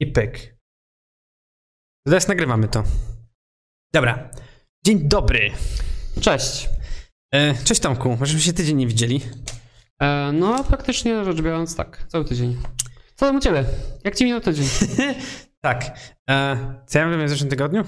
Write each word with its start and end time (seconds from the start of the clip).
I 0.00 0.06
pyk. 0.06 0.56
Teraz 2.06 2.28
nagrywamy 2.28 2.68
to. 2.68 2.84
Dobra. 3.92 4.30
Dzień 4.86 5.08
dobry. 5.08 5.50
Cześć. 6.20 6.68
E, 7.34 7.54
cześć 7.64 7.80
Tomku, 7.80 8.16
możemy 8.16 8.40
się 8.40 8.52
tydzień 8.52 8.76
nie 8.76 8.86
widzieli. 8.86 9.20
E, 10.02 10.32
no, 10.32 10.64
praktycznie 10.64 11.24
rzecz 11.24 11.40
biorąc, 11.42 11.76
tak, 11.76 12.04
cały 12.08 12.24
tydzień. 12.24 12.56
Co 13.16 13.26
tam 13.26 13.36
u 13.36 13.40
ciebie? 13.40 13.64
Jak 14.04 14.16
ci 14.16 14.24
minął 14.24 14.40
tydzień? 14.40 14.66
tak. 15.60 15.98
E, 16.30 16.56
co 16.86 16.98
ja 16.98 17.04
robiłem 17.04 17.26
w 17.26 17.30
zeszłym 17.30 17.50
tygodniu? 17.50 17.84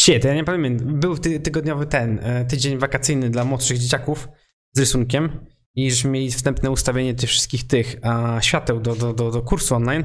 Shit, 0.00 0.24
ja 0.24 0.34
nie 0.34 0.44
pamiętam. 0.44 1.00
Był 1.00 1.18
ty, 1.18 1.40
tygodniowy 1.40 1.86
ten, 1.86 2.18
e, 2.22 2.44
tydzień 2.44 2.78
wakacyjny 2.78 3.30
dla 3.30 3.44
młodszych 3.44 3.78
dzieciaków 3.78 4.28
z 4.72 4.80
rysunkiem 4.80 5.46
i 5.78 5.90
żeśmy 5.90 6.10
mieli 6.10 6.30
wstępne 6.30 6.70
ustawienie 6.70 7.14
tych 7.14 7.30
wszystkich 7.30 7.66
tych 7.66 7.96
a, 8.02 8.38
świateł 8.42 8.80
do, 8.80 8.96
do, 8.96 9.12
do, 9.12 9.30
do 9.30 9.42
kursu 9.42 9.74
online. 9.74 10.04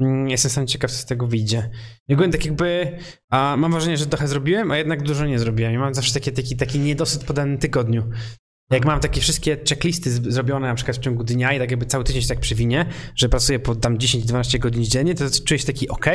Mm, 0.00 0.28
Jestem 0.28 0.50
sam 0.50 0.66
ciekaw, 0.66 0.90
co 0.90 0.96
z 0.96 1.04
tego 1.06 1.26
wyjdzie. 1.26 1.70
Ogólnie 2.10 2.32
tak 2.32 2.44
jakby 2.44 2.98
a, 3.30 3.56
mam 3.58 3.72
wrażenie, 3.72 3.96
że 3.96 4.06
trochę 4.06 4.28
zrobiłem, 4.28 4.70
a 4.70 4.76
jednak 4.76 5.02
dużo 5.02 5.26
nie 5.26 5.38
zrobiłem. 5.38 5.72
I 5.72 5.78
mam 5.78 5.94
zawsze 5.94 6.14
taki, 6.14 6.32
taki, 6.32 6.56
taki 6.56 6.78
niedosyt 6.78 7.24
po 7.24 7.32
danym 7.32 7.58
tygodniu. 7.58 8.10
Jak 8.70 8.84
mam 8.84 9.00
takie 9.00 9.20
wszystkie 9.20 9.56
checklisty 9.68 10.10
zrobione 10.10 10.68
na 10.68 10.74
przykład 10.74 10.96
w 10.96 11.00
ciągu 11.00 11.24
dnia 11.24 11.52
i 11.52 11.58
tak 11.58 11.70
jakby 11.70 11.86
cały 11.86 12.04
tydzień 12.04 12.22
się 12.22 12.28
tak 12.28 12.40
przywinie, 12.40 12.86
że 13.16 13.28
pracuję 13.28 13.58
po 13.58 13.74
tam 13.74 13.98
10-12 13.98 14.58
godzin 14.58 14.84
dziennie, 14.84 15.14
to 15.14 15.24
czuję 15.44 15.58
się 15.58 15.66
taki 15.66 15.88
ok, 15.88 16.06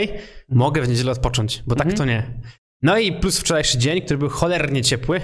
mogę 0.49 0.81
w 0.81 0.89
niedzielę 0.89 1.11
odpocząć, 1.11 1.63
bo 1.67 1.75
tak 1.75 1.87
Mhm. 1.87 1.97
to 1.97 2.05
nie. 2.05 2.41
No 2.81 2.97
i 2.97 3.13
plus 3.13 3.39
wczorajszy 3.39 3.77
dzień, 3.77 4.01
który 4.01 4.17
był 4.17 4.29
cholernie 4.29 4.81
ciepły 4.81 5.21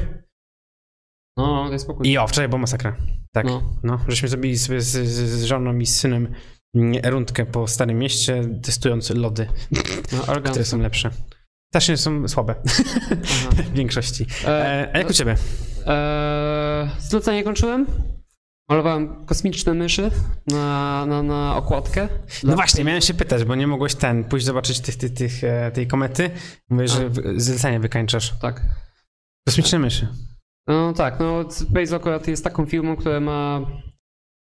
No, 1.40 1.70
daj 1.70 1.80
spokój. 1.80 2.08
i 2.10 2.18
o, 2.18 2.28
wczoraj 2.28 2.50
była 2.50 2.62
masakra. 2.62 2.96
Tak, 3.34 3.46
no. 3.46 3.64
No. 3.84 4.00
żeśmy 4.08 4.30
zrobili 4.30 4.58
sobie 4.58 4.82
z, 4.82 5.08
z, 5.08 5.44
żoną 5.44 5.78
i 5.78 5.86
z 5.86 5.96
synem 6.00 6.34
mm, 6.76 6.94
rundkę 7.06 7.46
po 7.46 7.68
Starym 7.68 8.00
Mieście, 8.00 8.42
testując 8.64 9.10
lody, 9.10 9.48
No, 10.12 10.42
które 10.52 10.66
są 10.66 10.78
lepsze. 10.78 11.10
Też 11.74 11.90
nie 11.90 11.98
są 11.98 12.28
słabe 12.28 12.56
w 13.72 13.74
większości. 13.74 14.26
E, 14.46 14.48
E, 14.48 14.90
a 14.94 14.98
jak 14.98 15.10
u 15.10 15.14
ciebie? 15.14 15.36
e, 15.88 16.90
zlecenie 17.00 17.44
kończyłem. 17.44 17.86
Malowałem 18.70 19.26
kosmiczne 19.26 19.74
myszy 19.74 20.12
na, 20.48 21.06
na, 21.06 21.24
na 21.24 21.56
okładkę. 21.56 22.08
No 22.44 22.56
właśnie, 22.56 22.84
miałem 22.84 23.02
się 23.02 23.14
pytać, 23.14 23.44
bo 23.44 23.56
nie 23.56 23.68
mogłeś 23.68 23.96
ten, 23.96 24.24
pójść 24.24 24.46
zobaczyć 24.46 24.80
tych, 24.80 24.96
tych, 24.96 25.14
tych, 25.14 25.44
e, 25.44 25.72
tej 25.72 25.88
komety. 25.88 26.30
Mówię, 26.70 26.88
że 26.88 27.10
zlecenie 27.36 27.80
wykańczasz. 27.80 28.34
Tak. 28.42 28.62
Kosmiczne 29.48 29.80
myszy. 29.80 30.08
No 30.70 30.94
tak, 30.94 31.20
no 31.20 31.52
Space 31.52 31.96
akurat 31.96 32.28
jest 32.28 32.44
taką 32.44 32.66
firmą, 32.66 32.96
która 32.96 33.20
ma, 33.20 33.62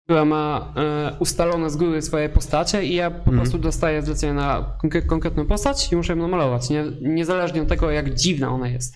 która 0.05 0.25
ma 0.25 0.73
e, 0.77 1.17
ustalone 1.19 1.69
z 1.69 1.75
góry 1.77 2.01
swoje 2.01 2.29
postacie 2.29 2.83
i 2.83 2.95
ja 2.95 3.11
po 3.11 3.17
Mhm. 3.17 3.37
prostu 3.37 3.57
dostaję 3.57 4.01
zlecenie 4.01 4.33
na 4.33 4.77
konkre- 4.83 5.05
konkretną 5.05 5.45
postać 5.45 5.91
i 5.91 5.95
muszę 5.95 6.13
ją 6.13 6.19
namalować, 6.19 6.69
nie, 6.69 6.85
niezależnie 7.01 7.61
od 7.61 7.67
tego, 7.67 7.91
jak 7.91 8.15
dziwna 8.15 8.49
ona 8.49 8.67
jest. 8.67 8.95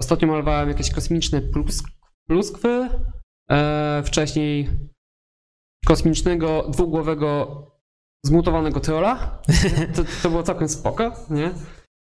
Ostatnio 0.00 0.28
malowałem 0.28 0.68
jakieś 0.68 0.90
kosmiczne 0.90 1.40
plusk, 1.40 1.88
pluskwy, 2.28 2.88
e, 3.50 4.02
wcześniej 4.06 4.68
kosmicznego, 5.86 6.66
dwugłowego, 6.68 7.62
zmutowanego 8.24 8.80
trolla. 8.80 9.38
To, 9.96 10.02
to 10.22 10.30
było 10.30 10.42
całkiem 10.42 10.68
spoko, 10.68 11.12
nie? 11.30 11.50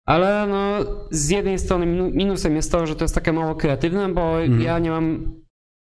Ale 0.09 0.47
no, 0.47 0.85
z 1.11 1.29
jednej 1.29 1.59
strony 1.59 1.85
minu- 1.85 2.13
minusem 2.13 2.55
jest 2.55 2.71
to, 2.71 2.87
że 2.87 2.95
to 2.95 3.03
jest 3.03 3.15
takie 3.15 3.33
mało 3.33 3.55
kreatywne, 3.55 4.13
bo 4.13 4.41
Mhm. 4.41 4.61
ja 4.61 4.79
nie 4.79 4.89
mam 4.89 5.35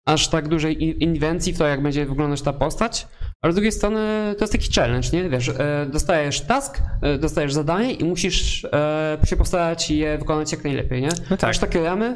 aż 0.08 0.28
tak 0.30 0.48
dużej 0.48 1.04
inwencji 1.04 1.54
w 1.54 1.58
to, 1.58 1.68
jak 1.68 1.84
będzie 1.84 2.06
wyglądać 2.06 2.42
ta 2.42 2.54
postać. 2.54 3.08
Ale 3.42 3.54
z 3.54 3.56
drugiej 3.56 3.72
strony 3.72 4.00
to 4.38 4.44
jest 4.44 4.54
taki 4.54 4.74
challenge, 4.74 5.08
nie? 5.14 5.30
Wiesz, 5.30 5.50
e, 5.50 5.88
dostajesz 5.92 6.42
task, 6.42 6.82
e, 7.02 7.18
dostajesz 7.18 7.54
zadanie 7.54 7.94
i 7.94 8.04
musisz 8.06 8.66
e, 8.66 9.18
się 9.26 9.36
postarać 9.36 9.92
je 9.92 10.18
wykonać 10.18 10.52
jak 10.52 10.64
najlepiej, 10.64 11.02
nie? 11.02 11.10
No 11.30 11.38
tak. 11.38 11.50
Masz 11.50 11.60
takie 11.60 11.84
ramy 11.84 12.16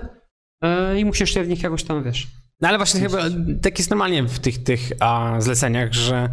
i 0.98 1.06
musisz 1.06 1.34
się 1.34 1.44
w 1.44 1.48
nich 1.48 1.64
jakoś 1.64 1.84
tam, 1.84 2.04
wiesz. 2.04 2.28
No 2.62 2.68
ale 2.68 2.78
właśnie 2.78 3.00
chyba 3.02 3.18
tak 3.62 3.78
jest 3.78 3.90
normalnie 3.90 4.24
w 4.24 4.40
tych, 4.40 4.64
tych 4.64 4.80
a, 5.00 5.36
zleceniach, 5.40 5.94
że 5.94 6.30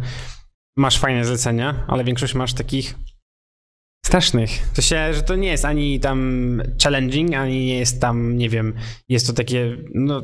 masz 0.77 0.99
fajne 0.99 1.25
zlecenia, 1.25 1.85
ale 1.87 2.03
większość 2.03 2.35
masz 2.35 2.53
takich 2.53 2.95
strasznych. 4.05 4.49
To 4.75 4.81
się, 4.81 5.13
że 5.13 5.21
to 5.21 5.35
nie 5.35 5.47
jest 5.47 5.65
ani 5.65 5.99
tam 5.99 6.61
challenging, 6.83 7.33
ani 7.33 7.65
nie 7.65 7.79
jest 7.79 8.01
tam, 8.01 8.37
nie 8.37 8.49
wiem, 8.49 8.73
jest 9.09 9.27
to 9.27 9.33
takie, 9.33 9.77
no, 9.93 10.21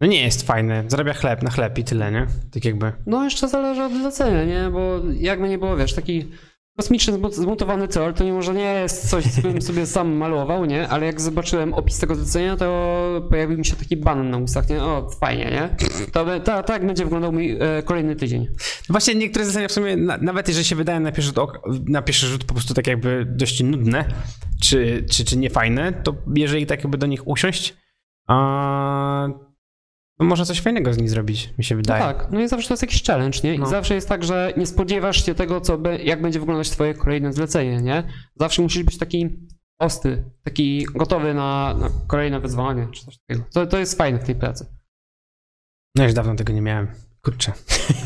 no 0.00 0.06
nie 0.06 0.22
jest 0.22 0.46
fajne. 0.46 0.84
Zarabia 0.88 1.12
chleb 1.12 1.42
na 1.42 1.50
chleb 1.50 1.78
i 1.78 1.84
tyle, 1.84 2.12
nie? 2.12 2.26
Tak 2.52 2.64
jakby. 2.64 2.92
No 3.06 3.24
jeszcze 3.24 3.48
zależy 3.48 3.82
od 3.82 3.92
zlecenia, 3.92 4.44
nie? 4.44 4.70
Bo 4.70 5.02
jakby 5.18 5.48
nie 5.48 5.58
było, 5.58 5.76
wiesz, 5.76 5.94
taki 5.94 6.28
kosmiczny 6.76 7.18
zmutowany 7.30 7.88
troll, 7.88 8.14
to 8.14 8.24
nie 8.24 8.32
może 8.32 8.54
nie 8.54 8.72
jest 8.74 9.10
coś, 9.10 9.24
co 9.24 9.42
bym 9.42 9.62
sobie 9.62 9.86
sam 9.86 10.12
malował, 10.12 10.64
nie? 10.64 10.88
Ale 10.88 11.06
jak 11.06 11.20
zobaczyłem 11.20 11.74
opis 11.74 11.98
tego 11.98 12.14
zlecenia, 12.14 12.56
to 12.56 13.26
pojawił 13.30 13.58
mi 13.58 13.64
się 13.64 13.76
taki 13.76 13.96
ban 13.96 14.30
na 14.30 14.38
ustach, 14.38 14.68
nie? 14.68 14.82
O, 14.82 15.10
fajnie, 15.20 15.44
nie? 15.44 15.88
To 16.12 16.24
be- 16.24 16.40
ta, 16.40 16.62
tak 16.62 16.86
będzie 16.86 17.04
wyglądał 17.04 17.32
mój 17.32 17.50
e, 17.60 17.82
kolejny 17.84 18.16
tydzień. 18.16 18.48
Właśnie 18.88 19.14
niektóre 19.14 19.44
zlecenia 19.44 19.68
w 19.68 19.72
sumie, 19.72 19.96
na, 19.96 20.18
nawet 20.18 20.48
jeżeli 20.48 20.64
się 20.66 20.76
wydają 20.76 21.00
na 21.00 21.12
pierwszy, 21.12 21.32
rzut 21.34 21.38
na 21.88 22.02
pierwszy 22.02 22.26
rzut 22.26 22.44
po 22.44 22.54
prostu 22.54 22.74
tak 22.74 22.86
jakby 22.86 23.26
dość 23.28 23.62
nudne, 23.62 24.04
czy, 24.62 25.06
czy, 25.10 25.24
czy 25.24 25.36
niefajne, 25.36 25.92
to 25.92 26.14
jeżeli 26.34 26.66
tak 26.66 26.84
jakby 26.84 26.98
do 26.98 27.06
nich 27.06 27.28
usiąść, 27.28 27.76
a, 28.28 29.28
można 30.24 30.44
coś 30.44 30.60
fajnego 30.60 30.92
z 30.92 30.98
nich 30.98 31.10
zrobić, 31.10 31.54
mi 31.58 31.64
się 31.64 31.74
No 31.74 31.82
wydaje. 31.82 32.02
tak, 32.02 32.28
no 32.32 32.40
i 32.40 32.48
zawsze 32.48 32.68
to 32.68 32.74
jest 32.74 32.82
jakiś 32.82 33.02
challenge, 33.02 33.38
nie? 33.44 33.54
I 33.54 33.58
No. 33.58 33.66
zawsze 33.66 33.94
jest 33.94 34.08
tak, 34.08 34.24
że 34.24 34.52
nie 34.56 34.66
spodziewasz 34.66 35.26
się 35.26 35.34
tego, 35.34 35.60
co 35.60 35.78
be, 35.78 35.98
jak 35.98 36.22
będzie 36.22 36.40
wyglądać 36.40 36.70
twoje 36.70 36.94
kolejne 36.94 37.32
zlecenie, 37.32 37.82
nie? 37.82 38.02
Zawsze 38.36 38.62
musisz 38.62 38.82
być 38.82 38.98
taki 38.98 39.28
ostry, 39.80 40.24
taki 40.44 40.84
gotowy 40.94 41.34
na, 41.34 41.74
na 41.80 41.88
kolejne 42.06 42.40
wyzwanie, 42.40 42.88
czy 42.92 43.04
coś 43.04 43.18
takiego. 43.18 43.46
To, 43.52 43.66
to 43.66 43.78
jest 43.78 43.98
fajne 43.98 44.18
w 44.18 44.24
tej 44.24 44.34
pracy. 44.34 44.66
No 45.96 46.04
już 46.04 46.12
dawno 46.14 46.34
tego 46.34 46.52
nie 46.52 46.62
miałem. 46.62 46.88
Kurczę. 47.24 47.52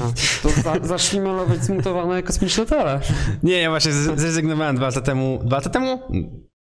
No, 0.01 0.13
to 0.43 0.49
za, 0.63 0.75
zacznij 0.97 1.23
malować 1.23 1.65
zmutowane 1.65 2.23
kosmiczne 2.23 2.67
tele. 2.67 3.01
Nie, 3.43 3.59
ja 3.61 3.71
właśnie 3.71 3.93
zrezygnowałem 3.93 4.77
dwa 4.77 4.87
lata 4.87 5.01
temu. 5.01 5.41
Dwa 5.45 5.57
lata 5.57 5.71
temu? 5.71 6.03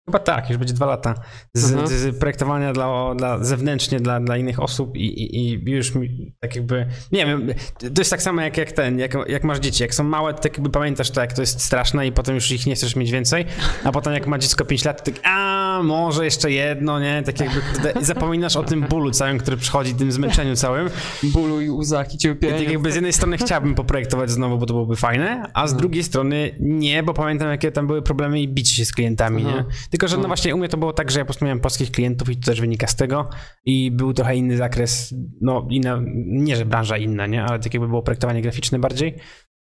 Chyba 0.09 0.19
tak, 0.19 0.49
już 0.49 0.57
będzie 0.57 0.73
dwa 0.73 0.85
lata. 0.85 1.13
Z, 1.53 1.71
Mhm. 1.71 1.87
z 1.87 2.19
projektowania 2.19 2.73
dla, 2.73 3.15
dla 3.15 3.43
zewnętrznie 3.43 3.99
dla, 3.99 4.19
dla 4.19 4.37
innych 4.37 4.59
osób 4.59 4.95
i, 4.97 5.05
i, 5.05 5.53
i 5.53 5.71
już 5.71 5.95
mi 5.95 6.33
tak 6.39 6.55
jakby. 6.55 6.85
Nie 7.11 7.25
wiem, 7.25 7.47
to 7.79 8.01
jest 8.01 8.11
tak 8.11 8.21
samo 8.21 8.41
jak, 8.41 8.57
jak 8.57 8.71
ten, 8.71 8.99
jak, 8.99 9.13
jak 9.27 9.43
masz 9.43 9.59
dzieci. 9.59 9.83
Jak 9.83 9.95
są 9.95 10.03
małe, 10.03 10.33
to 10.33 10.39
tak 10.39 10.53
jakby 10.53 10.69
pamiętasz 10.69 11.11
to, 11.11 11.21
jak 11.21 11.33
to 11.33 11.41
jest 11.41 11.61
straszne 11.61 12.07
i 12.07 12.11
potem 12.11 12.35
już 12.35 12.51
ich 12.51 12.65
nie 12.65 12.75
chcesz 12.75 12.95
mieć 12.95 13.11
więcej. 13.11 13.45
A 13.83 13.91
potem 13.91 14.13
jak 14.13 14.27
ma 14.27 14.37
dziecko 14.37 14.65
5 14.65 14.85
lat, 14.85 15.03
to 15.03 15.11
tak, 15.11 15.21
a 15.23 15.79
może 15.83 16.25
jeszcze 16.25 16.51
jedno, 16.51 16.99
nie? 16.99 17.23
Tak 17.25 17.39
jakby 17.39 17.61
zapominasz 18.05 18.55
o 18.55 18.63
tym 18.63 18.81
bólu 18.81 19.11
całym, 19.11 19.37
który 19.37 19.57
przychodzi, 19.57 19.93
tym 19.95 20.11
zmęczeniu 20.11 20.55
całym. 20.55 20.89
Bólu 21.23 21.61
i 21.61 21.69
łzach 21.69 22.11
i 22.11 22.15
I 22.15 22.17
cierpienia. 22.17 22.57
tak 22.57 22.69
jakby 22.71 22.91
z 22.91 22.95
jednej 22.95 23.13
strony 23.13 23.37
chciałbym 23.37 23.75
poprojektować 23.75 24.31
znowu, 24.31 24.57
bo 24.57 24.65
to 24.65 24.73
byłoby 24.73 24.95
fajne, 24.95 25.51
a 25.53 25.67
z 25.67 25.75
drugiej 25.75 26.03
strony 26.03 26.55
nie, 26.59 27.03
bo 27.03 27.13
pamiętam 27.13 27.49
jakie 27.49 27.71
tam 27.71 27.87
były 27.87 28.01
problemy 28.01 28.41
i 28.41 28.47
bić 28.47 28.71
się 28.71 28.85
z 28.85 28.91
klientami, 28.93 29.43
Aha. 29.47 29.57
nie? 29.57 29.65
Tylko, 29.97 30.07
że 30.07 30.15
no 30.15 30.21
No. 30.21 30.27
właśnie 30.27 30.55
u 30.55 30.57
mnie 30.57 30.69
to 30.69 30.77
było 30.77 30.93
tak, 30.93 31.11
że 31.11 31.19
ja 31.19 31.25
po 31.25 31.27
prostu 31.27 31.45
miałem 31.45 31.59
polskich 31.59 31.91
klientów 31.91 32.29
i 32.29 32.37
to 32.37 32.45
też 32.45 32.61
wynika 32.61 32.87
z 32.87 32.95
tego 32.95 33.29
i 33.65 33.91
był 33.91 34.13
trochę 34.13 34.35
inny 34.35 34.57
zakres, 34.57 35.15
no 35.41 35.67
inna, 35.69 36.01
nie 36.27 36.55
że 36.55 36.65
branża 36.65 36.97
inna, 36.97 37.27
nie? 37.27 37.43
Ale 37.43 37.59
tak 37.59 37.73
jakby 37.73 37.87
było 37.87 38.01
projektowanie 38.01 38.41
graficzne 38.41 38.79
bardziej, 38.79 39.15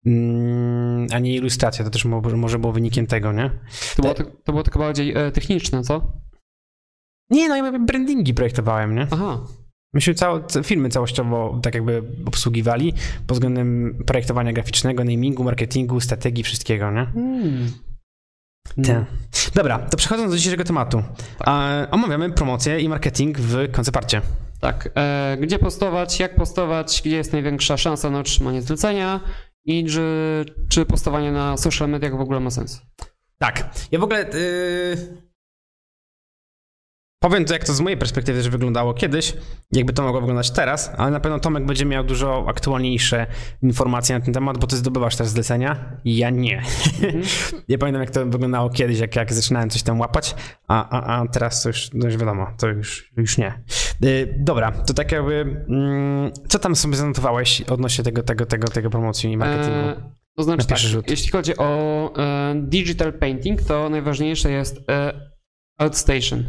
mm, 0.07 1.07
a 1.13 1.19
nie 1.19 1.35
ilustracja, 1.35 1.85
to 1.85 1.91
też 1.91 2.05
mo- 2.05 2.21
może 2.21 2.59
było 2.59 2.73
wynikiem 2.73 3.07
tego, 3.07 3.33
nie? 3.33 3.51
To 3.97 4.03
było, 4.03 4.15
tak- 4.15 4.31
to 4.45 4.53
było 4.53 4.63
tylko 4.63 4.79
bardziej 4.79 5.17
e, 5.17 5.31
techniczne, 5.33 5.83
co? 5.83 6.13
Nie, 7.31 7.49
no 7.49 7.57
ja 7.57 7.79
brandingi 7.79 8.35
projektowałem, 8.35 8.95
nie? 8.95 9.07
Aha. 9.11 9.41
Myśmy 9.95 10.15
całe, 10.15 10.41
filmy 10.65 10.89
całościowo 10.89 11.61
tak 11.63 11.75
jakby 11.75 12.03
obsługiwali 12.27 12.93
pod 13.27 13.37
względem 13.37 13.99
projektowania 14.07 14.53
graficznego, 14.53 15.05
namingu, 15.05 15.45
marketingu, 15.45 16.01
strategii, 16.01 16.45
wszystkiego, 16.45 16.91
nie? 16.91 17.07
Hmm. 17.07 17.67
Tak. 18.77 19.05
Dobra, 19.55 19.79
to 19.79 19.97
przechodząc 19.97 20.31
do 20.31 20.37
dzisiejszego 20.37 20.65
tematu. 20.65 21.03
E, 21.47 21.89
omawiamy 21.91 22.31
promocję 22.31 22.81
i 22.81 22.89
marketing 22.89 23.39
w 23.39 23.73
konceparcie. 23.73 24.23
Tak. 24.61 24.89
E, 24.95 25.37
gdzie 25.41 25.59
postować, 25.59 26.21
jak 26.21 26.35
postować, 26.35 27.03
gdzie 27.05 27.17
jest 27.17 27.33
największa 27.33 27.77
szansa 27.77 28.11
na 28.11 28.19
otrzymanie 28.19 28.63
zlecenia 28.63 29.21
i 29.65 29.85
czy, 29.85 30.45
czy 30.69 30.87
postowanie 30.87 31.33
na 31.33 31.57
social 31.57 31.89
mediach 31.89 32.17
w 32.17 32.21
ogóle 32.21 32.41
ma 32.41 32.51
sens? 32.51 32.83
Tak. 33.39 33.71
Ja 33.93 33.99
w 33.99 34.03
ogóle. 34.03 34.35
y, 34.35 35.30
Powiem 37.23 37.45
to, 37.45 37.53
jak 37.53 37.65
to 37.65 37.75
z 37.75 37.81
mojej 37.81 37.99
perspektywy 37.99 38.39
też 38.39 38.49
wyglądało 38.49 38.95
kiedyś, 38.95 39.37
jakby 39.73 39.93
to 39.93 40.03
mogło 40.03 40.21
wyglądać 40.21 40.51
teraz, 40.51 40.91
ale 40.97 41.11
na 41.11 41.21
pewno 41.21 41.41
Tomek 41.41 41.67
będzie 41.67 41.85
miał 41.85 42.05
dużo 42.05 42.45
aktualniejsze 42.49 43.27
informacje 43.63 44.19
na 44.19 44.25
ten 44.25 44.35
temat, 44.35 44.59
bo 44.59 44.67
ty 44.67 44.77
zdobywasz 44.77 45.17
też 45.17 45.29
zlecenia, 45.29 45.97
ja 46.05 46.31
nie. 46.31 46.63
ja 47.69 47.79
pamiętam, 47.79 48.03
jak 48.03 48.11
to 48.11 48.27
wyglądało 48.27 48.71
kiedyś, 48.71 48.99
jak, 48.99 49.17
jak 49.17 49.33
zaczynałem 49.33 49.71
coś 49.71 49.83
tam 49.83 50.01
łapać, 50.01 50.35
a, 50.69 50.89
a, 50.89 51.21
a 51.21 51.29
teraz 51.29 51.63
to 51.63 51.69
już, 51.69 51.91
no 51.95 52.07
już 52.07 52.17
wiadomo, 52.17 52.47
to 52.59 52.69
już, 52.69 53.13
już 53.17 53.39
nie. 53.39 53.63
Y, 54.05 54.35
dobra, 54.39 54.73
to 54.73 54.95
tak 54.95 55.13
jakby, 55.13 55.65
mm, 55.69 56.33
co 56.49 56.59
tam 56.59 56.77
sobie 56.77 56.97
zanotowałeś 56.97 57.63
odnośnie 57.63 58.05
tego, 58.05 58.23
tego, 58.23 58.47
tego, 58.47 58.69
tego 58.69 58.91
promocji 58.91 59.33
i 59.33 59.37
marketingu? 59.37 59.79
E, 59.79 60.13
To 60.37 60.43
znaczy 60.43 60.63
Na 60.63 60.69
tak, 60.69 60.79
rzut. 60.79 61.11
jeśli 61.11 61.31
chodzi 61.31 61.57
o 61.57 62.13
e, 62.19 62.55
digital 62.55 63.13
painting, 63.13 63.63
to 63.63 63.89
najważniejsze 63.89 64.51
jest 64.51 64.81
e, 64.91 65.13
outstation. 65.79 66.45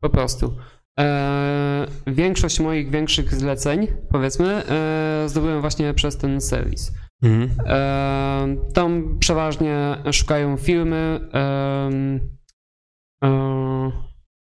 Po 0.00 0.10
prostu. 0.10 0.56
E, 0.98 1.86
większość 2.06 2.60
moich 2.60 2.90
większych 2.90 3.34
zleceń, 3.34 3.86
powiedzmy, 4.10 4.66
e, 4.66 5.28
zdobyłem 5.28 5.60
właśnie 5.60 5.94
przez 5.94 6.16
ten 6.16 6.40
serwis. 6.40 6.92
Mhm. 7.22 7.66
E, 7.66 8.56
tam 8.74 9.18
przeważnie 9.18 9.96
szukają 10.12 10.56
firmy. 10.56 11.30
E, 11.34 11.90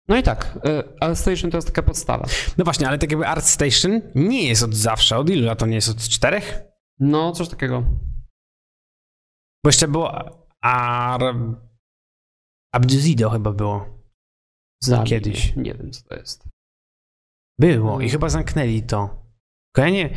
no 0.09 0.17
i 0.17 0.23
tak, 0.23 0.59
outstation 1.01 1.51
to 1.51 1.57
jest 1.57 1.67
taka 1.67 1.83
podstawa. 1.83 2.27
No 2.59 2.65
właśnie, 2.65 2.89
ale 2.89 2.99
tak 2.99 3.11
jakby 3.11 3.27
ArtStation 3.27 4.01
nie 4.15 4.49
jest 4.49 4.63
od 4.63 4.75
zawsze. 4.75 5.19
Od 5.19 5.31
ilu 5.31 5.47
lat 5.47 5.59
to 5.59 5.67
nie 5.67 5.75
jest? 5.75 5.89
Od 5.89 5.99
czterech? 5.99 6.63
No, 6.99 7.33
coś 7.33 7.49
takiego. 7.49 7.85
Bo 9.65 9.69
jeszcze 9.69 9.89
było 9.89 10.13
Ar... 10.61 11.21
Abduzido 12.73 13.31
chyba 13.31 13.53
było. 13.53 13.94
Zabij 14.85 15.07
Kiedyś. 15.09 15.57
Nie 15.57 15.75
wiem, 15.75 15.91
co 15.93 16.03
to 16.09 16.15
jest. 16.15 16.45
Było 17.61 17.93
i 18.01 18.05
Mm. 18.05 18.11
chyba 18.11 18.29
zamknęli 18.29 18.83
to. 18.83 19.23
Tylko 19.75 19.89
ja 19.89 19.95
nie... 19.95 20.11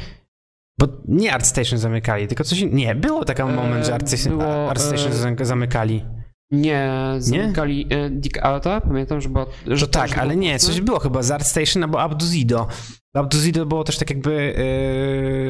Bo 0.80 0.88
nie 1.08 1.34
ArtStation 1.34 1.80
zamykali, 1.80 2.28
tylko 2.28 2.44
coś... 2.44 2.62
Nie, 2.72 2.96
było 2.96 3.26
taki 3.26 3.42
E, 3.42 3.46
moment, 3.46 3.86
że 3.86 3.94
ArtStation, 3.94 4.38
było, 4.38 4.70
ArtStation 4.70 5.12
e, 5.12 5.16
zam- 5.16 5.46
zamykali. 5.46 6.06
Nie, 6.52 6.90
zamykali 7.18 7.88
e, 7.90 8.10
Dick 8.10 8.38
Arta, 8.46 8.82
pamiętam, 8.82 9.22
że 9.22 9.30
była... 9.30 9.46
Że 9.68 9.88
To 9.88 9.92
tak, 9.92 10.18
ale 10.18 10.36
nie, 10.36 10.60
coś 10.60 10.82
było 10.82 11.00
chyba 11.00 11.24
z 11.24 11.32
ArtStation 11.32 11.84
albo 11.84 12.02
Abduzido. 12.02 12.68
Abduzido 13.16 13.66
było 13.66 13.84
też 13.84 13.98
tak 13.98 14.10
jakby 14.10 14.32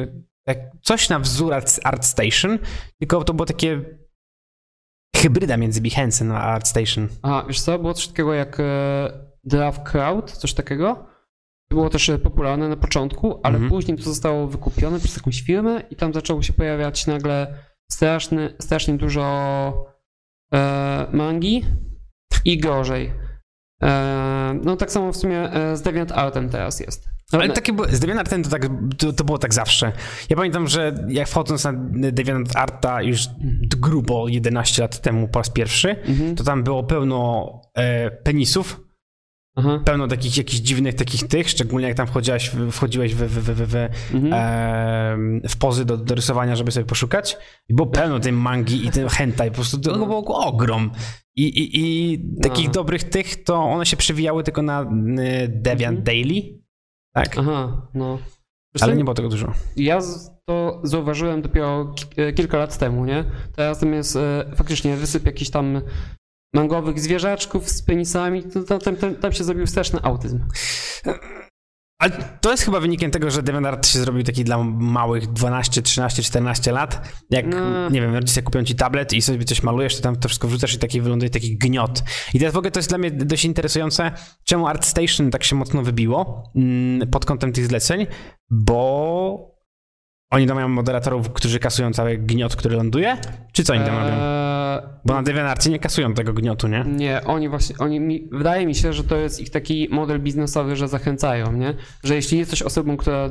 yy, 0.08 0.24
tak 0.46 0.58
coś 0.82 1.08
na 1.08 1.18
wzór 1.18 1.52
Art- 1.52 1.80
ArtStation, 1.84 2.58
tylko 3.00 3.24
to 3.24 3.34
było 3.34 3.46
takie 3.46 3.97
hybryda 5.22 5.56
między 5.56 5.80
Behance'em 5.80 6.32
a 6.32 6.40
ArtStation. 6.42 7.08
A, 7.22 7.44
wiesz 7.48 7.60
co, 7.60 7.78
było 7.78 7.94
coś 7.94 8.08
takiego 8.08 8.34
jak 8.34 8.60
e, 8.60 8.64
Draft 9.44 9.82
Crowd, 9.82 10.32
coś 10.32 10.54
takiego. 10.54 11.06
Było 11.70 11.90
też 11.90 12.08
e, 12.08 12.18
popularne 12.18 12.68
na 12.68 12.76
początku, 12.76 13.40
ale 13.42 13.54
Mhm. 13.54 13.70
później 13.70 13.96
to 13.96 14.02
zostało 14.02 14.46
wykupione 14.46 14.98
przez 14.98 15.16
jakąś 15.16 15.42
firmę 15.42 15.82
i 15.90 15.96
tam 15.96 16.14
zaczęło 16.14 16.42
się 16.42 16.52
pojawiać 16.52 17.06
nagle 17.06 17.54
straszny, 17.90 18.54
strasznie 18.60 18.94
dużo 18.94 19.24
e, 20.54 21.06
mangi 21.12 21.64
i 22.44 22.58
gorzej. 22.58 23.12
E, 23.82 24.60
no 24.64 24.76
tak 24.76 24.92
samo 24.92 25.12
w 25.12 25.16
sumie 25.16 25.52
e, 25.52 25.76
z 25.76 25.82
Deviant 25.82 26.12
Artem 26.12 26.48
teraz 26.48 26.80
jest. 26.80 27.08
Ale 27.32 27.48
takie 27.48 27.72
było, 27.72 27.88
z 27.90 28.00
DeviantArtem 28.00 28.42
to, 28.42 28.50
tak, 28.50 28.62
to, 28.98 29.12
to 29.12 29.24
było 29.24 29.38
tak 29.38 29.54
zawsze. 29.54 29.92
Ja 30.30 30.36
pamiętam, 30.36 30.68
że 30.68 30.94
jak 31.08 31.28
wchodząc 31.28 31.64
na 31.64 31.72
DeviantArta 32.12 33.02
już 33.02 33.28
grubo 33.76 34.28
11 34.28 34.82
lat 34.82 35.00
temu 35.00 35.28
po 35.28 35.38
raz 35.38 35.50
pierwszy, 35.50 35.88
Mhm. 35.90 36.36
to 36.36 36.44
tam 36.44 36.62
było 36.64 36.84
pełno 36.84 37.50
e, 37.74 38.10
penisów, 38.10 38.80
Aha. 39.58 39.80
pełno 39.84 40.08
takich 40.08 40.36
jakichś 40.36 40.60
dziwnych 40.60 40.94
takich 40.94 41.28
tych, 41.28 41.50
szczególnie 41.50 41.88
jak 41.88 41.96
tam 41.96 42.06
wchodziłeś, 42.06 42.50
w- 42.50 42.70
wchodziłeś 42.72 43.14
w, 43.14 43.18
w, 43.18 43.66
w, 43.70 43.74
Mhm. 44.14 44.32
em, 44.32 45.40
w 45.48 45.56
pozy 45.56 45.84
do, 45.84 45.96
do 45.96 46.14
rysowania, 46.14 46.56
żeby 46.56 46.70
sobie 46.70 46.86
poszukać. 46.86 47.36
I 47.68 47.74
było 47.74 47.86
pełno 47.88 48.20
tej 48.20 48.32
mangi 48.32 48.86
i 48.86 48.90
ten 48.90 49.08
hentai, 49.08 49.48
po 49.50 49.54
prostu 49.54 49.78
to 49.80 49.96
No. 49.96 50.06
było 50.06 50.46
ogrom. 50.46 50.90
I, 51.36 51.42
i, 51.42 51.70
i 51.80 52.18
takich 52.42 52.66
No. 52.66 52.72
dobrych 52.72 53.04
tych, 53.04 53.44
to 53.44 53.56
one 53.62 53.86
się 53.86 53.96
przewijały 53.96 54.42
tylko 54.44 54.62
na 54.62 54.82
y, 54.82 54.86
Deviant 55.48 55.98
Mhm. 55.98 56.04
Daily. 56.04 56.58
Tak, 57.14 57.38
Aha, 57.38 57.88
no. 57.94 58.18
Ale 58.80 58.96
nie 58.96 59.04
było 59.04 59.14
tego 59.14 59.28
dużo. 59.28 59.52
Ja 59.76 59.98
to 60.48 60.80
zauważyłem 60.84 61.42
dopiero 61.42 61.94
e, 62.16 62.32
kilka 62.32 62.58
lat 62.58 62.78
temu, 62.78 63.04
nie? 63.04 63.24
Teraz 63.56 63.78
tam 63.78 63.92
jest 63.94 64.16
e, 64.16 64.52
faktycznie 64.56 64.96
wysyp 64.96 65.26
jakichś 65.26 65.50
tam 65.50 65.80
mangowych 66.54 67.00
zwierzaczków 67.00 67.68
z 67.70 67.82
penisami, 67.82 68.42
to, 68.42 68.62
to, 68.62 68.78
tam, 68.78 68.96
tam, 68.96 69.14
tam 69.14 69.32
się 69.32 69.44
zrobił 69.44 69.66
straszny 69.66 70.00
autyzm. 70.02 70.40
Ale 72.00 72.10
to 72.40 72.50
jest 72.50 72.62
chyba 72.62 72.80
wynikiem 72.80 73.10
tego, 73.10 73.30
że 73.30 73.42
DeviantArt 73.42 73.86
się 73.86 73.98
zrobił 73.98 74.22
taki 74.22 74.44
dla 74.44 74.64
małych 74.64 75.26
12, 75.26 75.82
13, 75.82 76.22
14 76.22 76.72
lat. 76.72 77.08
Jak, 77.30 77.46
No. 77.46 77.90
nie 77.90 78.00
wiem, 78.00 78.14
rodzice 78.14 78.42
kupią 78.42 78.64
ci 78.64 78.74
tablet 78.74 79.12
i 79.12 79.22
sobie 79.22 79.44
coś 79.44 79.62
malujesz, 79.62 79.96
to 79.96 80.02
tam 80.02 80.16
to 80.16 80.28
wszystko 80.28 80.48
wrzucasz 80.48 80.74
i 80.74 80.78
taki 80.78 81.00
wyląduje 81.00 81.30
taki 81.30 81.58
gniot. 81.58 82.02
I 82.34 82.38
teraz 82.38 82.54
w 82.54 82.56
ogóle 82.56 82.70
to 82.70 82.78
jest 82.78 82.88
dla 82.88 82.98
mnie 82.98 83.10
dość 83.10 83.44
interesujące, 83.44 84.12
czemu 84.44 84.66
ArtStation 84.66 85.30
tak 85.30 85.44
się 85.44 85.56
mocno 85.56 85.82
wybiło 85.82 86.52
mm, 86.56 87.08
pod 87.10 87.24
kątem 87.24 87.52
tych 87.52 87.66
zleceń, 87.66 88.06
bo 88.50 89.57
oni 90.30 90.46
tam 90.46 90.54
mają 90.56 90.68
moderatorów, 90.68 91.32
którzy 91.32 91.58
kasują 91.58 91.92
cały 91.92 92.16
gniot, 92.18 92.56
który 92.56 92.76
ląduje, 92.76 93.16
czy 93.52 93.64
co 93.64 93.72
oni 93.72 93.84
tam 93.84 93.94
robią? 93.98 94.10
Eee, 94.12 94.80
Bo 95.04 95.14
na 95.14 95.22
DeviantArcie 95.22 95.70
nie 95.70 95.78
kasują 95.78 96.14
tego 96.14 96.32
gniotu, 96.32 96.68
nie? 96.68 96.84
nie, 96.86 97.20
oni 97.24 97.48
właśnie, 97.48 97.76
oni 97.78 98.00
mi, 98.00 98.28
wydaje 98.32 98.66
mi 98.66 98.74
się, 98.74 98.92
że 98.92 99.04
to 99.04 99.16
jest 99.16 99.40
ich 99.40 99.50
taki 99.50 99.88
model 99.90 100.20
biznesowy, 100.20 100.76
że 100.76 100.88
zachęcają, 100.88 101.52
nie? 101.52 101.74
Że 102.04 102.14
jeśli 102.14 102.38
jesteś 102.38 102.62
osobą, 102.62 102.96
która 102.96 103.28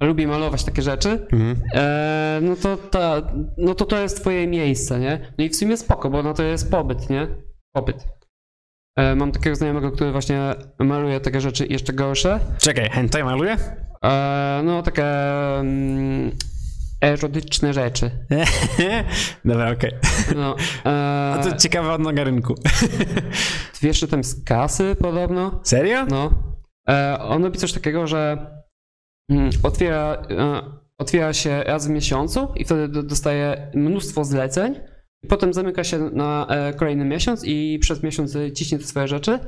lubi 0.00 0.26
malować 0.26 0.64
takie 0.64 0.82
rzeczy, 0.82 1.26
Mhm. 1.32 1.56
Eee, 1.74 2.42
no 2.42 2.56
to 2.56 2.76
ta, 2.76 3.22
no 3.58 3.74
to 3.74 3.84
to 3.84 3.98
jest 3.98 4.20
twoje 4.20 4.46
miejsce, 4.46 4.98
nie? 5.00 5.32
No 5.38 5.44
i 5.44 5.48
w 5.48 5.56
sumie 5.56 5.76
spoko, 5.76 6.10
bo 6.10 6.22
na 6.22 6.34
to 6.34 6.42
jest 6.42 6.70
pobyt, 6.70 7.10
nie? 7.10 7.26
Popyt. 7.72 8.06
Eee, 8.96 9.14
mam 9.16 9.32
takiego 9.32 9.56
znajomego, 9.56 9.90
który 9.90 10.12
właśnie 10.12 10.54
maluje 10.78 11.20
takie 11.20 11.40
rzeczy 11.40 11.66
jeszcze 11.66 11.92
gorsze. 11.92 12.40
Czekaj, 12.58 12.90
hentai 12.90 13.24
maluje? 13.24 13.56
Eee, 14.02 14.64
no 14.64 14.82
takie 14.82 15.04
mm, 15.60 16.30
erotyczne 17.00 17.72
rzeczy. 17.74 18.10
Dobra, 19.44 19.72
okej. 19.72 19.90
No, 20.36 20.56
A 20.84 21.36
eee, 21.36 21.44
to 21.52 21.56
ciekawa 21.56 21.94
odnoga 21.94 22.24
rynku. 22.24 22.54
wiesz, 23.82 24.00
że 24.00 24.08
tam 24.08 24.24
z 24.24 24.44
kasy 24.44 24.96
podobno? 25.00 25.60
Serio? 25.64 26.06
No. 26.06 26.30
E, 26.88 27.18
on 27.20 27.44
robi 27.44 27.58
coś 27.58 27.72
takiego, 27.72 28.06
że 28.06 28.46
mm, 29.30 29.50
otwiera, 29.62 30.22
e, 30.30 30.62
otwiera 30.98 31.32
się 31.32 31.62
raz 31.66 31.86
w 31.86 31.90
miesiącu 31.90 32.48
i 32.56 32.64
wtedy 32.64 32.88
do- 32.88 33.02
dostaje 33.02 33.70
mnóstwo 33.74 34.24
zleceń. 34.24 34.74
Potem 35.28 35.52
zamyka 35.52 35.84
się 35.84 35.98
na 35.98 36.46
e, 36.48 36.74
kolejny 36.74 37.04
miesiąc 37.04 37.44
i 37.44 37.78
przez 37.78 38.02
miesiąc 38.02 38.36
ciśnie 38.54 38.78
te 38.78 38.84
swoje 38.84 39.08
rzeczy. 39.08 39.38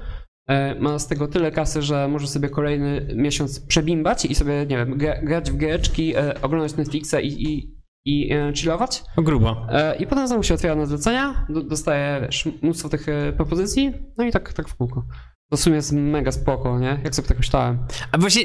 E, 0.49 0.75
ma 0.75 0.99
z 0.99 1.09
tego 1.09 1.29
tyle 1.29 1.51
kasy, 1.51 1.83
że 1.83 2.09
może 2.09 2.27
sobie 2.27 2.49
kolejny 2.49 3.09
miesiąc 3.15 3.61
przebimbać 3.61 4.25
i 4.25 4.35
sobie, 4.35 4.67
nie 4.67 4.77
wiem, 4.77 4.99
gra- 4.99 5.23
grać 5.23 5.51
w 5.51 5.57
giereczki, 5.57 6.17
e, 6.17 6.43
oglądać 6.43 6.77
Netflixa 6.77 7.15
i, 7.23 7.29
i, 7.29 7.77
i 8.05 8.31
chillować. 8.55 9.03
Grubo. 9.19 9.67
I 9.99 10.07
potem 10.07 10.27
znowu 10.29 10.43
się 10.43 10.55
otwiera 10.55 10.75
na 10.75 10.87
zlecenia, 10.87 11.47
do, 11.49 11.63
dostaje 11.63 12.21
wiesz, 12.21 12.49
mnóstwo 12.63 12.89
tych 12.89 13.07
propozycji, 13.37 13.93
no 14.19 14.25
i 14.25 14.33
tak, 14.33 14.53
tak 14.53 14.69
w 14.69 14.77
kółko. 14.77 15.07
To 15.51 15.57
w 15.57 15.61
sumie 15.61 15.77
jest 15.77 15.93
mega 15.93 16.33
spoko, 16.33 16.79
nie? 16.79 17.01
Jak 17.05 17.15
sobie 17.15 17.29
tak 17.29 17.39
myślałem. 17.39 17.79
A 18.13 18.19
właśnie, 18.19 18.43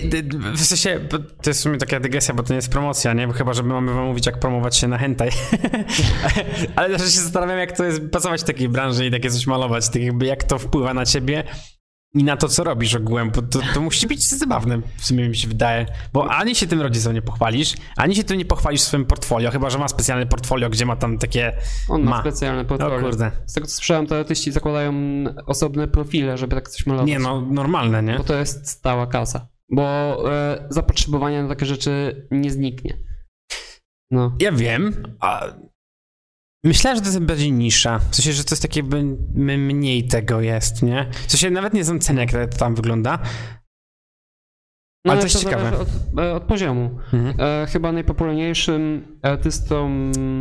w 0.54 0.66
sensie, 0.66 1.00
to 1.42 1.50
jest 1.50 1.60
w 1.60 1.64
sumie 1.64 1.78
taka 1.78 2.00
dygresja, 2.00 2.34
bo 2.34 2.44
to 2.44 2.54
nie 2.54 2.56
jest 2.56 2.70
promocja, 2.70 3.14
nie? 3.14 3.28
Bo 3.28 3.34
chyba, 3.34 3.54
że 3.54 3.64
my 3.64 3.74
mamy 3.74 3.94
wam 3.94 4.06
mówić, 4.06 4.26
jak 4.26 4.40
promować 4.40 4.78
się 4.78 4.88
na 4.88 4.98
hentai. 4.98 5.30
Ale 6.76 6.98
też 6.98 7.14
się 7.14 7.20
zastanawiam, 7.20 7.58
jak 7.58 7.78
to 7.78 7.84
jest 7.84 8.02
pracować 8.12 8.42
w 8.42 8.44
takiej 8.44 8.70
branży 8.70 9.06
i 9.06 9.12
takie 9.12 9.30
coś 9.30 9.48
malować, 9.48 9.90
tak 9.90 10.02
jak 10.22 10.44
to 10.44 10.60
wpływa 10.60 10.94
na 10.94 11.06
ciebie 11.06 11.44
i 12.14 12.24
na 12.24 12.38
to, 12.38 12.48
co 12.48 12.64
robisz 12.64 12.96
ogółem, 12.96 13.32
bo 13.32 13.42
to, 13.42 13.60
to 13.74 13.82
musi 13.82 14.08
być 14.08 14.30
zabawne, 14.30 14.82
w 14.98 15.06
sumie 15.06 15.30
mi 15.30 15.36
się 15.36 15.48
wydaje. 15.48 15.86
Bo 16.14 16.32
ani 16.32 16.56
się 16.56 16.68
tym 16.68 16.82
rodzicom 16.82 17.14
nie 17.14 17.22
pochwalisz, 17.22 17.74
ani 17.98 18.16
się 18.16 18.24
tym 18.24 18.38
nie 18.38 18.46
pochwalisz 18.46 18.82
w 18.82 18.84
swoim 18.84 19.06
portfolio, 19.06 19.52
chyba, 19.52 19.70
że 19.70 19.78
ma 19.78 19.88
specjalne 19.88 20.26
portfolio, 20.26 20.70
gdzie 20.70 20.86
ma 20.86 20.96
tam 20.96 21.18
takie... 21.18 21.58
On 21.90 22.04
ma, 22.04 22.10
Ma. 22.12 22.22
specjalne 22.22 22.62
O 22.62 22.66
portfolio. 22.66 23.00
kurde. 23.00 23.32
Z 23.46 23.54
tego 23.54 23.68
co 23.68 23.74
słyszałem, 23.76 24.08
to 24.08 24.18
artyści 24.20 24.52
zakładają 24.52 24.94
osobne 25.46 25.88
profile, 25.88 26.38
żeby 26.38 26.56
tak 26.56 26.70
coś 26.70 26.86
malować. 26.86 27.08
Nie 27.08 27.20
no, 27.20 27.42
normalne, 27.42 28.04
nie? 28.04 28.18
Bo 28.18 28.24
to 28.24 28.36
jest 28.36 28.70
stała 28.70 29.08
kasa. 29.08 29.48
Bo 29.70 29.84
e, 30.34 30.68
zapotrzebowanie 30.70 31.44
na 31.44 31.50
takie 31.50 31.66
rzeczy 31.66 32.28
nie 32.32 32.52
zniknie. 32.52 32.98
No. 34.12 34.36
Ja 34.40 34.52
wiem, 34.52 35.04
a 35.20 35.46
myślałem, 36.64 36.96
że 36.98 37.02
to 37.02 37.08
jest 37.08 37.20
bardziej 37.20 37.52
nisza. 37.52 38.00
W 38.00 38.16
sensie, 38.16 38.34
że 38.34 38.44
to 38.44 38.52
jest 38.52 38.62
takie 38.62 38.80
jakby 38.80 38.98
m- 38.98 39.66
mniej 39.66 40.08
tego 40.08 40.42
jest, 40.42 40.84
nie? 40.84 41.10
W 41.28 41.32
sensie 41.32 41.50
nawet 41.50 41.74
nie 41.74 41.84
znam 41.84 42.00
ceny, 42.00 42.22
jak 42.22 42.32
to 42.52 42.58
tam 42.58 42.76
wygląda. 42.76 43.20
No, 45.06 45.12
Ale 45.12 45.22
to 45.22 45.26
jest 45.28 45.40
ciekawe. 45.44 45.78
Od, 45.78 45.88
e, 46.20 46.34
od 46.34 46.44
poziomu. 46.44 47.00
Mhm. 47.14 47.36
E, 47.40 47.66
chyba 47.68 47.92
najpopularniejszym 47.92 49.08
artystą 49.22 49.90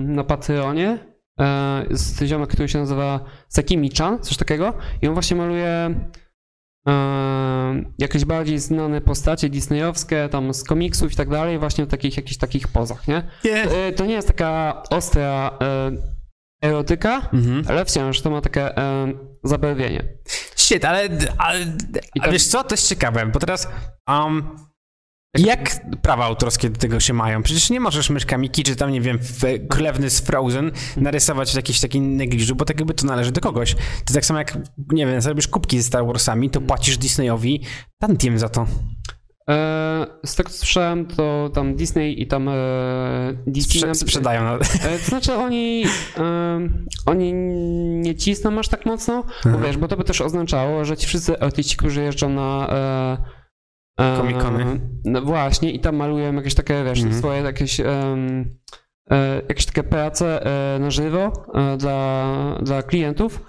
na 0.04 0.24
Patreonie 0.24 0.98
e, 1.40 1.86
jest 1.90 2.22
ziomek, 2.22 2.50
który 2.50 2.68
się 2.68 2.78
nazywa 2.78 3.24
Sakimi-chan, 3.48 4.20
coś 4.20 4.36
takiego. 4.36 4.74
I 5.02 5.08
on 5.08 5.14
właśnie 5.14 5.36
maluje 5.36 5.94
jakieś 7.99 8.25
bardziej 8.25 8.58
znane 8.58 9.00
postacie 9.00 9.49
disneyowskie, 9.49 10.28
tam 10.30 10.54
z 10.54 10.64
komiksów 10.64 11.12
i 11.12 11.16
tak 11.16 11.28
dalej, 11.28 11.58
właśnie 11.58 11.84
w 11.84 11.88
takich 11.88 12.16
jakichś 12.16 12.37
takich 12.37 12.68
pozach, 12.68 13.08
nie? 13.08 13.22
Nie. 13.44 13.62
E, 13.62 13.92
to 13.92 14.06
nie 14.06 14.14
jest 14.14 14.28
taka 14.28 14.82
ostra 14.90 15.58
e, 15.62 15.90
erotyka, 16.68 17.28
Mhm. 17.32 17.64
ale 17.68 17.84
wciąż 17.84 18.20
to 18.20 18.30
ma 18.30 18.40
takie 18.40 18.76
e, 18.78 19.12
zabarwienie. 19.44 20.04
Shit, 20.56 20.84
ale, 20.84 21.08
ale 21.38 21.60
I 21.60 22.20
a 22.20 22.22
tak- 22.22 22.32
wiesz 22.32 22.46
co, 22.46 22.64
to 22.64 22.75
jest 22.75 22.88
ciekawe, 22.88 23.26
bo 23.26 23.38
teraz 23.38 23.68
um, 24.08 24.56
Jak 25.38 25.80
prawa 26.02 26.25
autorskie 26.25 26.70
do 26.70 26.78
tego 26.78 27.00
się 27.00 27.12
mają? 27.12 27.42
Przecież 27.42 27.70
nie 27.70 27.80
możesz 27.80 28.10
myszka 28.10 28.38
Miki, 28.38 28.62
czy 28.62 28.76
tam, 28.76 28.90
nie 28.92 29.00
wiem, 29.00 29.18
w- 29.18 29.68
królewny 29.68 30.10
z 30.10 30.20
Frozen 30.20 30.70
narysować 30.96 31.52
w 31.52 31.56
jakiś 31.56 31.80
taki 31.80 32.00
negliżu, 32.00 32.54
bo 32.54 32.64
tak 32.64 32.80
jakby 32.80 32.94
to 32.94 33.06
należy 33.06 33.32
do 33.32 33.40
kogoś. 33.40 33.75
To 34.04 34.14
tak 34.14 34.25
samo 34.26 34.38
jak, 34.38 34.58
nie 34.92 35.06
wiem, 35.06 35.20
zrobisz 35.20 35.49
kubki 35.49 35.78
ze 35.78 35.82
Star 35.84 36.06
Warsami, 36.06 36.50
to 36.50 36.60
płacisz 36.60 36.96
Disneyowi 36.99 37.64
tantiem 38.00 38.38
za 38.38 38.49
to. 38.49 38.66
E, 39.50 40.06
z 40.26 40.34
tego 40.34 40.50
co 40.50 40.56
słyszałem, 40.56 41.06
to 41.06 41.50
tam 41.54 41.75
Disney 41.75 42.22
i 42.22 42.26
tam 42.26 42.49
e, 42.49 42.52
DC... 43.46 43.68
Sprze- 43.68 43.94
sprzedają. 43.94 44.44
Na... 44.44 44.54
E, 44.54 44.58
To 44.99 45.04
znaczy 45.08 45.34
oni, 45.34 45.84
em, 46.16 46.87
oni 47.06 47.32
nie 48.02 48.14
cisną 48.14 48.58
aż 48.58 48.68
tak 48.68 48.87
mocno, 48.87 49.25
bo 49.44 49.58
wiesz, 49.58 49.76
bo 49.76 49.88
to 49.88 49.96
by 49.96 50.04
też 50.04 50.20
oznaczało, 50.20 50.84
że 50.84 50.96
ci 50.96 51.06
wszyscy 51.06 51.40
artyści, 51.40 51.76
którzy 51.76 52.02
jeżdżą 52.02 52.28
na 52.28 52.68
e, 54.00 54.02
e, 54.14 54.16
Comic-Cony. 54.18 54.78
No 55.04 55.23
właśnie 55.23 55.70
i 55.73 55.80
tam 55.80 55.97
malują 55.97 56.35
jakieś 56.35 56.54
takie, 56.54 56.85
wiesz, 56.85 56.99
Mhm. 56.99 57.18
swoje 57.18 57.42
jakieś 57.42 57.80
e, 57.80 58.16
jakieś 59.49 59.66
takie 59.66 59.82
prace 59.82 60.47
e, 60.75 60.78
na 60.78 60.90
żywo 60.90 61.32
e, 61.54 61.76
dla, 61.76 62.59
dla 62.62 62.82
klientów, 62.82 63.40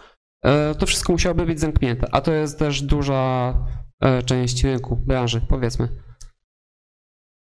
to 0.79 0.85
wszystko 0.85 1.13
musiałoby 1.13 1.45
być 1.45 1.59
zamknięte, 1.59 2.07
a 2.11 2.21
to 2.21 2.31
jest 2.33 2.59
też 2.59 2.81
duża 2.81 3.53
część 4.25 4.63
rynku, 4.63 4.95
branży, 4.95 5.41
powiedzmy. 5.49 5.87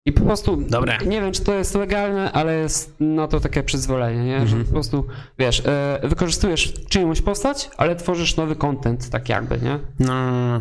I 0.06 0.12
po 0.12 0.20
prostu, 0.24 0.56
Dobre. 0.56 0.98
nie 1.06 1.20
wiem, 1.20 1.32
czy 1.32 1.44
to 1.44 1.54
jest 1.54 1.74
legalne, 1.74 2.32
ale 2.32 2.54
jest 2.58 3.00
na 3.00 3.28
to 3.28 3.40
takie 3.40 3.62
przyzwolenie, 3.62 4.24
nie? 4.24 4.38
że 4.38 4.42
Mhm. 4.42 4.64
po 4.64 4.72
prostu, 4.72 5.06
wiesz, 5.38 5.62
wykorzystujesz 6.02 6.74
czyjąś 6.88 7.22
postać, 7.22 7.70
ale 7.76 7.96
tworzysz 7.96 8.36
nowy 8.36 8.56
content, 8.56 9.10
tak 9.10 9.28
jakby, 9.28 9.58
nie? 9.58 9.78
No. 9.98 10.30
No. 10.30 10.60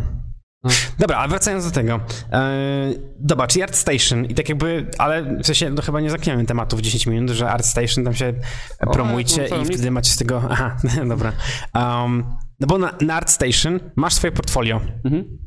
Dobra, 1.00 1.18
ale 1.18 1.28
wracając 1.30 1.66
do 1.66 1.72
tego. 1.72 2.00
Eee, 2.32 2.96
dobra, 3.20 3.48
czyli 3.48 3.64
ArtStation 3.64 4.26
i 4.26 4.34
tak 4.36 4.50
jakby, 4.50 4.88
ale 4.98 5.24
w 5.42 5.46
sensie 5.46 5.70
no 5.70 5.82
chyba 5.82 6.02
nie 6.02 6.10
zamkniemy 6.10 6.46
tematu 6.46 6.78
w 6.78 6.82
10 6.82 7.08
minut, 7.08 7.30
że 7.30 7.50
ArtStation 7.50 8.04
tam 8.04 8.14
się 8.14 8.34
O, 8.80 8.92
promujcie 8.92 9.48
no 9.52 9.56
i 9.58 9.60
mi- 9.60 9.66
wtedy 9.66 9.92
macie 9.92 10.12
z 10.12 10.18
tego, 10.18 10.44
aha, 10.50 10.78
dobra. 11.10 11.34
Um, 11.76 12.36
no 12.60 12.68
bo 12.68 12.78
na, 12.78 12.94
na 13.02 13.16
ArtStation 13.16 13.80
masz 13.96 14.14
swoje 14.14 14.32
portfolio 14.32 14.82
Mhm. 15.06 15.38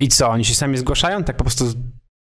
i 0.00 0.08
co, 0.08 0.28
oni 0.30 0.44
się 0.44 0.54
sami 0.54 0.78
zgłaszają, 0.78 1.24
tak 1.24 1.36
po 1.36 1.44
prostu 1.44 1.64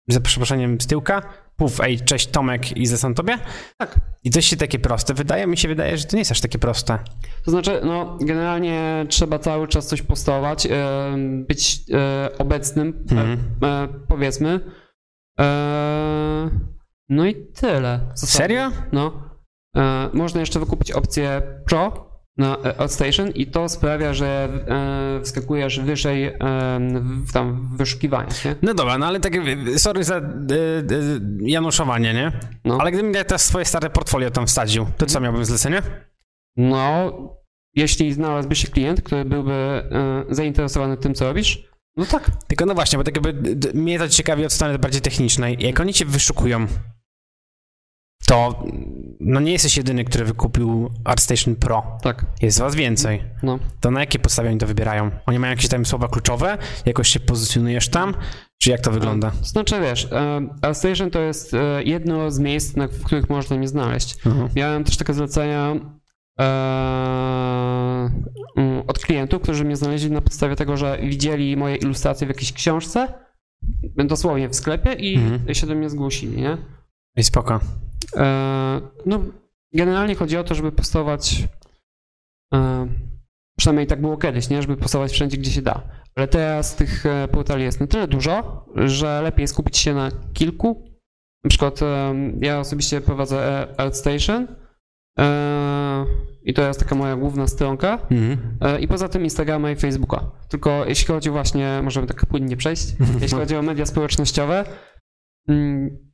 za 0.09 0.21
przeproszeniem 0.21 0.81
z 0.81 0.87
tyłka, 0.87 1.21
puf, 1.59 1.79
ej, 1.81 1.99
cześć 1.99 2.27
Tomek 2.27 2.77
i 2.77 2.85
zlecam 2.85 3.13
tobie? 3.13 3.37
Tak. 3.77 3.99
I 4.23 4.31
to 4.31 4.41
się 4.41 4.57
takie 4.57 4.79
proste 4.79 5.13
wydaje, 5.13 5.47
mi 5.47 5.57
się 5.57 5.67
wydaje, 5.67 5.97
że 5.97 6.05
to 6.05 6.15
nie 6.15 6.21
jest 6.21 6.31
aż 6.31 6.41
takie 6.41 6.59
proste. 6.59 6.99
To 7.45 7.51
znaczy, 7.51 7.81
no, 7.83 8.17
generalnie 8.21 9.05
trzeba 9.09 9.39
cały 9.39 9.67
czas 9.67 9.87
coś 9.87 10.01
postować, 10.01 10.67
być 11.47 11.79
e, 11.93 12.29
obecnym, 12.37 13.05
e, 13.11 13.11
Mhm. 13.11 13.39
e, 13.63 13.87
powiedzmy. 14.07 14.59
No 17.09 17.25
i 17.25 17.35
tyle. 17.53 18.11
Serio? 18.15 18.71
No. 18.91 19.29
Można 20.13 20.39
jeszcze 20.39 20.59
wykupić 20.59 20.91
opcję 20.91 21.41
Pro 21.65 22.08
na 22.39 22.57
e, 22.57 22.81
AdStation 22.81 23.29
i 23.29 23.47
to 23.47 23.69
sprawia, 23.69 24.13
że 24.13 24.49
e, 24.67 25.23
wskakujesz 25.23 25.79
wyżej 25.79 26.25
e, 26.25 26.33
w, 27.25 27.31
tam 27.31 27.69
w 27.73 27.77
wyszukiwaniach, 27.77 28.45
nie? 28.45 28.55
No 28.61 28.73
dobra, 28.73 28.97
no 28.97 29.05
ale 29.05 29.19
tak, 29.19 29.35
y, 29.35 29.79
sorry 29.79 30.03
za 30.03 30.17
y, 30.17 30.21
y, 30.21 31.19
januszowanie, 31.41 32.13
nie? 32.13 32.31
No. 32.65 32.77
Ale 32.81 32.91
gdybym 32.91 33.13
ja 33.13 33.23
teraz 33.23 33.45
swoje 33.45 33.65
stare 33.65 33.89
portfolio 33.89 34.31
tam 34.31 34.47
wsadził, 34.47 34.85
to 34.97 35.05
co, 35.05 35.19
miałbym 35.19 35.45
zlecenie? 35.45 35.81
No, 36.57 37.11
jeśli 37.75 38.13
znalazłby 38.13 38.55
się 38.55 38.67
klient, 38.67 39.01
który 39.01 39.25
byłby 39.25 39.53
e, 39.53 40.25
zainteresowany 40.29 40.97
tym, 40.97 41.13
co 41.13 41.25
robisz, 41.25 41.69
no 41.97 42.05
tak. 42.05 42.31
Tylko 42.47 42.65
no 42.65 42.73
właśnie, 42.73 42.97
bo 42.97 43.03
tak 43.03 43.15
jakby 43.15 43.55
mnie 43.73 43.99
to 43.99 44.09
ciekawi 44.09 44.45
od 44.45 44.53
strony 44.53 44.79
bardziej 44.79 45.01
technicznej. 45.01 45.57
Jak 45.59 45.79
oni 45.79 45.93
cię 45.93 46.05
wyszukują, 46.05 46.67
to 48.27 48.63
no 49.19 49.39
nie 49.39 49.51
jesteś 49.51 49.77
jedyny, 49.77 50.03
który 50.05 50.25
wykupił 50.25 50.89
ArtStation 51.03 51.55
Pro. 51.55 51.83
Tak, 52.01 52.25
Jest 52.41 52.59
was 52.59 52.75
więcej. 52.75 53.23
no. 53.43 53.59
To 53.79 53.91
na 53.91 53.99
jakie 53.99 54.19
podstawie 54.19 54.49
oni 54.49 54.57
to 54.57 54.67
wybierają? 54.67 55.11
Oni 55.25 55.39
mają 55.39 55.51
jakieś 55.51 55.67
tam 55.67 55.85
słowa 55.85 56.07
kluczowe? 56.07 56.57
Jakoś 56.85 57.09
się 57.09 57.19
pozycjonujesz 57.19 57.89
tam? 57.89 58.13
Czy 58.61 58.69
jak 58.71 58.81
to 58.81 58.91
wygląda? 58.91 59.31
To 59.31 59.45
znaczy, 59.45 59.75
wiesz, 59.81 60.07
e, 60.11 60.41
AdStation 60.61 61.11
to 61.11 61.19
jest 61.19 61.53
e, 61.53 61.83
jedno 61.83 62.31
z 62.31 62.39
miejsc, 62.39 62.75
na, 62.75 62.87
w 62.87 63.03
których 63.03 63.29
można 63.29 63.57
mnie 63.57 63.67
znaleźć. 63.67 64.25
Mhm. 64.25 64.49
Miałem 64.55 64.83
też 64.83 64.97
takie 64.97 65.13
zlecenia 65.13 65.75
e, 66.39 68.09
mm, 68.57 68.83
od 68.87 68.99
klientów, 68.99 69.41
którzy 69.41 69.63
mnie 69.65 69.75
znaleźli 69.75 70.11
na 70.11 70.21
podstawie 70.21 70.55
tego, 70.55 70.77
że 70.77 70.99
widzieli 71.03 71.57
moje 71.57 71.75
ilustracje 71.75 72.27
w 72.27 72.29
jakiejś 72.29 72.53
książce, 72.53 73.13
dosłownie 73.97 74.49
w 74.49 74.55
sklepie 74.55 74.93
i 74.93 75.15
Mhm. 75.15 75.55
się 75.55 75.67
do 75.67 75.75
mnie 75.75 75.89
zgłosili, 75.89 76.41
nie? 76.41 76.57
Ej, 77.19 77.23
spoko. 77.23 77.59
E, 78.15 78.81
no, 79.05 79.19
generalnie 79.73 80.15
chodzi 80.15 80.37
o 80.37 80.43
to, 80.43 80.55
żeby 80.55 80.71
postować. 80.71 81.47
E, 82.53 82.87
przynajmniej 83.57 83.87
tak 83.87 84.01
było 84.01 84.17
kiedyś, 84.17 84.49
nie? 84.49 84.61
Żeby 84.61 84.77
postować 84.77 85.11
wszędzie, 85.11 85.37
gdzie 85.37 85.51
się 85.51 85.61
da. 85.61 85.81
Ale 86.15 86.27
teraz 86.27 86.75
tych 86.75 87.05
e, 87.05 87.27
portali 87.27 87.63
jest 87.63 87.79
na 87.79 87.87
tyle 87.87 88.07
dużo, 88.07 88.65
że 88.75 89.21
lepiej 89.21 89.47
skupić 89.47 89.77
się 89.77 89.93
na 89.93 90.11
kilku. 90.33 90.85
Na 91.43 91.49
przykład 91.49 91.79
ja 92.41 92.59
osobiście 92.59 93.01
prowadzę 93.01 93.67
ArtStation 93.77 94.47
i 96.43 96.53
to 96.53 96.67
jest 96.67 96.79
taka 96.79 96.95
moja 96.95 97.15
główna 97.15 97.47
stronka. 97.47 98.07
Mhm. 98.11 98.79
I 98.81 98.87
poza 98.87 99.09
tym 99.09 99.23
Instagrama 99.23 99.71
i 99.71 99.75
Facebooka. 99.75 100.31
Tylko 100.49 100.85
jeśli 100.85 101.07
chodzi 101.07 101.29
właśnie, 101.29 101.81
możemy 101.83 102.07
tak 102.07 102.25
płynnie 102.25 102.57
przejść, 102.57 102.87
jeśli 103.21 103.37
chodzi 103.37 103.55
o 103.55 103.61
media 103.61 103.85
społecznościowe, 103.85 104.65
mm, 105.47 106.08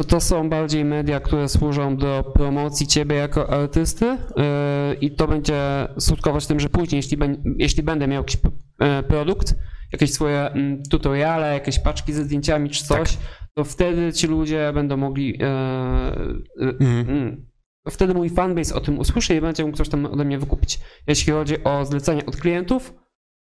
to 0.00 0.04
to 0.04 0.20
są 0.20 0.48
bardziej 0.48 0.84
media, 0.84 1.20
które 1.20 1.48
służą 1.48 1.96
do 1.96 2.32
promocji 2.34 2.86
ciebie 2.86 3.16
jako 3.16 3.50
artysty 3.50 4.04
yy, 4.04 4.94
i 5.00 5.10
to 5.16 5.28
będzie 5.28 5.88
skutkować 5.98 6.46
tym, 6.46 6.60
że 6.60 6.68
później, 6.68 6.96
jeśli, 6.98 7.18
jeśli 7.58 7.82
będę 7.82 8.08
miał 8.08 8.22
jakiś 8.22 8.36
e, 8.80 9.02
produkt, 9.02 9.54
jakieś 9.92 10.12
swoje 10.12 10.40
mm, 10.40 10.82
tutoriale, 10.90 11.52
jakieś 11.52 11.78
paczki 11.78 12.12
ze 12.12 12.24
zdjęciami 12.24 12.70
czy 12.70 12.84
coś, 12.84 13.18
to 13.54 13.64
wtedy 13.64 14.12
ci 14.12 14.26
ludzie 14.26 14.70
będą 14.74 14.96
mogli 14.96 15.38
e, 15.42 15.46
e, 15.46 16.74
Mhm. 16.80 17.08
mm, 17.16 17.46
wtedy 17.90 18.14
mój 18.14 18.30
fanbase 18.30 18.74
o 18.74 18.80
tym 18.80 18.98
usłyszy 18.98 19.34
i 19.34 19.40
będzie 19.40 19.64
mógł 19.64 19.76
coś 19.76 19.88
tam 19.88 20.06
ode 20.06 20.24
mnie 20.24 20.38
wykupić. 20.38 20.80
Jeśli 21.06 21.32
chodzi 21.32 21.64
o 21.64 21.84
zlecenia 21.84 22.26
od 22.26 22.36
klientów, 22.36 22.94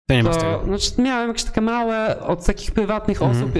To 0.07 0.13
nie 0.15 0.23
to 0.23 0.29
tego. 0.29 0.61
znaczy 0.65 1.01
miałem 1.01 1.27
jakieś 1.27 1.43
takie 1.43 1.61
małe 1.61 2.19
od 2.19 2.45
takich 2.45 2.71
prywatnych 2.71 3.21
Mhm. 3.21 3.43
osób 3.43 3.51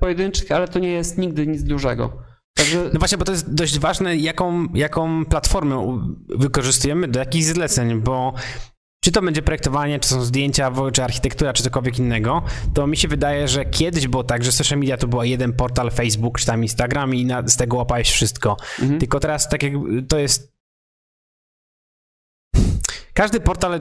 pojedynczych, 0.00 0.52
ale 0.52 0.68
to 0.68 0.78
nie 0.78 0.92
jest 0.92 1.18
nigdy 1.18 1.46
nic 1.46 1.64
dużego. 1.64 2.29
Także 2.60 2.90
No 2.92 2.98
właśnie, 2.98 3.18
bo 3.18 3.24
to 3.24 3.32
jest 3.32 3.54
dość 3.54 3.78
ważne, 3.78 4.16
jaką, 4.16 4.66
jaką 4.74 5.24
platformę 5.24 6.02
wykorzystujemy 6.28 7.08
do 7.08 7.18
jakich 7.18 7.44
zleceń, 7.44 8.00
bo 8.00 8.34
czy 9.04 9.12
to 9.12 9.22
będzie 9.22 9.42
projektowanie, 9.42 10.00
czy 10.00 10.08
są 10.08 10.22
zdjęcia, 10.22 10.72
czy 10.92 11.04
architektura, 11.04 11.52
czy 11.52 11.62
cokolwiek 11.62 11.98
innego, 11.98 12.42
to 12.74 12.86
mi 12.86 12.96
się 12.96 13.08
wydaje, 13.08 13.48
że 13.48 13.64
kiedyś 13.64 14.08
było 14.08 14.24
tak, 14.24 14.44
że 14.44 14.52
social 14.52 14.78
media 14.78 14.96
to 14.96 15.06
był 15.06 15.22
jeden 15.22 15.52
portal 15.52 15.90
Facebook, 15.90 16.38
czy 16.38 16.46
tam 16.46 16.62
Instagram 16.62 17.14
i 17.14 17.24
na, 17.24 17.48
z 17.48 17.56
tego 17.56 17.76
łapałeś 17.76 18.10
wszystko. 18.10 18.56
mhm. 18.80 19.00
Tylko 19.00 19.20
teraz 19.20 19.48
tak 19.48 19.62
jak 19.62 19.72
to 20.08 20.18
jest... 20.18 20.52
Każdy 23.14 23.40
portal 23.40 23.80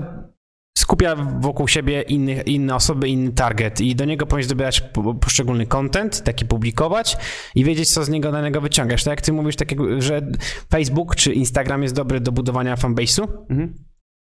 skupia 0.79 1.15
wokół 1.39 1.67
siebie 1.67 2.01
innych, 2.01 2.47
inne 2.47 2.75
osoby, 2.75 3.09
inny 3.09 3.31
target 3.31 3.81
i 3.81 3.95
do 3.95 4.05
niego 4.05 4.25
powinieneś 4.25 4.47
dobierać 4.49 4.81
po- 4.81 5.13
poszczególny 5.15 5.65
content, 5.67 6.23
taki 6.23 6.45
publikować 6.45 7.17
i 7.55 7.63
wiedzieć, 7.63 7.93
co 7.93 8.03
z 8.05 8.09
niego 8.09 8.31
danego 8.31 8.61
wyciągasz. 8.61 9.03
Tak 9.03 9.11
jak 9.11 9.21
ty 9.21 9.33
mówisz, 9.33 9.55
tak 9.55 9.71
jak, 9.71 9.79
że 10.01 10.21
Facebook 10.71 11.15
czy 11.15 11.33
Instagram 11.33 11.83
jest 11.83 11.95
dobry 11.95 12.19
do 12.19 12.31
budowania 12.31 12.75
fanbase'u, 12.75 13.27
Mhm. 13.49 13.73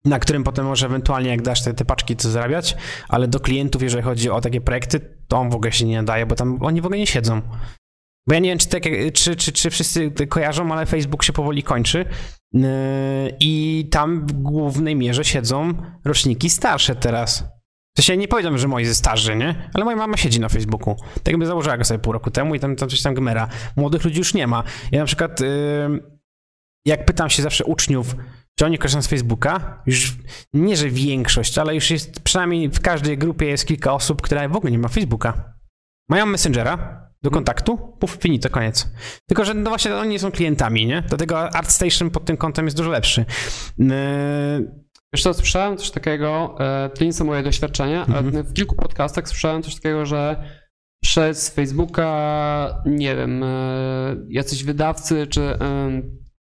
na 0.05 0.19
którym 0.19 0.43
potem 0.43 0.65
może 0.65 0.85
ewentualnie 0.85 1.29
jak 1.29 1.41
dasz 1.41 1.63
te, 1.63 1.73
te 1.73 1.85
paczki, 1.85 2.15
co 2.15 2.29
zarabiać, 2.31 2.75
ale 3.09 3.27
do 3.27 3.39
klientów, 3.39 3.83
jeżeli 3.83 4.03
chodzi 4.03 4.29
o 4.29 4.41
takie 4.41 4.61
projekty, 4.61 4.99
to 5.27 5.37
on 5.37 5.49
w 5.49 5.55
ogóle 5.55 5.71
się 5.71 5.85
nie 5.85 5.97
nadaje, 5.97 6.25
bo 6.25 6.35
tam 6.35 6.57
oni 6.61 6.81
w 6.81 6.85
ogóle 6.85 6.99
nie 6.99 7.07
siedzą. 7.07 7.41
Bo 8.27 8.33
ja 8.33 8.39
nie 8.39 8.49
wiem, 8.49 8.57
czy, 8.57 8.67
tak, 8.67 8.83
czy, 9.13 9.35
czy, 9.35 9.51
czy 9.51 9.69
wszyscy 9.69 10.11
kojarzą, 10.29 10.71
ale 10.73 10.85
Facebook 10.85 11.23
się 11.23 11.33
powoli 11.33 11.63
kończy 11.63 12.05
yy, 12.53 12.61
i 13.39 13.85
tam 13.91 14.27
w 14.27 14.33
głównej 14.33 14.95
mierze 14.95 15.25
siedzą 15.25 15.73
roczniki 16.05 16.49
starsze 16.49 16.95
teraz. 16.95 17.43
To 17.95 18.01
się 18.01 18.17
nie 18.17 18.27
powiedziałem, 18.27 18.57
że 18.57 18.67
moi 18.67 18.85
ze 18.85 18.95
starzy, 18.95 19.35
nie? 19.35 19.69
Ale 19.73 19.85
moja 19.85 19.97
mama 19.97 20.17
siedzi 20.17 20.39
na 20.39 20.49
Facebooku. 20.49 20.95
Tak 21.13 21.27
jakby 21.27 21.45
założyła 21.45 21.77
go 21.77 21.83
sobie 21.83 21.99
pół 21.99 22.13
roku 22.13 22.31
temu 22.31 22.55
i 22.55 22.59
tam, 22.59 22.75
tam 22.75 22.89
coś 22.89 23.01
tam 23.01 23.13
gmera. 23.13 23.47
Młodych 23.75 24.03
ludzi 24.03 24.17
już 24.17 24.33
nie 24.33 24.47
ma. 24.47 24.63
Ja 24.91 24.99
na 24.99 25.05
przykład, 25.05 25.39
yy, 25.39 25.47
jak 26.85 27.05
pytam 27.05 27.29
się 27.29 27.43
zawsze 27.43 27.65
uczniów, 27.65 28.15
czy 28.59 28.65
oni 28.65 28.77
korzystają 28.77 29.01
z 29.01 29.07
Facebooka, 29.07 29.83
już 29.85 30.17
nie, 30.53 30.77
że 30.77 30.89
większość, 30.89 31.57
ale 31.57 31.75
już 31.75 31.91
jest, 31.91 32.19
przynajmniej 32.19 32.69
w 32.69 32.79
każdej 32.79 33.17
grupie 33.17 33.45
jest 33.45 33.67
kilka 33.67 33.93
osób, 33.93 34.21
która 34.21 34.49
w 34.49 34.55
ogóle 34.55 34.71
nie 34.71 34.79
ma 34.79 34.87
Facebooka. 34.87 35.53
Mają 36.09 36.25
Messengera 36.25 37.03
do 37.23 37.31
kontaktu, 37.31 37.77
puf, 37.99 38.11
finito, 38.11 38.49
koniec. 38.49 38.87
Tylko, 39.27 39.45
że 39.45 39.53
no 39.53 39.69
właśnie 39.69 39.95
oni 39.95 40.09
nie 40.09 40.19
są 40.19 40.31
klientami, 40.31 40.85
nie? 40.85 41.03
Dlatego 41.07 41.39
ArtStation 41.55 42.09
pod 42.09 42.25
tym 42.25 42.37
kątem 42.37 42.65
jest 42.65 42.77
dużo 42.77 42.89
lepszy. 42.89 43.25
Yy, 43.77 43.87
Wiesz 45.13 45.23
co, 45.23 45.33
słyszałem 45.33 45.77
coś 45.77 45.91
takiego, 45.91 46.55
e, 46.59 46.89
to 46.89 47.03
nie 47.03 47.13
są 47.13 47.25
moje 47.25 47.43
doświadczenia, 47.43 47.99
Mhm. 48.05 48.27
ale 48.27 48.43
w 48.43 48.53
kilku 48.53 48.75
podcastach 48.75 49.29
słyszałem 49.29 49.63
coś 49.63 49.75
takiego, 49.75 50.05
że 50.05 50.43
przez 51.03 51.49
Facebooka, 51.49 52.81
nie 52.85 53.15
wiem, 53.15 53.43
e, 53.43 53.47
jacyś 54.29 54.63
wydawcy, 54.63 55.27
czy 55.27 55.57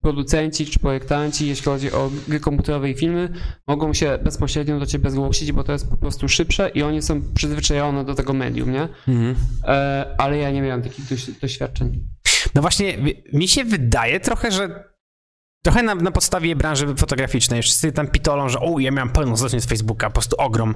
producenci, 0.03 0.67
czy 0.67 0.79
projektanci, 0.79 1.49
jeśli 1.49 1.65
chodzi 1.65 1.93
o 1.93 2.11
gry 2.29 2.41
komputerowe 2.41 2.91
i 2.91 2.95
filmy, 2.95 3.29
mogą 3.67 3.95
się 3.95 4.19
bezpośrednio 4.25 4.79
do 4.79 4.87
ciebie 4.87 5.11
zgłosić, 5.11 5.53
bo 5.53 5.65
to 5.65 5.73
jest 5.73 5.91
po 5.91 5.97
prostu 5.97 6.29
szybsze 6.29 6.69
i 6.69 6.83
oni 6.83 7.03
są 7.03 7.23
przyzwyczajone 7.35 8.05
do 8.05 8.15
tego 8.15 8.33
medium, 8.33 8.73
nie? 8.73 8.89
Mhm. 9.09 9.35
E, 9.65 10.15
Ale 10.19 10.39
ja 10.39 10.51
nie 10.51 10.63
miałem 10.63 10.83
takich 10.83 11.05
doś- 11.05 11.41
doświadczeń. 11.41 12.03
No 12.55 12.63
właśnie, 12.63 12.99
mi 13.33 13.49
się 13.49 13.65
wydaje 13.65 14.21
trochę, 14.21 14.51
że 14.51 14.92
trochę 15.63 15.83
na, 15.83 15.95
na 15.95 16.11
podstawie 16.11 16.57
branży 16.57 16.95
fotograficznej, 16.95 17.63
wszyscy 17.63 17.93
tam 17.93 18.09
pitolą, 18.09 18.49
że 18.49 18.61
o, 18.61 18.79
ja 18.79 18.91
miałem 18.91 19.11
pełną 19.11 19.37
zleceń 19.37 19.61
z 19.61 19.67
Facebooka, 19.67 20.07
po 20.07 20.13
prostu 20.13 20.37
ogrom. 20.39 20.75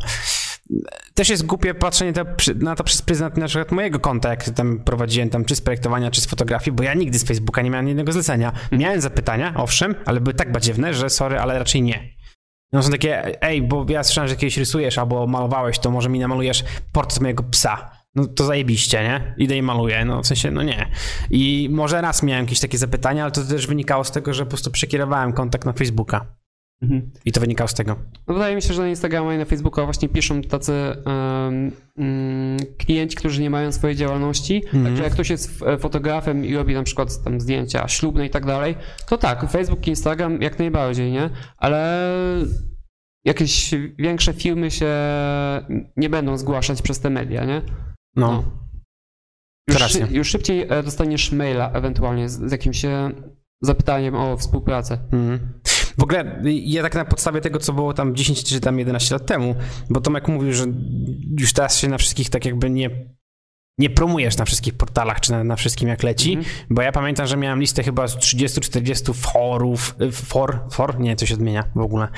Też 1.15 1.29
jest 1.29 1.47
głupie 1.47 1.75
patrzenie 1.75 2.13
to, 2.13 2.25
na 2.57 2.77
to 2.77 2.85
przez 2.85 3.03
pryzmat 3.03 3.37
na 3.37 3.47
przykład 3.47 3.73
mojego 3.73 4.01
konta, 4.01 4.31
jak 4.31 4.51
tam 4.51 4.79
prowadziłem 4.79 5.31
tam 5.31 5.45
czy 5.45 5.57
z 5.57 5.61
projektowania, 5.61 6.11
czy 6.11 6.21
z 6.21 6.27
fotografii, 6.27 6.77
bo 6.77 6.83
ja 6.83 6.95
nigdy 6.95 7.19
z 7.19 7.25
Facebooka 7.25 7.63
nie 7.63 7.71
miałem 7.71 7.89
jednego 7.89 8.13
zlecenia. 8.13 8.53
Miałem 8.73 9.01
zapytania, 9.01 9.55
owszem, 9.57 9.95
ale 10.07 10.21
były 10.21 10.35
tak 10.35 10.53
badziewne, 10.53 10.95
że 10.95 11.11
sorry, 11.11 11.39
ale 11.39 11.59
raczej 11.59 11.83
nie. 11.83 12.17
No 12.73 12.83
są 12.83 12.91
takie, 12.91 13.43
ej, 13.43 13.63
bo 13.63 13.87
ja 13.89 14.05
słyszałem, 14.05 14.29
że 14.29 14.37
kiedyś 14.37 14.57
rysujesz 14.57 14.99
albo 14.99 15.27
malowałeś, 15.27 15.79
to 15.79 15.91
może 15.91 16.09
mi 16.09 16.19
namalujesz 16.19 16.65
portret 16.93 17.21
mojego 17.21 17.43
psa. 17.43 17.96
No 18.17 18.27
to 18.27 18.45
zajebiście, 18.45 19.03
nie? 19.03 19.35
Idę 19.39 19.57
i 19.57 19.63
maluję, 19.63 20.05
no 20.05 20.23
w 20.23 20.27
sensie, 20.27 20.51
no 20.51 20.63
nie. 20.63 20.87
I 21.31 21.69
może 21.73 22.01
raz 22.01 22.23
miałem 22.23 22.45
jakieś 22.45 22.61
takie 22.61 22.79
zapytania, 22.79 23.23
ale 23.23 23.33
to 23.33 23.45
też 23.45 23.67
wynikało 23.67 24.05
z 24.05 24.11
tego, 24.11 24.35
że 24.35 24.45
po 24.45 24.49
prostu 24.51 24.71
przekierowałem 24.71 25.33
kontakt 25.33 25.65
na 25.67 25.73
Facebooka. 25.73 26.27
I 27.25 27.33
to 27.33 27.41
wynikało 27.41 27.69
z 27.69 27.75
tego. 27.75 27.97
No 28.29 28.35
wydaje 28.35 28.57
mi 28.57 28.63
się, 28.63 28.75
że 28.75 28.83
na 28.83 28.89
Instagrama 28.89 29.35
i 29.35 29.39
na 29.39 29.45
Facebooka 29.45 29.85
właśnie 29.85 30.09
piszą 30.09 30.43
tacy 30.43 30.73
em, 30.73 31.73
mm, 31.99 32.57
klienci, 32.79 33.17
którzy 33.17 33.43
nie 33.43 33.51
mają 33.51 33.73
swojej 33.73 33.97
działalności. 33.97 34.63
Także 34.85 35.03
jak 35.03 35.13
ktoś 35.13 35.31
jest 35.31 35.63
f- 35.63 35.81
fotografem 35.81 36.45
i 36.45 36.55
robi 36.55 36.75
na 36.75 36.83
przykład 36.83 37.23
tam 37.25 37.41
zdjęcia 37.41 37.89
ślubne 37.89 38.27
i 38.27 38.31
tak 38.31 38.47
dalej, 38.47 38.75
to 39.09 39.19
tak, 39.19 39.51
Facebook 39.51 39.87
i 39.87 39.91
Instagram 39.91 40.43
jak 40.43 40.59
najbardziej, 40.59 41.13
nie? 41.13 41.31
Ale 41.57 42.07
jakieś 43.25 43.75
większe 43.99 44.33
firmy 44.33 44.71
się 44.71 44.87
nie 45.97 46.11
będą 46.11 46.39
zgłaszać 46.39 46.83
przez 46.83 47.01
te 47.01 47.11
media, 47.11 47.45
nie? 47.45 47.63
No. 48.17 48.45
Już, 49.69 49.81
racja. 49.81 50.07
szy- 50.07 50.13
już 50.13 50.29
szybciej 50.29 50.63
e, 50.69 50.83
dostaniesz 50.83 51.33
maila 51.33 51.73
ewentualnie 51.73 52.29
z, 52.29 52.49
z 52.49 52.53
jakimś 52.53 52.85
e, 52.85 53.11
zapytaniem 53.63 54.15
o 54.15 54.37
współpracę. 54.37 54.99
Mhm. 55.13 55.61
W 55.99 56.03
ogóle 56.03 56.43
y, 56.45 56.53
ja 56.53 56.83
tak 56.83 56.95
na 56.95 57.05
podstawie 57.05 57.41
tego, 57.41 57.59
co 57.59 57.73
było 57.73 57.95
tam 57.95 58.15
10 58.15 58.45
czy 58.45 58.61
tam 58.61 58.79
11 58.79 59.15
lat 59.15 59.27
temu, 59.27 59.55
bo 59.91 60.01
Tomek 60.01 60.29
mówił, 60.29 60.53
że 60.53 60.65
już 61.39 61.53
teraz 61.53 61.79
się 61.79 61.89
na 61.89 61.99
wszystkich 61.99 62.31
tak 62.31 62.45
jakby 62.45 62.71
nie, 62.71 62.91
nie 63.79 63.91
promujesz 63.91 64.37
na 64.37 64.45
wszystkich 64.45 64.75
portalach, 64.75 65.21
czy 65.21 65.33
na, 65.33 65.45
na 65.45 65.57
wszystkim 65.57 65.89
jak 65.89 66.03
leci, 66.03 66.33
Mhm. 66.33 66.57
bo 66.71 66.83
ja 66.83 66.93
pamiętam, 66.93 67.27
że 67.27 67.37
miałem 67.37 67.61
listę 67.61 67.83
chyba 67.83 68.09
z 68.09 68.17
30-40 68.17 69.15
forów, 69.15 69.97
y, 70.01 70.13
for, 70.13 70.61
for, 70.71 71.01
nie, 71.01 71.17
to 71.17 71.27
się 71.27 71.35
odmienia 71.35 71.65
w 71.75 71.81
ogóle, 71.81 72.09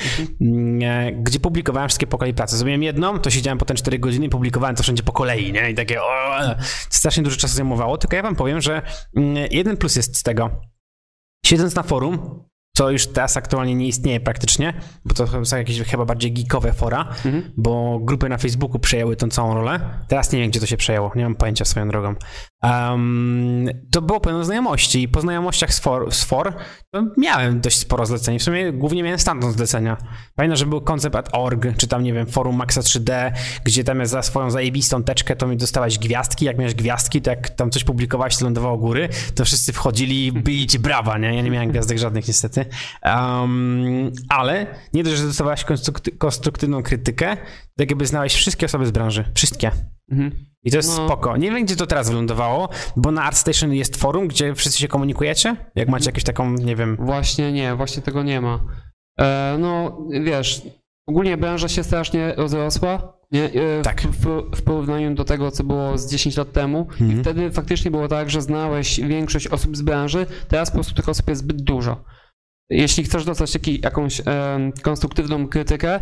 Mm, 0.40 0.82
e, 0.82 1.12
gdzie 1.12 1.40
publikowałem 1.40 1.88
wszystkie 1.88 2.06
po 2.06 2.18
kolei 2.18 2.34
prace. 2.34 2.56
Zrobiłem 2.56 2.82
jedną, 2.82 3.18
to 3.18 3.30
siedziałem 3.30 3.58
potem 3.58 3.76
4 3.76 3.98
godziny 3.98 4.26
i 4.26 4.28
publikowałem 4.28 4.76
to 4.76 4.82
wszędzie 4.82 5.02
po 5.02 5.12
kolei, 5.12 5.52
nie? 5.52 5.70
I 5.70 5.74
takie, 5.74 6.02
o, 6.02 6.38
strasznie 6.90 7.22
dużo 7.22 7.36
czasu 7.36 7.54
zajmowało, 7.54 7.98
tylko 7.98 8.16
ja 8.16 8.22
wam 8.22 8.36
powiem, 8.36 8.60
że 8.60 8.82
mm, 9.16 9.36
jeden 9.50 9.76
plus 9.76 9.96
jest 9.96 10.16
z 10.16 10.22
tego, 10.22 10.50
siedząc 11.46 11.74
na 11.74 11.82
forum, 11.82 12.44
co 12.78 12.90
już 12.90 13.06
teraz 13.06 13.36
aktualnie 13.36 13.74
nie 13.74 13.86
istnieje 13.86 14.20
praktycznie, 14.20 14.72
bo 15.04 15.14
to 15.14 15.44
są 15.44 15.56
jakieś 15.56 15.82
chyba 15.82 16.04
bardziej 16.04 16.32
geekowe 16.32 16.72
fora, 16.72 17.00
Mhm. 17.24 17.42
bo 17.56 17.98
grupy 17.98 18.28
na 18.28 18.38
Facebooku 18.38 18.78
przejęły 18.78 19.16
tą 19.16 19.28
całą 19.28 19.54
rolę. 19.54 19.80
Teraz 20.08 20.32
nie 20.32 20.38
wiem, 20.40 20.50
gdzie 20.50 20.60
to 20.60 20.66
się 20.66 20.76
przejęło, 20.76 21.12
nie 21.14 21.22
mam 21.24 21.34
pojęcia 21.34 21.64
swoją 21.64 21.88
drogą. 21.88 22.14
Um, 22.62 23.68
to 23.90 24.02
było 24.02 24.20
pełno 24.20 24.44
znajomości 24.44 25.02
i 25.02 25.08
po 25.08 25.20
znajomościach 25.20 25.74
z 25.74 25.78
for, 25.78 26.12
z 26.14 26.24
for 26.24 26.56
miałem 27.16 27.60
dość 27.60 27.78
sporo 27.78 28.06
zleceń. 28.06 28.38
W 28.38 28.42
sumie 28.42 28.72
głównie 28.72 29.02
miałem 29.02 29.18
stamtąd 29.18 29.56
zlecenia. 29.56 29.96
Pamiętam, 30.34 30.56
że 30.56 30.66
był 30.66 30.80
concept.org, 30.80 31.66
czy 31.76 31.88
tam, 31.88 32.02
nie 32.02 32.12
wiem, 32.12 32.26
forum 32.26 32.56
Maxa 32.56 32.80
3D, 32.80 33.32
gdzie 33.64 33.84
tam 33.84 34.06
za 34.06 34.22
swoją 34.22 34.50
zajebistą 34.50 35.02
teczkę 35.02 35.36
to 35.36 35.46
mi 35.46 35.56
dostałeś 35.56 35.98
gwiazdki. 35.98 36.44
Jak 36.44 36.58
miałeś 36.58 36.74
gwiazdki, 36.74 37.22
to 37.22 37.30
jak 37.30 37.50
tam 37.50 37.70
coś 37.70 37.84
publikowałeś, 37.84 38.36
to 38.36 38.44
lądowało 38.44 38.78
góry, 38.78 39.08
to 39.34 39.44
wszyscy 39.44 39.72
wchodzili 39.72 40.26
i 40.26 40.32
byli 40.32 40.66
ci 40.66 40.78
brawa, 40.78 41.18
nie? 41.18 41.34
Ja 41.36 41.42
nie 41.42 41.50
miałem 41.50 41.70
gwiazdek 41.70 41.98
żadnych 41.98 42.28
niestety. 42.28 42.64
Um, 43.04 44.12
ale 44.28 44.66
nie 44.92 45.04
dość, 45.04 45.16
że 45.16 45.26
dostawałeś 45.26 45.64
konstrukty- 45.64 46.18
konstruktywną 46.18 46.82
krytykę, 46.82 47.36
to 47.76 47.82
jakby 47.82 48.06
znałeś 48.06 48.34
wszystkie 48.34 48.66
osoby 48.66 48.86
z 48.86 48.90
branży. 48.90 49.24
Wszystkie. 49.34 49.70
Mhm. 50.10 50.48
I 50.68 50.70
to 50.70 50.76
jest 50.76 50.98
No. 50.98 51.06
spoko. 51.06 51.36
Nie 51.36 51.50
wiem, 51.50 51.64
gdzie 51.64 51.76
to 51.76 51.86
teraz 51.86 52.08
wylądowało, 52.10 52.68
bo 52.96 53.10
na 53.10 53.22
ArtStation 53.22 53.72
jest 53.72 53.96
forum, 53.96 54.28
gdzie 54.28 54.54
wszyscy 54.54 54.78
się 54.80 54.88
komunikujecie? 54.88 55.56
Jak 55.74 55.88
macie 55.88 56.06
jakąś 56.06 56.24
taką, 56.24 56.50
nie 56.52 56.76
wiem... 56.76 56.96
Właśnie 57.00 57.52
nie, 57.52 57.74
właśnie 57.76 58.02
tego 58.02 58.22
nie 58.22 58.40
ma. 58.40 58.60
E, 59.20 59.56
no, 59.60 59.98
wiesz, 60.22 60.62
ogólnie 61.06 61.36
branża 61.36 61.68
się 61.68 61.84
strasznie 61.84 62.34
rozrosła, 62.36 63.18
nie? 63.32 63.44
E, 63.44 63.82
Tak. 63.82 64.02
W, 64.02 64.10
w, 64.10 64.56
w 64.56 64.62
porównaniu 64.62 65.14
do 65.14 65.24
tego, 65.24 65.50
co 65.50 65.64
było 65.64 65.98
z 65.98 66.10
10 66.10 66.36
lat 66.36 66.52
temu. 66.52 66.78
Mhm. 66.90 67.12
I 67.12 67.22
wtedy 67.22 67.50
faktycznie 67.50 67.90
było 67.90 68.08
tak, 68.08 68.30
że 68.30 68.42
znałeś 68.42 69.00
większość 69.00 69.46
osób 69.46 69.76
z 69.76 69.82
branży, 69.82 70.26
teraz 70.48 70.70
po 70.70 70.74
prostu 70.74 70.94
tych 70.94 71.08
osób 71.08 71.28
jest 71.28 71.40
zbyt 71.40 71.62
dużo. 71.62 72.04
Jeśli 72.70 73.04
chcesz 73.04 73.24
dostać 73.24 73.52
taki, 73.52 73.80
jakąś 73.84 74.20
em, 74.20 74.72
konstruktywną 74.82 75.48
krytykę, 75.48 76.00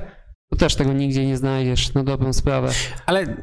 to 0.50 0.56
też 0.56 0.74
tego 0.74 0.92
nigdzie 0.92 1.26
nie 1.26 1.36
znajdziesz, 1.36 1.94
na 1.94 2.04
dobrą 2.04 2.32
sprawę. 2.32 2.68
Ale 3.06 3.36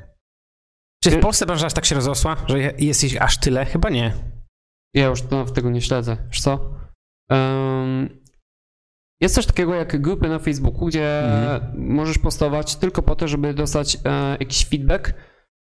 czy 1.03 1.09
w 1.11 1.13
Ty- 1.13 1.19
Polsce 1.19 1.45
branża 1.45 1.65
aż 1.67 1.73
tak 1.73 1.85
się 1.85 1.95
rozrosła, 1.95 2.35
że 2.47 2.59
jest 2.59 3.03
ich 3.03 3.21
aż 3.21 3.37
tyle? 3.37 3.65
Chyba 3.65 3.89
nie. 3.89 4.13
Ja 4.93 5.05
już 5.05 5.21
to, 5.21 5.45
tego 5.45 5.69
nie 5.69 5.81
śledzę. 5.81 6.17
Wiesz 6.29 6.41
co? 6.41 6.73
Em, 7.31 8.09
jest 9.21 9.35
coś 9.35 9.45
takiego 9.45 9.73
jak 9.75 10.01
grupy 10.01 10.29
na 10.29 10.39
Facebooku, 10.39 10.85
gdzie 10.85 11.23
Mhm. 11.23 11.73
możesz 11.93 12.17
postować 12.17 12.75
tylko 12.75 13.01
po 13.01 13.15
to, 13.15 13.27
żeby 13.27 13.53
dostać 13.53 13.97
e, 14.05 14.37
jakiś 14.39 14.65
feedback. 14.65 15.13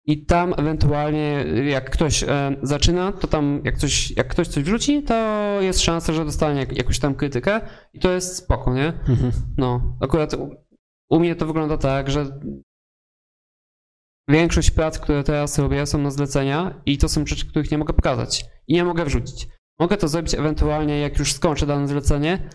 I 0.05 0.25
tam 0.25 0.53
ewentualnie, 0.57 1.45
jak 1.69 1.89
ktoś 1.89 2.23
e, 2.23 2.55
zaczyna, 2.61 3.11
to 3.11 3.27
tam, 3.27 3.61
jak, 3.65 3.77
coś, 3.77 4.11
jak 4.17 4.27
ktoś 4.27 4.47
coś 4.47 4.63
wrzuci, 4.63 5.03
to 5.03 5.57
jest 5.61 5.79
szansa, 5.81 6.13
że 6.13 6.25
dostanie 6.25 6.59
jak, 6.59 6.77
jakąś 6.77 6.99
tam 6.99 7.15
krytykę. 7.15 7.61
I 7.93 7.99
to 7.99 8.11
jest 8.11 8.35
spoko, 8.37 8.73
nie? 8.73 8.87
Mhm. 8.87 9.31
No, 9.57 9.97
akurat 10.01 10.33
u, 10.33 10.49
u 11.09 11.19
mnie 11.19 11.35
to 11.35 11.45
wygląda 11.45 11.77
tak, 11.77 12.09
że 12.11 12.39
większość 14.29 14.71
prac, 14.71 14.99
które 14.99 15.23
teraz 15.23 15.59
robię, 15.59 15.85
są 15.85 15.97
na 15.97 16.11
zlecenia 16.11 16.81
i 16.85 16.97
to 16.97 17.09
są 17.09 17.25
rzeczy, 17.25 17.45
których 17.47 17.71
nie 17.71 17.77
mogę 17.77 17.93
pokazać 17.93 18.45
i 18.67 18.73
nie 18.73 18.83
mogę 18.83 19.05
wrzucić. 19.05 19.47
Mogę 19.79 19.97
to 19.97 20.07
zrobić 20.07 20.33
ewentualnie, 20.35 20.99
jak 20.99 21.19
już 21.19 21.33
skończę 21.33 21.65
dane 21.65 21.87
zlecenie, 21.87 22.49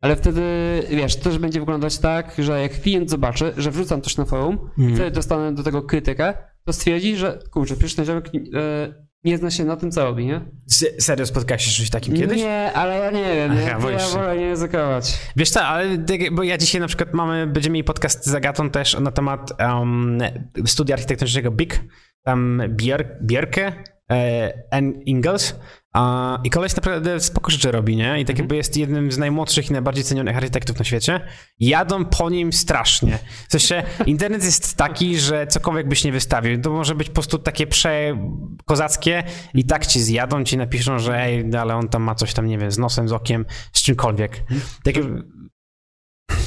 ale 0.00 0.16
wtedy, 0.16 0.42
wiesz, 0.90 1.16
to 1.16 1.24
też 1.24 1.38
będzie 1.38 1.60
wyglądać 1.60 1.98
tak, 1.98 2.34
że 2.38 2.62
jak 2.62 2.80
klient 2.80 3.10
zobaczy, 3.10 3.52
że 3.56 3.70
wrzucam 3.70 4.02
coś 4.02 4.16
na 4.16 4.24
forum, 4.24 4.58
Mhm. 4.78 4.94
wtedy 4.94 5.10
dostanę 5.10 5.54
do 5.54 5.62
tego 5.62 5.82
krytykę, 5.82 6.34
to 6.64 6.72
stwierdzi, 6.72 7.16
że 7.16 7.38
kurczę, 7.50 7.74
przecież 7.76 7.94
ten 7.94 8.04
ziomek 8.04 8.26
e, 8.26 9.07
nie 9.28 9.38
zna 9.38 9.50
się 9.50 9.64
na 9.64 9.76
tym, 9.76 9.90
co 9.90 10.04
robi, 10.04 10.26
nie? 10.26 10.40
Se- 10.66 11.00
Serio 11.00 11.26
spotkałeś 11.26 11.64
się 11.64 11.70
z 11.70 11.74
czymś 11.74 11.90
takim 11.90 12.14
kiedyś? 12.16 12.38
Nie, 12.38 12.72
ale 12.74 12.98
ja 12.98 13.10
nie 13.10 13.34
wiem? 13.34 13.52
Aha, 13.52 13.90
ja 13.90 14.08
wolę 14.08 14.36
nie 14.38 14.48
ryzykować. 14.50 15.18
Wiesz 15.36 15.50
co, 15.50 15.62
ale 15.64 15.98
tak- 15.98 16.34
bo 16.34 16.42
ja 16.42 16.58
dzisiaj 16.58 16.80
na 16.80 16.86
przykład 16.86 17.14
mamy, 17.14 17.46
będziemy 17.46 17.74
mieli 17.74 17.84
podcast 17.84 18.26
z 18.26 18.34
Agatą 18.34 18.70
też 18.70 19.00
na 19.00 19.10
temat 19.10 19.52
um, 19.60 20.18
studia 20.66 20.94
architektonicznego 20.94 21.50
BIG, 21.50 21.80
tam 22.24 22.62
Bier, 22.68 23.18
Bierke, 23.22 23.72
e, 24.10 24.52
N. 24.70 24.92
Ingalls 25.06 25.54
a, 25.98 26.38
i 26.44 26.50
koleś 26.50 26.76
naprawdę 26.76 27.20
spoko 27.20 27.50
rzeczy 27.50 27.72
robi, 27.72 27.96
nie? 27.96 28.20
I 28.20 28.24
tak 28.24 28.38
jakby 28.38 28.56
jest 28.56 28.76
jednym 28.76 29.12
z 29.12 29.18
najmłodszych 29.18 29.70
i 29.70 29.72
najbardziej 29.72 30.04
cenionych 30.04 30.36
architektów 30.36 30.78
na 30.78 30.84
świecie. 30.84 31.20
Jadą 31.60 32.04
po 32.04 32.30
nim 32.30 32.52
strasznie. 32.52 33.18
W 33.48 33.52
sensie 33.52 33.82
internet 34.06 34.44
jest 34.44 34.76
taki, 34.76 35.18
że 35.18 35.46
cokolwiek 35.46 35.88
byś 35.88 36.04
nie 36.04 36.12
wystawił, 36.12 36.60
to 36.60 36.70
może 36.70 36.94
być 36.94 37.08
po 37.08 37.14
prostu 37.14 37.38
takie 37.38 37.66
przekozackie 37.66 39.24
i 39.54 39.64
tak 39.64 39.86
ci 39.86 40.00
zjadą, 40.00 40.44
ci 40.44 40.56
napiszą, 40.56 40.98
że 40.98 41.22
ej, 41.22 41.56
ale 41.56 41.76
on 41.76 41.88
tam 41.88 42.02
ma 42.02 42.14
coś 42.14 42.34
tam, 42.34 42.46
nie 42.46 42.58
wiem, 42.58 42.70
z 42.70 42.78
nosem, 42.78 43.08
z 43.08 43.12
okiem, 43.12 43.46
z 43.72 43.82
czymkolwiek. 43.82 44.42
Takie, 44.84 45.02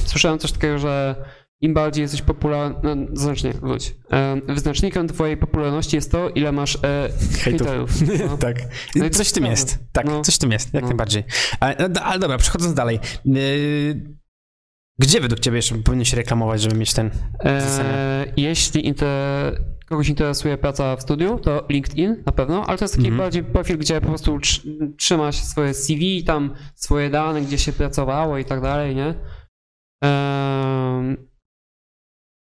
Słyszałem 0.06 0.40
coś 0.40 0.52
takiego, 0.52 0.80
że 0.80 1.16
im 1.62 1.74
bardziej 1.74 2.02
jesteś 2.02 2.22
popularny, 2.22 2.96
no, 2.96 3.08
znacznie, 3.14 3.54
wróć. 3.54 3.96
E, 4.12 4.42
wyznacznikiem 4.48 5.08
twojej 5.08 5.38
popularności 5.38 5.96
jest 5.96 6.12
to, 6.12 6.30
ile 6.30 6.52
masz 6.52 6.76
e, 6.84 7.10
hejterów. 7.40 7.92
No. 8.30 8.38
tak. 8.38 8.58
No 8.96 9.10
coś 9.10 9.30
w 9.30 9.34
tym 9.34 9.46
jest. 9.46 9.80
Tak, 9.92 10.06
No. 10.06 10.22
coś 10.22 10.36
w 10.36 10.40
tym 10.40 10.52
jest, 10.52 10.74
jak 10.74 10.84
No. 10.84 10.90
najbardziej. 10.90 11.24
Ale, 11.60 11.76
no, 11.80 11.90
do- 11.90 12.04
ale 12.04 12.20
dobra, 12.20 12.38
przechodząc 12.38 12.74
dalej. 12.74 13.00
Yy, 13.26 14.16
gdzie 15.00 15.22
według 15.22 15.40
ciebie 15.40 15.56
jeszcze 15.56 15.76
powinien 15.76 16.06
się 16.06 16.18
reklamować, 16.18 16.62
żeby 16.62 16.76
mieć 16.76 16.94
ten... 16.94 17.12
E, 17.46 18.26
jeśli 18.38 18.88
inter, 18.88 19.62
kogoś 19.90 20.10
interesuje 20.10 20.58
praca 20.58 20.96
w 20.96 21.02
studiu, 21.02 21.40
to 21.40 21.66
LinkedIn 21.70 22.24
na 22.26 22.32
pewno, 22.32 22.66
ale 22.66 22.78
to 22.78 22.84
jest 22.84 22.94
taki 22.96 23.08
Mhm. 23.08 23.18
bardziej 23.24 23.44
profil, 23.44 23.78
gdzie 23.78 24.02
po 24.02 24.08
prostu 24.08 24.38
tr- 24.38 24.62
trzyma 24.98 25.32
się 25.32 25.46
swoje 25.46 25.74
CV, 25.74 26.24
tam 26.24 26.56
swoje 26.76 27.10
dane, 27.10 27.42
gdzie 27.42 27.58
się 27.58 27.74
pracowało 27.74 28.38
i 28.38 28.46
tak 28.46 28.62
dalej, 28.62 28.96
nie? 28.96 29.14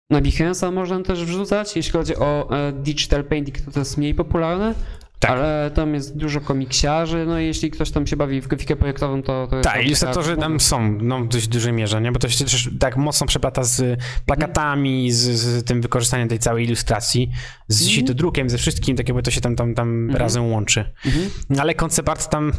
Na 0.09 0.21
Behance'a 0.21 0.71
można 0.73 1.01
też 1.03 1.25
wrzucać. 1.25 1.75
Jeśli 1.75 1.91
chodzi 1.91 2.15
o 2.15 2.49
e, 2.67 2.71
digital 2.71 3.23
painting, 3.23 3.61
to 3.61 3.71
to 3.71 3.79
jest 3.79 3.97
mniej 3.97 4.15
popularne. 4.15 4.75
Tak. 5.19 5.31
Ale 5.31 5.71
tam 5.75 5.93
jest 5.93 6.17
dużo 6.17 6.41
komiksiarzy, 6.41 7.25
no 7.27 7.39
i 7.39 7.45
jeśli 7.45 7.71
ktoś 7.71 7.91
tam 7.91 8.07
się 8.07 8.17
bawi 8.17 8.41
w 8.41 8.47
grafikę 8.47 8.75
projektową, 8.75 9.23
to, 9.23 9.47
to 9.47 9.55
jest... 9.55 9.69
Tak, 9.69 9.85
ilustratorzy 9.85 10.37
tam 10.37 10.59
są 10.59 10.97
no, 11.01 11.19
w 11.19 11.27
dość 11.27 11.47
dużej 11.47 11.73
mierze, 11.73 12.01
nie? 12.01 12.11
bo 12.11 12.19
to 12.19 12.29
się 12.29 12.43
też 12.45 12.69
tak 12.79 12.97
mocno 12.97 13.27
przeplata 13.27 13.63
z 13.63 13.99
plakatami, 14.25 15.11
z, 15.11 15.17
z 15.17 15.63
tym 15.63 15.81
wykorzystaniem 15.81 16.27
tej 16.27 16.39
całej 16.39 16.65
ilustracji, 16.65 17.31
z 17.67 17.81
Mhm. 17.81 17.95
sitodrukiem, 17.95 18.49
ze 18.49 18.57
wszystkim, 18.57 18.97
tak 18.97 19.07
jakby 19.09 19.23
to 19.23 19.31
się 19.31 19.41
tam, 19.41 19.55
tam, 19.55 19.73
tam 19.75 19.89
Mhm. 20.03 20.17
razem 20.19 20.51
łączy. 20.51 20.91
Mhm. 21.05 21.29
No, 21.49 21.61
Ale 21.61 21.73
koncept 21.73 22.09
art 22.09 22.29
tam 22.29 22.51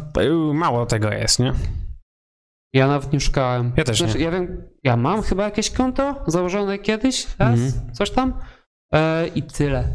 y, 0.51 0.55
mało 0.55 0.87
tego 0.87 1.11
jest, 1.13 1.39
nie? 1.39 1.53
Ja 2.77 2.87
nawet 2.89 3.13
nie 3.13 3.21
szukałem. 3.21 3.73
Ja 3.77 3.85
też 3.85 3.99
znaczy, 3.99 4.19
nie. 4.19 4.25
Ja 4.25 4.31
wiem, 4.31 4.63
ja 4.85 4.97
mam 4.97 5.23
chyba 5.23 5.45
jakieś 5.45 5.71
konto 5.71 6.25
założone 6.27 6.79
kiedyś, 6.79 7.27
raz, 7.39 7.61
Mhm. 7.61 7.95
coś 7.95 8.11
tam 8.11 8.35
e, 8.93 9.27
i 9.35 9.43
tyle. 9.43 9.95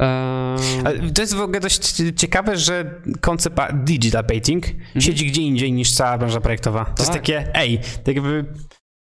E, 0.00 0.56
to 1.14 1.22
jest 1.22 1.34
w 1.34 1.40
ogóle 1.40 1.60
dość 1.60 2.02
ciekawe, 2.16 2.56
że 2.56 3.02
koncept 3.20 3.56
digital 3.74 4.24
painting 4.24 4.64
siedzi 4.98 5.26
gdzie 5.26 5.42
indziej 5.42 5.72
niż 5.72 5.92
cała 5.94 6.18
branża 6.18 6.40
projektowa. 6.40 6.84
To 6.84 6.90
jest 6.90 7.00
Mhm. 7.00 7.12
Tak. 7.14 7.22
takie, 7.22 7.54
ej, 7.54 7.80
tak 8.04 8.14
jakby... 8.14 8.44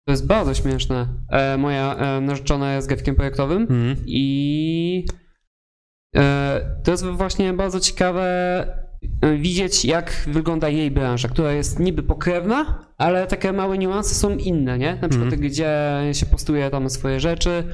to 0.07 0.13
jest 0.13 0.27
bardzo 0.27 0.55
śmieszne. 0.55 1.09
E, 1.31 1.57
moja 1.59 1.95
e, 1.97 2.21
narzeczona 2.21 2.75
jest 2.75 2.89
grafikiem 2.89 3.15
projektowym 3.15 3.67
Mm. 3.71 3.97
i 4.07 5.05
e, 6.17 6.81
to 6.85 6.91
jest 6.91 7.07
właśnie 7.07 7.53
bardzo 7.53 7.81
ciekawe 7.81 8.90
widzieć, 9.39 9.85
jak 9.85 10.25
wygląda 10.27 10.69
jej 10.69 10.91
branża, 10.91 11.29
która 11.29 11.53
jest 11.53 11.79
niby 11.79 12.03
pokrewna, 12.03 12.87
ale 12.99 13.27
takie 13.27 13.53
małe 13.53 13.79
niuanse 13.79 14.15
są 14.15 14.37
inne, 14.37 14.79
nie? 14.79 14.99
Na 15.03 15.09
przykład 15.09 15.33
Mhm. 15.33 15.43
gdzie 15.43 16.01
się 16.13 16.27
postuje 16.27 16.71
tam 16.71 16.91
swoje 16.91 17.21
rzeczy, 17.21 17.65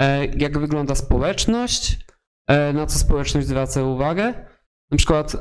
e, 0.00 0.26
jak 0.26 0.58
wygląda 0.58 0.94
społeczność, 0.94 1.98
e, 2.48 2.72
na 2.72 2.86
co 2.86 2.98
społeczność 2.98 3.46
zwraca 3.46 3.82
uwagę. 3.82 4.34
Na 4.90 4.96
przykład, 4.96 5.36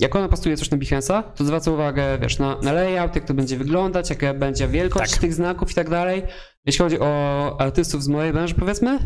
jak 0.00 0.16
ona 0.16 0.28
postuje 0.28 0.56
coś 0.56 0.70
na 0.70 0.78
Behance'a, 0.78 1.22
to 1.22 1.44
zwraca 1.44 1.70
uwagę, 1.70 2.18
wiesz, 2.18 2.38
na, 2.38 2.56
na 2.62 2.72
layout, 2.72 3.14
jak 3.14 3.24
to 3.24 3.34
będzie 3.34 3.56
wyglądać, 3.56 4.10
jaka 4.10 4.34
będzie 4.34 4.68
wielkość 4.68 5.12
Tak. 5.12 5.20
tych 5.20 5.34
znaków 5.34 5.70
i 5.70 5.74
tak 5.74 5.90
dalej. 5.90 6.22
Jeśli 6.66 6.78
chodzi 6.82 7.00
o 7.00 7.56
artystów 7.60 8.02
z 8.02 8.08
mojej 8.08 8.32
branży, 8.32 8.54
powiedzmy, 8.54 8.98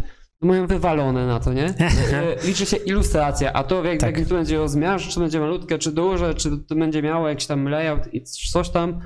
mają 0.44 0.66
wywalone 0.66 1.26
na 1.26 1.40
to, 1.40 1.52
nie? 1.52 1.64
E, 2.12 2.46
Liczy 2.46 2.66
się 2.66 2.76
ilustracja, 2.76 3.52
a 3.52 3.64
to 3.64 3.84
jak, 3.84 4.00
Tak. 4.00 4.18
jak 4.18 4.28
to 4.28 4.34
będzie 4.34 4.56
rozmiarze, 4.58 5.10
czy 5.10 5.20
będzie 5.20 5.40
malutkie, 5.40 5.78
czy 5.78 5.92
duże, 5.92 6.34
czy 6.34 6.50
to 6.68 6.74
będzie 6.74 7.02
miało 7.02 7.28
jakiś 7.28 7.46
tam 7.46 7.68
layout 7.68 8.14
i 8.14 8.22
coś 8.24 8.70
tam, 8.70 9.00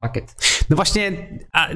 pakiet. 0.00 0.34
No 0.70 0.76
właśnie, 0.76 1.28
a, 1.52 1.68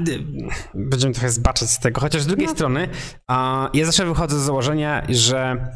będziemy 0.75 1.13
trochę 1.15 1.31
zbaczać 1.31 1.71
z 1.71 1.79
tego, 1.81 2.01
chociaż 2.01 2.23
z 2.23 2.27
drugiej 2.27 2.47
No. 2.47 2.53
strony, 2.55 2.81
strony 2.81 2.99
a, 3.27 3.71
ja 3.75 3.85
zawsze 3.87 4.07
wychodzę 4.07 4.39
z 4.39 4.43
założenia, 4.43 5.03
że 5.09 5.67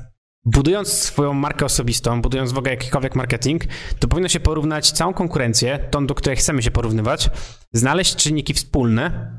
budując 0.45 0.89
swoją 0.93 1.33
markę 1.35 1.65
osobistą, 1.65 2.23
budując 2.23 2.53
w 2.53 2.59
ogóle 2.59 2.71
jakikolwiek 2.71 3.15
marketing, 3.17 3.63
to 3.99 4.09
powinno 4.09 4.29
się 4.29 4.41
porównać 4.41 4.93
całą 4.93 5.15
konkurencję, 5.15 5.79
tą, 5.91 6.07
do 6.07 6.15
której 6.15 6.37
chcemy 6.37 6.63
się 6.63 6.71
porównywać, 6.71 7.31
znaleźć 7.73 8.17
czynniki 8.17 8.55
wspólne 8.55 9.33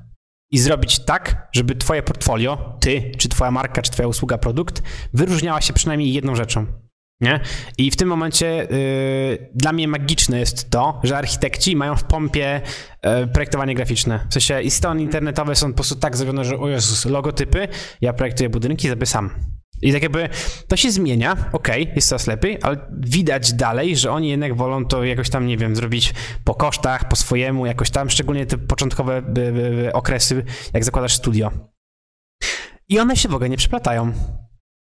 i 0.53 0.59
zrobić 0.59 0.99
tak, 0.99 1.47
żeby 1.51 1.75
twoje 1.75 2.03
portfolio, 2.03 2.77
ty, 2.79 3.11
czy 3.17 3.29
twoja 3.29 3.51
marka, 3.51 3.81
czy 3.81 3.91
twoja 3.91 4.07
usługa, 4.07 4.37
produkt, 4.37 4.83
wyróżniała 5.13 5.61
się 5.61 5.73
przynajmniej 5.73 6.13
jedną 6.13 6.35
rzeczą. 6.35 6.65
Nie? 7.21 7.39
I 7.77 7.91
w 7.91 7.95
tym 7.95 8.07
momencie 8.07 8.71
y, 8.71 9.51
dla 9.55 9.73
mnie 9.73 9.87
magiczne 9.87 10.39
jest 10.39 10.69
to, 10.69 10.99
że 11.03 11.17
architekci 11.17 11.75
mają 11.75 11.95
w 11.95 12.03
pompie 12.03 12.61
y, 13.23 13.27
projektowanie 13.27 13.75
graficzne. 13.75 14.25
W 14.29 14.33
sensie 14.33 14.61
i 14.61 14.71
strony 14.71 15.01
internetowe 15.01 15.55
są 15.55 15.67
po 15.67 15.75
prostu 15.75 15.95
tak 15.95 16.17
zrobione, 16.17 16.45
że 16.45 16.57
o 16.57 16.69
Jezus, 16.69 17.05
logotypy, 17.05 17.67
ja 18.01 18.13
projektuję 18.13 18.49
budynki, 18.49 18.87
zrobię 18.87 19.05
sam. 19.05 19.29
I 19.83 19.93
tak 19.93 20.03
jakby 20.03 20.29
to 20.67 20.77
się 20.77 20.91
zmienia, 20.91 21.37
okej, 21.51 21.91
jest 21.95 22.07
coraz 22.07 22.27
lepiej, 22.27 22.57
ale 22.61 22.77
widać 22.99 23.53
dalej, 23.53 23.97
że 23.97 24.11
oni 24.11 24.29
jednak 24.29 24.55
wolą 24.55 24.85
to 24.85 25.03
jakoś 25.03 25.29
tam, 25.29 25.47
nie 25.47 25.57
wiem, 25.57 25.75
zrobić 25.75 26.13
po 26.43 26.55
kosztach, 26.55 27.07
po 27.07 27.15
swojemu, 27.15 27.65
jakoś 27.65 27.89
tam, 27.89 28.09
szczególnie 28.09 28.45
te 28.45 28.57
początkowe 28.57 29.23
y, 29.37 29.41
y, 29.41 29.87
y, 29.87 29.93
okresy, 29.93 30.43
jak 30.73 30.83
zakładasz 30.83 31.13
studio. 31.13 31.51
I 32.89 32.99
one 32.99 33.15
się 33.15 33.29
w 33.29 33.35
ogóle 33.35 33.49
nie 33.49 33.57
przeplatają. 33.57 34.13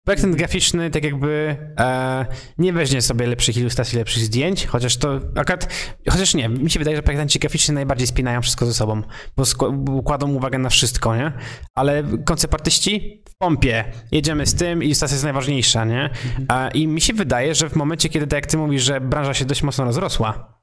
Projektant 0.09 0.35
graficzny 0.35 0.89
tak 0.89 1.03
jakby 1.03 1.57
e, 1.79 2.25
nie 2.57 2.73
weźmie 2.73 3.01
sobie 3.01 3.27
lepszych 3.27 3.57
ilustracji, 3.57 3.97
lepszych 3.97 4.23
zdjęć, 4.23 4.65
chociaż 4.65 4.97
to 4.97 5.19
akurat, 5.35 5.73
chociaż 6.09 6.33
nie, 6.33 6.49
mi 6.49 6.71
się 6.71 6.79
wydaje, 6.79 6.97
że 6.97 7.03
projektanci 7.03 7.39
graficzni 7.39 7.75
najbardziej 7.75 8.07
spinają 8.07 8.41
wszystko 8.41 8.65
ze 8.65 8.73
sobą, 8.73 9.01
bo 9.37 10.03
kładą 10.03 10.31
uwagę 10.31 10.57
na 10.57 10.69
wszystko, 10.69 11.15
nie? 11.15 11.31
Ale 11.75 12.03
konceptartyści 12.25 13.23
w 13.29 13.37
pompie, 13.37 13.85
jedziemy 14.11 14.45
z 14.45 14.55
tym, 14.55 14.83
ilustracja 14.83 15.15
jest 15.15 15.23
najważniejsza, 15.23 15.85
nie? 15.85 16.09
A, 16.47 16.69
I 16.69 16.87
mi 16.87 17.01
się 17.01 17.13
wydaje, 17.13 17.55
że 17.55 17.69
w 17.69 17.75
momencie, 17.75 18.09
kiedy 18.09 18.27
tak 18.27 18.37
jak 18.37 18.45
ty 18.45 18.57
mówisz, 18.57 18.83
że 18.83 19.01
branża 19.01 19.33
się 19.33 19.45
dość 19.45 19.63
mocno 19.63 19.85
rozrosła, 19.85 20.61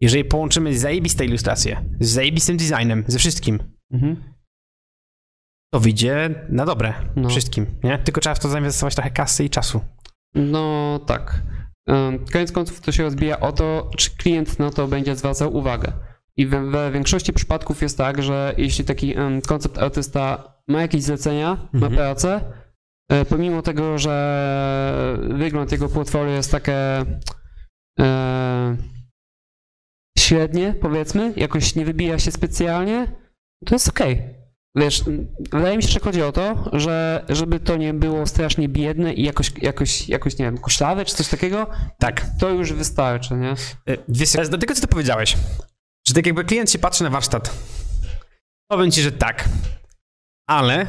jeżeli 0.00 0.24
połączymy 0.24 0.78
zajebiste 0.78 1.24
ilustracje 1.24 1.84
z 2.00 2.08
zajebistym 2.10 2.56
designem, 2.56 3.04
ze 3.06 3.18
wszystkim, 3.18 3.76
Mhm. 3.92 4.35
To 5.74 5.80
wyjdzie 5.80 6.44
na 6.48 6.64
dobre 6.64 6.94
No. 7.16 7.28
wszystkim, 7.28 7.66
nie? 7.84 7.98
Tylko 7.98 8.20
trzeba 8.20 8.34
w 8.34 8.38
to 8.40 8.48
zainwestować 8.48 8.94
trochę 8.94 9.10
kasy 9.10 9.44
i 9.44 9.50
czasu. 9.50 9.80
No 10.34 10.98
tak. 11.06 11.42
Koniec 12.32 12.52
końców 12.52 12.80
to 12.80 12.92
się 12.92 13.02
rozbija 13.02 13.40
o 13.40 13.52
to, 13.52 13.90
czy 13.96 14.10
klient 14.16 14.58
na 14.58 14.70
to 14.70 14.86
będzie 14.88 15.16
zwracał 15.16 15.56
uwagę. 15.56 15.92
I 16.36 16.46
we, 16.46 16.70
we 16.70 16.90
większości 16.90 17.32
przypadków 17.32 17.82
jest 17.82 17.98
tak, 17.98 18.22
że 18.22 18.54
jeśli 18.58 18.84
taki 18.84 19.14
koncept 19.48 19.78
artysta 19.78 20.52
ma 20.68 20.80
jakieś 20.80 21.02
zlecenia, 21.02 21.54
ma 21.72 21.86
Mhm. 21.86 21.92
pracę, 21.94 22.40
e, 23.10 23.24
pomimo 23.24 23.62
tego, 23.62 23.98
że 23.98 25.18
wygląd 25.30 25.72
jego 25.72 25.88
portfolio 25.88 26.32
jest 26.32 26.50
takie 26.50 27.04
e, 28.00 28.76
średnie, 30.18 30.74
powiedzmy, 30.80 31.32
jakoś 31.36 31.74
nie 31.74 31.84
wybija 31.84 32.18
się 32.18 32.30
specjalnie, 32.32 33.12
to 33.66 33.74
jest 33.74 33.88
okej. 33.88 34.22
Wiesz, 34.76 35.02
wydaje 35.52 35.76
mi 35.76 35.82
się, 35.82 35.88
że 35.88 36.00
chodzi 36.00 36.22
o 36.22 36.32
to, 36.32 36.70
że 36.72 37.24
żeby 37.28 37.60
to 37.60 37.76
nie 37.76 37.94
było 37.94 38.26
strasznie 38.26 38.68
biedne 38.68 39.12
i 39.14 39.22
jakoś, 39.22 39.52
jakoś, 39.62 40.08
jakoś 40.08 40.38
nie 40.38 40.44
wiem, 40.44 40.58
kosztowne 40.58 41.04
czy 41.04 41.14
coś 41.14 41.28
takiego, 41.28 41.66
Tak. 41.98 42.26
to 42.38 42.48
już 42.48 42.72
wystarczy, 42.72 43.34
nie? 43.34 43.52
Y, 43.92 43.98
Wiesz, 44.08 44.48
do 44.50 44.58
tego, 44.58 44.74
co 44.74 44.80
ty 44.80 44.86
powiedziałeś, 44.88 45.36
że 46.08 46.14
tak 46.14 46.26
jakby 46.26 46.44
klient 46.44 46.70
się 46.70 46.78
patrzy 46.78 47.04
na 47.04 47.10
warsztat, 47.10 47.50
powiem 48.70 48.90
ci, 48.90 49.02
że 49.02 49.12
tak, 49.12 49.48
ale 50.48 50.86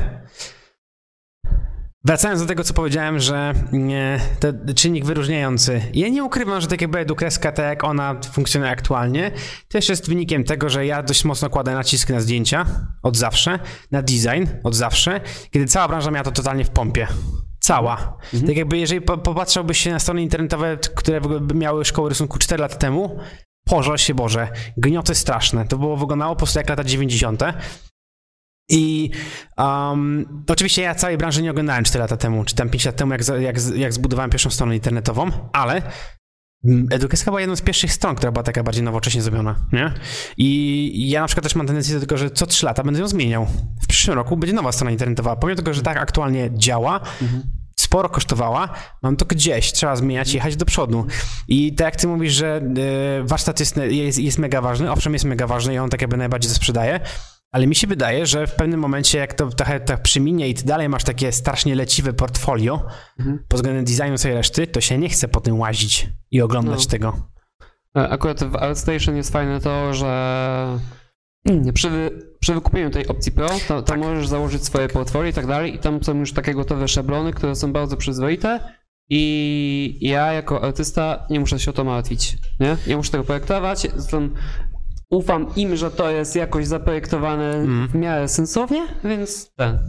wracając 2.07 2.41
do 2.41 2.47
tego, 2.47 2.63
co 2.63 2.73
powiedziałem, 2.73 3.19
że 3.19 3.53
nie, 3.71 4.19
to 4.39 4.47
czynnik 4.75 5.05
wyróżniający, 5.05 5.81
ja 5.93 6.09
nie 6.09 6.23
ukrywam, 6.23 6.61
że 6.61 6.67
tak 6.67 6.81
jakby 6.81 6.99
edukreska, 6.99 7.51
tak 7.51 7.65
jak 7.65 7.83
ona 7.83 8.15
funkcjonuje 8.31 8.71
aktualnie, 8.71 9.31
też 9.67 9.89
jest 9.89 10.09
wynikiem 10.09 10.43
tego, 10.43 10.69
że 10.69 10.85
ja 10.85 11.03
dość 11.03 11.25
mocno 11.25 11.49
kładę 11.49 11.73
nacisk 11.73 12.09
na 12.09 12.19
zdjęcia 12.19 12.65
od 13.03 13.17
zawsze, 13.17 13.59
na 13.91 14.01
design 14.01 14.45
od 14.63 14.75
zawsze, 14.75 15.21
kiedy 15.51 15.65
cała 15.67 15.87
branża 15.87 16.11
miała 16.11 16.23
to 16.23 16.31
totalnie 16.31 16.65
w 16.65 16.69
pompie. 16.69 17.07
Cała. 17.59 18.17
Tak 18.47 18.57
jakby 18.57 18.77
jeżeli 18.77 19.01
po, 19.01 19.17
popatrzałbyś 19.17 19.77
się 19.77 19.91
na 19.91 19.99
strony 19.99 20.21
internetowe, 20.21 20.77
które 20.95 21.21
miały 21.53 21.85
szkoły 21.85 22.09
rysunku 22.09 22.39
4 22.39 22.61
lata 22.61 22.75
temu, 22.75 23.19
pożal 23.65 23.97
się 23.97 24.13
Boże, 24.13 24.47
gnioty 24.77 25.15
straszne. 25.15 25.65
To 25.65 25.77
było 25.77 25.97
wyglądało 25.97 26.35
po 26.35 26.37
prostu 26.37 26.59
jak 26.59 26.69
lata 26.69 26.83
90. 26.83 27.43
I 28.69 29.09
um, 29.57 30.43
oczywiście 30.47 30.81
ja 30.81 30.95
całej 30.95 31.17
branży 31.17 31.41
nie 31.41 31.51
oglądałem 31.51 31.83
4 31.83 32.01
lata 32.01 32.17
temu, 32.17 32.45
czy 32.45 32.55
tam 32.55 32.69
5 32.69 32.85
lat 32.85 32.95
temu, 32.95 33.11
jak, 33.11 33.21
jak, 33.39 33.57
jak 33.75 33.93
zbudowałem 33.93 34.31
pierwszą 34.31 34.49
stronę 34.49 34.75
internetową, 34.75 35.31
ale 35.53 35.81
Edukeska 36.91 37.31
była 37.31 37.41
jedną 37.41 37.55
z 37.55 37.61
pierwszych 37.61 37.93
stron, 37.93 38.15
która 38.15 38.31
była 38.31 38.43
taka 38.43 38.63
bardziej 38.63 38.83
nowocześnie 38.83 39.21
zrobiona, 39.21 39.55
nie? 39.73 39.93
I 40.37 41.09
ja 41.09 41.21
na 41.21 41.27
przykład 41.27 41.43
też 41.43 41.55
mam 41.55 41.67
tendencję 41.67 41.95
do 41.95 42.01
tego, 42.01 42.17
że 42.17 42.31
co 42.31 42.45
3 42.45 42.65
lata 42.65 42.83
będę 42.83 42.99
ją 42.99 43.07
zmieniał. 43.07 43.47
W 43.83 43.87
przyszłym 43.87 44.15
roku 44.15 44.37
będzie 44.37 44.55
nowa 44.55 44.71
strona 44.71 44.91
internetowa. 44.91 45.35
Pomimo 45.35 45.55
tego, 45.55 45.73
że 45.73 45.81
tak 45.81 45.97
aktualnie 45.97 46.49
działa, 46.53 46.99
sporo 47.79 48.09
kosztowała, 48.09 48.69
mam 49.03 49.15
to 49.15 49.25
gdzieś, 49.25 49.71
trzeba 49.71 49.95
zmieniać, 49.95 50.33
jechać 50.33 50.55
do 50.55 50.65
przodu. 50.65 51.05
I 51.47 51.75
tak 51.75 51.85
jak 51.85 51.95
ty 51.95 52.07
mówisz, 52.07 52.33
że 52.33 52.61
y, 53.21 53.23
warsztat 53.23 53.59
jest, 53.59 53.77
jest, 53.77 54.19
jest 54.19 54.37
mega 54.37 54.61
ważny, 54.61 54.91
owszem 54.91 55.13
jest 55.13 55.25
mega 55.25 55.47
ważny 55.47 55.73
i 55.73 55.77
on 55.77 55.89
tak 55.89 56.01
jakby 56.01 56.17
najbardziej 56.17 56.49
to 56.49 56.55
sprzedaje, 56.55 56.99
ale 57.57 57.67
mi 57.67 57.75
się 57.75 57.87
wydaje, 57.87 58.25
że 58.25 58.47
w 58.47 58.55
pewnym 58.55 58.79
momencie, 58.79 59.17
jak 59.17 59.33
to 59.33 59.47
trochę 59.47 59.79
tak 59.79 60.01
przyminie 60.01 60.49
i 60.49 60.53
ty 60.53 60.65
dalej 60.65 60.89
masz 60.89 61.03
takie 61.03 61.31
strasznie 61.31 61.75
leciwe 61.75 62.13
portfolio 62.13 62.85
Mhm. 63.19 63.39
pod 63.47 63.57
względem 63.57 63.85
designu 63.85 64.17
całej 64.17 64.37
reszty, 64.37 64.67
to 64.67 64.81
się 64.81 64.97
nie 64.97 65.09
chce 65.09 65.27
po 65.27 65.41
tym 65.41 65.59
łazić 65.59 66.09
i 66.31 66.41
oglądać 66.41 66.85
No. 66.85 66.91
tego. 66.91 67.29
E, 67.97 68.09
Akurat 68.09 68.43
w 68.43 68.55
ArtStation 68.55 69.15
jest 69.15 69.31
fajne 69.31 69.59
to, 69.59 69.93
że 69.93 70.79
przy, 71.73 71.89
wy, 71.89 72.11
przy 72.39 72.53
wykupieniu 72.53 72.89
tej 72.89 73.07
opcji 73.07 73.31
Pro, 73.31 73.47
to, 73.49 73.57
to 73.67 73.81
Tak. 73.81 73.99
możesz 73.99 74.27
założyć 74.27 74.63
swoje 74.65 74.87
portfolio 74.87 75.29
i 75.29 75.33
tak 75.33 75.47
dalej 75.47 75.75
i 75.75 75.79
tam 75.79 76.03
są 76.03 76.17
już 76.19 76.33
takie 76.33 76.53
gotowe 76.53 76.87
szablony, 76.87 77.33
które 77.33 77.55
są 77.55 77.73
bardzo 77.73 77.97
przyzwoite 77.97 78.59
i 79.09 79.97
ja 80.01 80.33
jako 80.33 80.63
artysta 80.63 81.25
nie 81.29 81.39
muszę 81.39 81.59
się 81.59 81.71
o 81.71 81.73
to 81.73 81.83
martwić, 81.83 82.37
nie? 82.59 82.77
Nie 82.87 82.97
muszę 82.97 83.11
tego 83.11 83.23
projektować, 83.23 83.87
zatem 83.95 84.33
ufam 85.09 85.47
im, 85.55 85.75
że 85.75 85.91
to 85.91 86.09
jest 86.09 86.35
jakoś 86.35 86.67
zaprojektowane 86.67 87.53
Mm. 87.55 87.87
w 87.87 87.95
miarę 87.95 88.27
sensownie, 88.27 88.87
więc 89.03 89.51
ten. 89.55 89.79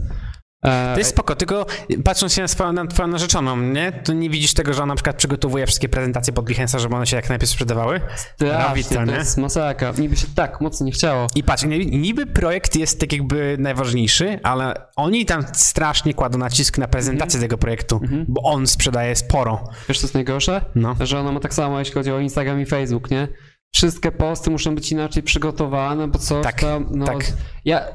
E, 0.65 0.93
To 0.93 0.99
jest 0.99 1.09
spoko, 1.09 1.35
tylko 1.35 1.65
patrząc 2.03 2.33
się 2.33 2.41
na, 2.41 2.47
swoją, 2.47 2.73
na 2.73 2.87
twoją 2.87 3.07
narzeczoną, 3.07 3.57
nie? 3.57 3.91
To 3.91 4.13
nie 4.13 4.29
widzisz 4.29 4.53
tego, 4.53 4.73
że 4.73 4.83
ona 4.83 4.91
na 4.91 4.95
przykład 4.95 5.15
przygotowuje 5.15 5.65
wszystkie 5.65 5.89
prezentacje 5.89 6.33
pod 6.33 6.45
Behance, 6.45 6.79
żeby 6.79 6.95
one 6.95 7.05
się 7.07 7.15
jak 7.15 7.29
najpierw 7.29 7.51
sprzedawały? 7.51 8.01
strasznie, 8.35 8.97
to, 8.97 9.05
nie? 9.05 9.13
jest 9.13 9.37
masakra. 9.37 9.93
Niby 9.97 10.15
się 10.17 10.27
tak 10.35 10.61
mocno 10.61 10.85
nie 10.85 10.91
chciało. 10.91 11.27
I 11.35 11.43
patrz, 11.43 11.63
niby 11.91 12.25
projekt 12.25 12.75
jest 12.75 12.99
tak 12.99 13.13
jakby 13.13 13.55
najważniejszy, 13.59 14.39
ale 14.43 14.73
oni 14.95 15.25
tam 15.25 15.43
strasznie 15.53 16.13
kładą 16.13 16.37
nacisk 16.37 16.77
na 16.77 16.87
prezentację 16.87 17.39
tego 17.39 17.57
projektu, 17.57 18.01
bo 18.27 18.41
on 18.41 18.67
sprzedaje 18.67 19.15
sporo. 19.15 19.63
Wiesz, 19.89 19.99
co 19.99 20.03
jest 20.05 20.13
najgorsze? 20.13 20.61
No. 20.75 20.95
Że 21.01 21.19
ona 21.19 21.31
ma 21.31 21.39
tak 21.39 21.53
samo, 21.53 21.79
jeśli 21.79 21.93
chodzi 21.93 22.11
o 22.11 22.19
Instagram 22.19 22.61
i 22.61 22.65
Facebook, 22.65 23.11
nie? 23.11 23.27
Wszystkie 23.75 24.11
posty 24.11 24.49
muszą 24.49 24.75
być 24.75 24.91
inaczej 24.91 25.23
przygotowane, 25.23 26.07
bo 26.07 26.19
coś 26.19 26.43
Tak, 26.43 26.61
tam, 26.61 26.87
no, 26.91 27.05
tak. 27.05 27.33
Ja, 27.65 27.85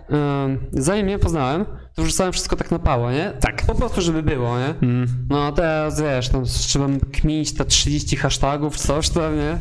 ym, 0.45 0.67
zanim 0.73 1.07
mnie 1.07 1.19
poznałem, 1.19 1.65
to 1.95 2.03
wrzucałem 2.03 2.33
wszystko 2.33 2.57
tak 2.57 2.71
na 2.71 2.79
pało, 2.79 3.11
nie? 3.13 3.33
Tak. 3.41 3.67
Po 3.67 3.75
prostu, 3.75 4.01
żeby 4.01 4.23
było, 4.23 4.59
nie? 4.59 4.75
Mm. 4.83 5.27
No 5.31 5.53
teraz, 5.53 6.01
wiesz, 6.03 6.29
tam 6.29 6.45
trzeba 6.45 6.87
kminić 7.13 7.55
te 7.55 7.65
30 7.65 8.17
hashtagów, 8.17 8.77
coś 8.77 9.09
tam, 9.09 9.37
nie? 9.37 9.59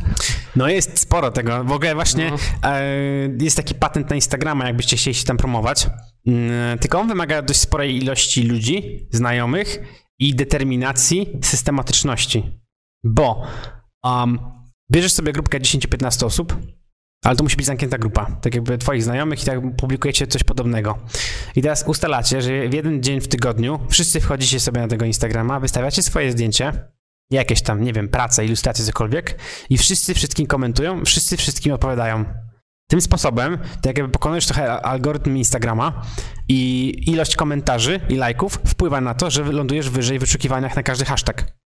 No 0.55 0.69
jest 0.69 0.99
sporo 0.99 1.31
tego. 1.31 1.63
W 1.63 1.71
ogóle 1.71 1.95
właśnie 1.95 2.31
No. 2.31 2.69
e, 2.69 2.83
jest 3.41 3.57
taki 3.57 3.75
patent 3.75 4.09
na 4.09 4.15
Instagrama, 4.15 4.65
jakbyście 4.67 4.97
chcieli 4.97 5.13
się 5.15 5.25
tam 5.25 5.37
promować. 5.37 5.87
Mm, 6.27 6.79
tylko 6.79 6.99
on 6.99 7.07
wymaga 7.07 7.41
dość 7.41 7.59
sporej 7.59 7.97
ilości 7.97 8.43
ludzi, 8.43 9.07
znajomych 9.11 9.79
i 10.19 10.35
determinacji, 10.35 11.39
systematyczności. 11.43 12.59
Bo 13.03 13.43
um, 14.03 14.39
bierzesz 14.93 15.13
sobie 15.13 15.33
grupkę 15.33 15.59
10-15 15.59 16.25
osób, 16.25 16.57
ale 17.23 17.35
to 17.35 17.43
musi 17.43 17.57
być 17.57 17.65
zamknięta 17.65 17.97
grupa, 17.97 18.25
tak 18.41 18.55
jakby 18.55 18.77
twoich 18.77 19.03
znajomych 19.03 19.43
i 19.43 19.45
tak 19.45 19.59
publikujecie 19.77 20.27
coś 20.27 20.43
podobnego. 20.43 20.99
I 21.55 21.61
teraz 21.61 21.83
ustalacie, 21.87 22.41
że 22.41 22.69
w 22.69 22.73
jeden 22.73 23.03
dzień 23.03 23.21
w 23.21 23.27
tygodniu 23.27 23.79
wszyscy 23.89 24.21
wchodzicie 24.21 24.59
sobie 24.59 24.81
na 24.81 24.87
tego 24.87 25.05
Instagrama, 25.05 25.59
wystawiacie 25.59 26.03
swoje 26.03 26.31
zdjęcie, 26.31 26.73
jakieś 27.31 27.61
tam, 27.61 27.83
nie 27.83 27.93
wiem, 27.93 28.09
prace, 28.09 28.45
ilustracje, 28.45 28.85
cokolwiek 28.85 29.39
i 29.69 29.77
wszyscy 29.77 30.13
wszystkim 30.13 30.47
komentują, 30.47 31.05
wszyscy 31.05 31.37
wszystkim 31.37 31.73
odpowiadają. 31.73 32.25
Tym 32.89 33.01
sposobem, 33.01 33.57
tak 33.81 33.97
jakby 33.97 34.11
pokonujesz 34.11 34.45
trochę 34.45 34.71
algorytm 34.71 35.37
Instagrama 35.37 36.01
i 36.47 36.93
ilość 37.07 37.35
komentarzy 37.35 37.99
i 38.09 38.15
lajków 38.15 38.59
wpływa 38.65 39.01
na 39.01 39.13
to, 39.13 39.31
że 39.31 39.43
lądujesz 39.43 39.89
wyżej 39.89 40.17
w 40.17 40.21
wyszukiwaniach 40.21 40.75
na 40.75 40.83
każdy 40.83 41.05
hashtag. 41.05 41.62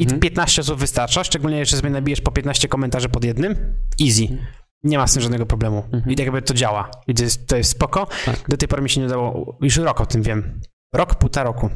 I 0.00 0.04
Mhm. 0.04 0.20
15 0.20 0.62
osób 0.62 0.78
wystarcza, 0.80 1.24
szczególnie 1.24 1.58
jeszcze 1.58 1.76
sobie 1.76 1.90
nabijesz 1.90 2.20
po 2.20 2.32
15 2.32 2.68
komentarzy 2.68 3.08
pod 3.08 3.24
jednym. 3.24 3.74
Easy. 4.06 4.38
Nie 4.82 4.98
ma 4.98 5.06
z 5.06 5.12
tym 5.12 5.22
żadnego 5.22 5.46
problemu. 5.46 5.84
I 6.06 6.16
tak 6.16 6.26
jakby 6.26 6.42
to 6.42 6.54
działa. 6.54 6.90
I 7.06 7.14
to 7.14 7.22
jest, 7.22 7.48
to 7.48 7.56
jest 7.56 7.70
spoko. 7.70 8.06
Tak. 8.24 8.48
Do 8.48 8.56
tej 8.56 8.68
pory 8.68 8.82
mi 8.82 8.90
się 8.90 9.00
nie 9.00 9.06
udało, 9.06 9.58
już 9.60 9.76
rok 9.76 10.00
o 10.00 10.06
tym 10.06 10.22
wiem. 10.22 10.60
Rok, 10.94 11.14
półtora 11.14 11.44
roku. 11.44 11.70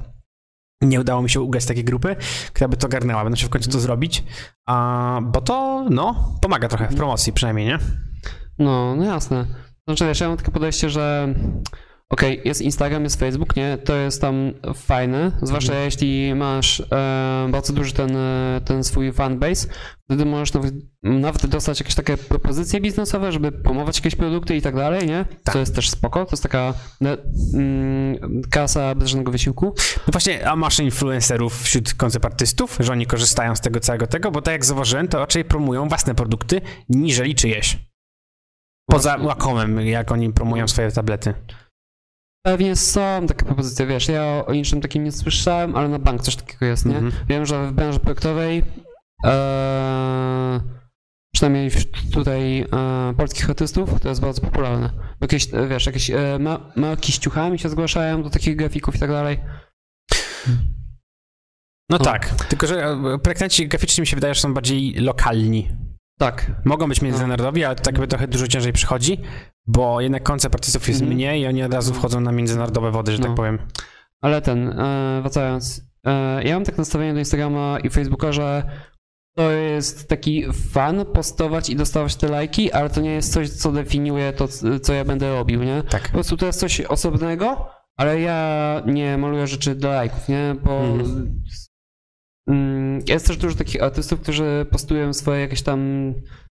Nie 0.83 1.01
udało 1.01 1.23
mi 1.23 1.31
się 1.31 1.41
ugrać 1.41 1.67
takiej 1.67 1.85
grupy, 1.85 2.17
która 2.53 2.69
by 2.69 2.77
to 2.77 2.89
garnęła. 2.89 3.23
Będę 3.25 3.37
się 3.39 3.47
w 3.47 3.51
końcu 3.51 3.71
to 3.71 3.81
zrobić, 3.81 4.25
a, 4.69 5.21
bo 5.23 5.41
to, 5.41 5.87
no, 5.91 6.37
pomaga 6.43 6.69
trochę 6.69 6.89
w 6.89 6.95
promocji 6.97 7.33
przynajmniej, 7.33 7.67
nie? 7.67 7.79
No, 8.59 8.95
no 8.97 9.05
jasne. 9.05 9.47
Znaczy, 9.89 10.07
wiesz, 10.07 10.21
ja 10.21 10.29
mam 10.29 10.37
takie 10.37 10.51
podejście, 10.53 10.91
że 10.91 11.35
okej, 12.11 12.40
jest 12.45 12.62
Instagram, 12.62 13.05
jest 13.05 13.21
Facebook, 13.21 13.57
nie? 13.57 13.79
To 13.79 13.97
jest 13.97 14.21
tam 14.21 14.53
fajne, 14.75 15.33
zwłaszcza 15.43 15.73
Mhm. 15.73 15.85
jeśli 15.85 16.35
masz 16.35 16.81
e, 16.81 17.49
bardzo 17.51 17.73
duży 17.73 17.93
ten, 17.93 18.17
e, 18.17 18.61
ten 18.64 18.85
swój 18.85 19.12
fanbase, 19.12 19.69
wtedy 20.05 20.25
możesz 20.25 20.53
nawet, 20.53 20.75
nawet 21.03 21.47
dostać 21.47 21.81
jakieś 21.81 21.95
takie 21.95 22.17
propozycje 22.17 22.81
biznesowe, 22.81 23.33
żeby 23.33 23.53
promować 23.53 23.97
jakieś 23.97 24.17
produkty 24.17 24.57
i 24.57 24.62
tak 24.62 24.75
dalej, 24.77 25.07
nie? 25.07 25.25
Tak. 25.45 25.53
To 25.53 25.59
jest 25.59 25.75
też 25.75 25.90
spoko, 25.90 26.25
to 26.25 26.31
jest 26.33 26.43
taka 26.43 26.75
ne, 27.01 27.17
mm, 27.55 28.43
kasa 28.51 28.95
bez 28.95 29.09
żadnego 29.09 29.33
wysiłku. 29.33 29.75
No 30.07 30.12
właśnie, 30.12 30.49
a 30.49 30.57
masz 30.57 30.79
influencerów 30.79 31.62
wśród 31.62 31.95
koncertartystów, 31.95 32.77
że 32.81 32.93
oni 32.93 33.07
korzystają 33.07 33.57
z 33.57 33.61
tego 33.61 33.81
całego 33.81 34.07
tego, 34.07 34.31
bo 34.31 34.43
tak 34.43 34.53
jak 34.53 34.64
zauważyłem, 34.64 35.09
to 35.09 35.19
raczej 35.19 35.45
promują 35.45 35.88
własne 35.88 36.14
produkty, 36.14 36.61
niżeli 36.88 37.35
czyjeś. 37.35 37.79
Poza. 38.87 39.19
Wacomem, 39.19 39.81
jak 39.81 40.12
oni 40.12 40.33
promują 40.33 40.69
swoje 40.69 40.93
tablety. 40.93 41.35
Pewnie 42.47 42.77
są 42.77 43.27
takie 43.27 43.45
propozycje, 43.45 43.87
wiesz, 43.87 44.09
ja 44.09 44.45
o, 44.47 44.53
niczym 44.53 44.81
takim 44.81 45.05
nie 45.05 45.13
słyszałem, 45.13 45.77
ale 45.77 45.89
na 45.89 45.99
bank 45.99 46.23
coś 46.23 46.37
takiego 46.37 46.67
jest, 46.67 46.87
nie? 46.87 46.97
Mhm. 46.97 47.13
Wiem, 47.29 47.47
że 47.47 47.67
w 47.67 47.73
branży 47.73 48.01
projektowej 48.01 48.63
e, 49.25 50.61
przynajmniej 51.35 51.71
tutaj 52.13 52.61
e, 52.61 52.67
polskich 53.17 53.51
artystów 53.51 54.01
to 54.01 54.09
jest 54.09 54.21
bardzo 54.21 54.41
popularne. 54.41 54.91
Jakieś, 55.21 55.47
wiesz, 55.69 55.87
jakieś 55.87 56.11
e, 56.11 56.39
ma, 56.41 56.73
marki 56.77 57.13
z 57.13 57.19
ciuchami 57.19 57.59
się 57.59 57.69
zgłaszają 57.69 58.23
do 58.23 58.31
takich 58.31 58.57
grafików 58.57 58.97
i 58.97 58.99
tak 58.99 59.11
dalej. 59.11 59.39
No 61.91 61.97
O. 61.99 62.05
tak, 62.05 62.29
tylko 62.31 62.67
że 62.67 62.85
e, 62.85 63.19
projektanci 63.19 63.69
graficzni 63.69 64.01
mi 64.01 64.07
się 64.07 64.17
wydaje, 64.17 64.35
że 64.35 64.41
są 64.41 64.55
bardziej 64.55 64.95
lokalni. 64.95 65.69
Tak, 66.19 66.53
Mogą 66.65 66.89
być 66.89 67.03
międzynarodowi, 67.03 67.65
ale 67.65 67.77
to 67.77 67.83
tak 67.83 67.95
jakby 67.95 68.09
trochę 68.09 68.29
dużo 68.29 68.49
ciężej 68.49 68.73
przychodzi, 68.73 69.19
bo 69.66 70.00
jednak 70.00 70.22
koncept 70.22 70.55
artystów 70.55 70.88
jest 70.88 71.00
Mhm. 71.00 71.16
mniej 71.16 71.42
i 71.42 71.46
oni 71.46 71.62
od 71.62 71.74
razu 71.74 71.94
wchodzą 71.94 72.20
na 72.20 72.33
międzynarodowe 72.33 72.90
wody, 72.90 73.12
że 73.12 73.18
No. 73.18 73.27
tak 73.27 73.35
powiem. 73.35 73.59
ale 74.20 74.42
ten, 74.42 74.68
e, 74.68 75.18
wracając, 75.20 75.83
e, 76.07 76.44
ja 76.44 76.55
mam 76.55 76.64
tak 76.64 76.79
nastawienie 76.79 77.12
do 77.12 77.18
Instagrama 77.18 77.79
i 77.85 77.90
Facebooka, 77.90 78.33
że 78.33 78.62
to 79.37 79.50
jest 79.50 80.09
taki 80.09 80.44
fan 80.72 81.05
postować 81.07 81.70
i 81.70 81.77
dostawać 81.77 82.16
te 82.16 82.29
lajki, 82.29 82.72
ale 82.72 82.90
to 82.90 83.00
nie 83.00 83.11
jest 83.11 83.33
coś, 83.33 83.50
co 83.50 83.72
definiuje 83.72 84.33
to, 84.33 84.48
co 84.83 84.92
ja 84.92 85.05
będę 85.05 85.33
robił, 85.33 85.62
nie? 85.62 85.83
Tak. 85.83 86.03
Po 86.03 86.12
prostu 86.12 86.37
to 86.37 86.46
jest 86.46 86.61
coś 86.61 86.81
osobnego, 86.81 87.68
ale 87.96 88.20
ja 88.20 88.83
nie 88.87 89.18
maluję 89.18 89.46
rzeczy 89.46 89.74
dla 89.74 89.90
lajków, 89.90 90.29
nie? 90.29 90.57
Bo 90.64 90.81
Mhm. 90.81 91.42
mm, 92.48 93.00
jest 93.09 93.27
też 93.27 93.37
dużo 93.37 93.57
takich 93.57 93.83
artystów, 93.83 94.20
którzy 94.20 94.66
postują 94.70 95.12
swoje 95.12 95.40
jakieś 95.40 95.62
tam 95.62 96.14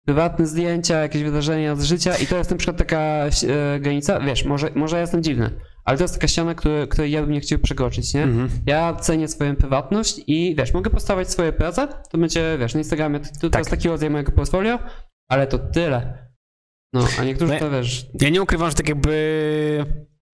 prywatne 0.09 0.47
zdjęcia, 0.47 0.99
jakieś 0.99 1.23
wydarzenia 1.23 1.77
z 1.77 1.85
życia 1.85 2.17
i 2.17 2.27
to 2.27 2.37
jest 2.37 2.51
na 2.51 2.57
przykład 2.57 2.77
taka 2.77 2.99
e, 2.99 3.81
granica, 3.81 4.21
wiesz, 4.21 4.45
może, 4.45 4.71
może 4.75 4.97
ja 4.97 5.01
jestem 5.01 5.23
dziwny, 5.23 5.51
ale 5.85 5.99
to 5.99 6.05
jest 6.05 6.15
taka 6.15 6.29
ściana, 6.29 6.55
której, 6.55 6.89
której 6.89 7.11
ja 7.11 7.21
bym 7.23 7.33
nie 7.33 7.41
chciał 7.41 7.59
przekroczyć, 7.59 8.15
nie? 8.15 8.23
Mhm. 8.23 8.49
Ja 8.67 8.95
cenię 8.95 9.29
swoją 9.29 9.57
prywatność 9.57 10.21
i 10.27 10.55
wiesz, 10.59 10.75
mogę 10.75 10.91
postawiać 10.91 11.31
swoje 11.31 11.53
prace, 11.53 11.89
to 12.11 12.19
będzie, 12.19 12.57
wiesz, 12.59 12.75
na 12.75 12.81
Instagramie, 12.81 13.21
to, 13.21 13.29
to 13.41 13.51
Tak. 13.51 13.61
jest 13.61 13.71
taki 13.71 13.89
rodzaj 13.89 14.11
mojego 14.11 14.33
portfolio, 14.33 14.79
ale 15.31 15.47
to 15.47 15.59
tyle. 15.59 16.29
No, 16.93 17.05
a 17.21 17.25
niektórzy 17.25 17.53
No, 17.53 17.59
to 17.59 17.71
wiesz, 17.71 18.07
Ja 18.21 18.29
nie 18.29 18.43
ukrywam, 18.43 18.71
że 18.71 18.77
tak 18.77 18.89
jakby 18.89 19.85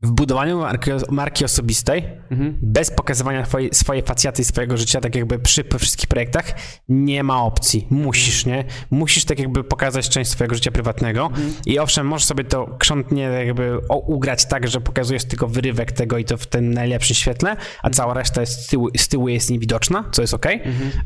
w 0.04 0.10
budowaniu 0.10 0.58
marki, 0.58 0.90
marki 1.10 1.44
osobistej, 1.44 2.04
mhm. 2.30 2.58
bez 2.62 2.90
pokazywania 2.90 3.42
twojej, 3.42 3.70
swojej 3.72 4.02
facjaty 4.02 4.42
i 4.42 4.44
swojego 4.44 4.76
życia, 4.76 5.00
tak 5.00 5.14
jakby 5.14 5.38
przy 5.38 5.64
wszystkich 5.78 6.08
projektach, 6.08 6.52
nie 6.88 7.22
ma 7.22 7.42
opcji. 7.42 7.86
Musisz, 7.90 8.46
nie? 8.46 8.64
Musisz 8.90 9.24
tak 9.24 9.38
jakby 9.38 9.64
pokazać 9.64 10.08
część 10.08 10.30
swojego 10.30 10.54
życia 10.54 10.70
prywatnego 10.70 11.30
i 11.66 11.78
owszem, 11.78 12.06
możesz 12.06 12.26
sobie 12.26 12.44
to 12.44 12.76
krzątnie 12.78 13.22
jakby 13.22 13.78
ugrać 13.88 14.46
tak, 14.46 14.68
że 14.68 14.80
pokazujesz 14.80 15.24
tylko 15.24 15.48
wyrywek 15.48 15.92
tego 15.92 16.18
i 16.18 16.24
to 16.24 16.36
w 16.36 16.46
tym 16.46 16.74
najlepszym 16.74 17.16
świetle, 17.16 17.56
a 17.82 17.90
cała 17.90 18.14
reszta 18.14 18.40
jest 18.40 18.64
z 18.64 18.66
tyłu, 18.66 18.88
z 18.96 19.08
tyłu 19.08 19.28
jest 19.28 19.50
niewidoczna, 19.50 20.04
co 20.12 20.22
jest 20.22 20.34
ok, 20.34 20.46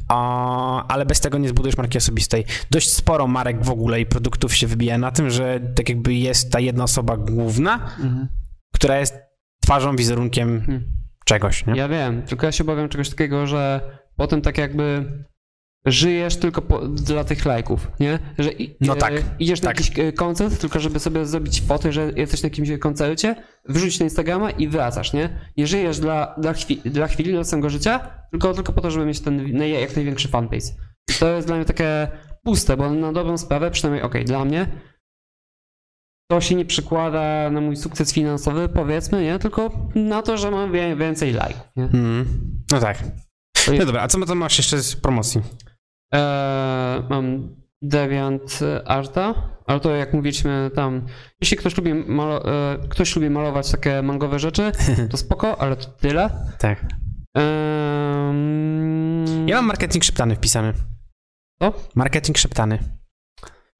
a, 0.08 0.86
ale 0.88 1.06
bez 1.06 1.20
tego 1.20 1.38
nie 1.38 1.48
zbudujesz 1.48 1.76
marki 1.76 1.98
osobistej. 1.98 2.44
Dość 2.70 2.92
sporo 2.92 3.26
marek 3.26 3.64
w 3.64 3.70
ogóle 3.70 4.00
i 4.00 4.06
produktów 4.06 4.54
się 4.54 4.66
wybija 4.66 4.98
na 4.98 5.10
tym, 5.10 5.30
że 5.30 5.60
tak 5.74 5.88
jakby 5.88 6.14
jest 6.14 6.52
ta 6.52 6.60
jedna 6.60 6.84
osoba 6.84 7.16
główna, 7.16 7.78
Mhm. 7.98 8.28
Która 8.74 8.98
jest 8.98 9.14
twarzą, 9.62 9.96
wizerunkiem 9.96 10.48
Mhm. 10.54 10.84
czegoś, 11.24 11.66
nie? 11.66 11.74
Ja 11.76 11.88
wiem, 11.88 12.22
tylko 12.22 12.46
ja 12.46 12.52
się 12.52 12.64
obawiam 12.64 12.88
czegoś 12.88 13.10
takiego, 13.10 13.46
że 13.46 13.80
potem 14.16 14.42
tak 14.42 14.58
jakby 14.58 15.04
żyjesz 15.86 16.36
tylko 16.36 16.62
po, 16.62 16.88
dla 16.88 17.24
tych 17.24 17.44
lajków, 17.44 17.90
nie? 18.00 18.18
Że 18.38 18.52
i, 18.52 18.76
No 18.80 18.92
e, 18.92 18.96
tak, 18.96 19.12
idziesz 19.38 19.62
na 19.62 19.68
tak. 19.68 19.80
jakiś 19.80 19.98
e, 19.98 20.12
koncert, 20.12 20.60
tylko 20.60 20.80
żeby 20.80 21.00
sobie 21.00 21.26
zrobić 21.26 21.62
fotę, 21.62 21.92
że 21.92 22.12
jesteś 22.16 22.42
na 22.42 22.46
jakimś 22.46 22.70
koncercie, 22.80 23.36
wrzucić 23.68 24.00
na 24.00 24.04
Instagrama 24.04 24.50
i 24.50 24.68
wracasz, 24.68 25.12
nie? 25.12 25.40
Nie 25.56 25.66
żyjesz 25.66 25.98
dla, 26.00 26.34
dla, 26.38 26.52
chwili, 26.52 26.90
dla 26.90 27.06
chwili, 27.06 27.32
dla 27.32 27.44
swojego 27.44 27.70
życia, 27.70 28.00
tylko, 28.30 28.54
tylko 28.54 28.72
po 28.72 28.80
to, 28.80 28.90
żeby 28.90 29.06
mieć 29.06 29.20
ten 29.20 29.58
jak 29.62 29.96
największy 29.96 30.28
fanbase. 30.28 30.72
To 31.20 31.28
jest 31.28 31.46
dla 31.46 31.56
mnie 31.56 31.64
takie 31.64 32.08
puste, 32.44 32.76
bo 32.76 32.90
na 32.90 33.12
dobrą 33.12 33.38
sprawę, 33.38 33.70
przynajmniej 33.70 34.02
okej, 34.02 34.24
dla 34.24 34.44
mnie, 34.44 34.66
to 36.30 36.40
się 36.40 36.54
nie 36.54 36.64
przekłada 36.64 37.50
na 37.50 37.60
mój 37.60 37.76
sukces 37.76 38.12
finansowy, 38.12 38.68
powiedzmy, 38.68 39.22
nie? 39.22 39.38
Tylko 39.38 39.70
na 39.94 40.22
to, 40.22 40.36
że 40.36 40.50
mam 40.50 40.72
więcej 40.98 41.32
lajków, 41.32 41.68
nie? 41.76 41.84
Mm. 41.84 42.26
No 42.72 42.80
tak. 42.80 42.98
No 43.78 43.86
dobra, 43.86 44.02
a 44.02 44.08
co 44.08 44.26
tam 44.26 44.38
masz 44.38 44.58
jeszcze 44.58 44.82
z 44.82 44.96
promocji? 44.96 45.40
Eee, 46.12 47.02
mam 47.10 47.56
Deviant 47.82 48.58
Arta, 48.84 49.34
ale 49.66 49.80
to 49.80 49.90
jak 49.90 50.14
mówiliśmy 50.14 50.70
tam, 50.74 51.06
jeśli 51.40 51.56
ktoś 51.56 51.76
lubi, 51.76 51.94
malo, 51.94 52.44
e, 52.72 52.78
ktoś 52.88 53.16
lubi 53.16 53.30
malować 53.30 53.70
takie 53.70 54.02
mangowe 54.02 54.38
rzeczy, 54.38 54.72
to 55.10 55.16
spoko, 55.26 55.60
ale 55.60 55.76
to 55.76 55.90
tyle. 55.90 56.30
Tak. 56.58 56.86
Eee, 57.36 57.44
Ja 59.46 59.56
mam 59.56 59.66
marketing 59.66 60.04
szeptany 60.04 60.36
wpisany. 60.36 60.72
Co? 61.62 61.72
Marketing 61.94 62.38
szeptany. 62.38 62.97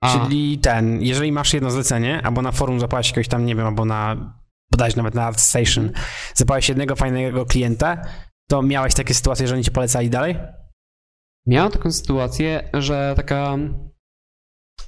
A, 0.01 0.19
Czyli 0.19 0.59
ten, 0.59 1.03
jeżeli 1.03 1.33
masz 1.33 1.55
jedno 1.55 1.71
zlecenie, 1.71 2.21
albo 2.25 2.43
na 2.43 2.53
forum 2.53 2.81
zapłacić 2.81 3.11
jakiegoś 3.11 3.29
tam, 3.29 3.45
nie 3.47 3.57
wiem, 3.57 3.67
albo 3.67 3.85
na 3.85 4.17
bodajże 4.73 4.97
nawet 4.97 5.15
na 5.15 5.25
ArtStation, 5.25 5.91
zapałeś 6.35 6.69
jednego 6.69 6.97
fajnego 6.97 7.47
klienta, 7.47 8.03
to 8.51 8.63
miałeś 8.63 8.95
takie 8.95 9.15
sytuacje, 9.15 9.49
że 9.49 9.55
oni 9.55 9.65
cię 9.65 9.71
polecali 9.71 10.11
dalej? 10.11 10.37
Miałem 11.47 11.73
taką 11.73 11.93
sytuację, 11.93 12.71
że 12.75 13.13
taka 13.17 13.57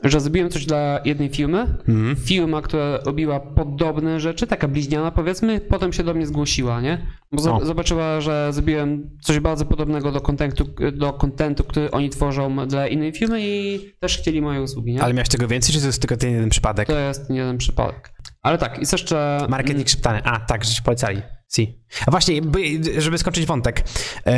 że 0.04 0.20
zrobiłem 0.20 0.50
coś 0.50 0.66
dla 0.66 1.00
jednej 1.04 1.28
firmy, 1.28 1.58
Mhm. 1.88 2.16
firma, 2.16 2.62
która 2.62 2.98
robiła 2.98 3.40
podobne 3.40 4.20
rzeczy, 4.20 4.46
taka 4.46 4.68
bliźniana 4.68 5.10
powiedzmy, 5.10 5.60
potem 5.60 5.92
się 5.92 6.02
do 6.04 6.14
mnie 6.14 6.26
zgłosiła, 6.26 6.80
nie? 6.80 7.06
Bo 7.32 7.56
O. 7.56 7.64
zobaczyła, 7.64 8.20
że 8.20 8.48
zrobiłem 8.52 9.10
coś 9.22 9.38
bardzo 9.40 9.64
podobnego 9.66 10.12
do 10.12 10.20
kontentu, 10.20 10.64
do 10.92 11.12
kontentu, 11.12 11.64
który 11.64 11.90
oni 11.90 12.10
tworzą 12.10 12.68
dla 12.68 12.88
innej 12.88 13.12
firmy 13.12 13.38
i 13.42 13.80
też 14.00 14.18
chcieli 14.18 14.42
moje 14.42 14.62
usługi, 14.62 14.92
nie? 14.92 15.02
Ale 15.02 15.14
miałeś 15.14 15.28
tego 15.28 15.48
więcej, 15.48 15.74
czy 15.74 15.80
to 15.80 15.86
jest 15.86 16.00
tylko 16.00 16.16
ten 16.16 16.30
jeden 16.32 16.48
przypadek? 16.48 16.86
To 16.88 16.98
jest 16.98 17.30
jeden 17.30 17.58
przypadek. 17.58 18.12
Ale 18.42 18.58
tak, 18.58 18.78
jest 18.78 18.92
jeszcze... 18.92 19.46
Marketing 19.48 19.88
szeptany. 19.88 20.20
A, 20.24 20.40
tak, 20.40 20.64
że 20.64 20.74
ci 20.74 20.82
polecali. 20.82 21.22
Si. 21.54 21.78
A 22.06 22.10
właśnie, 22.10 22.42
by- 22.42 23.00
żeby 23.00 23.18
skończyć 23.18 23.46
wątek. 23.46 23.84
Yy, 24.26 24.32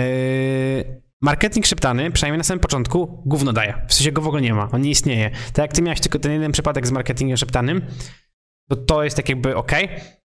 marketing 1.22 1.66
szeptany, 1.66 2.10
przynajmniej 2.10 2.38
na 2.38 2.44
samym 2.44 2.60
początku, 2.60 3.22
gówno 3.26 3.52
daje. 3.52 3.74
W 3.88 3.94
sensie 3.94 4.12
go 4.12 4.22
w 4.22 4.26
ogóle 4.26 4.42
nie 4.42 4.54
ma, 4.54 4.68
on 4.72 4.80
nie 4.82 4.90
istnieje. 4.90 5.30
Tak 5.30 5.58
jak 5.58 5.72
ty 5.72 5.82
miałeś 5.82 6.00
tylko 6.00 6.18
ten 6.18 6.32
jeden 6.32 6.52
przypadek 6.52 6.86
z 6.86 6.90
marketingiem 6.90 7.36
szeptanym, 7.36 7.82
to 8.70 8.76
to 8.76 9.04
jest 9.04 9.16
tak 9.16 9.28
jakby 9.28 9.56
ok. 9.56 9.72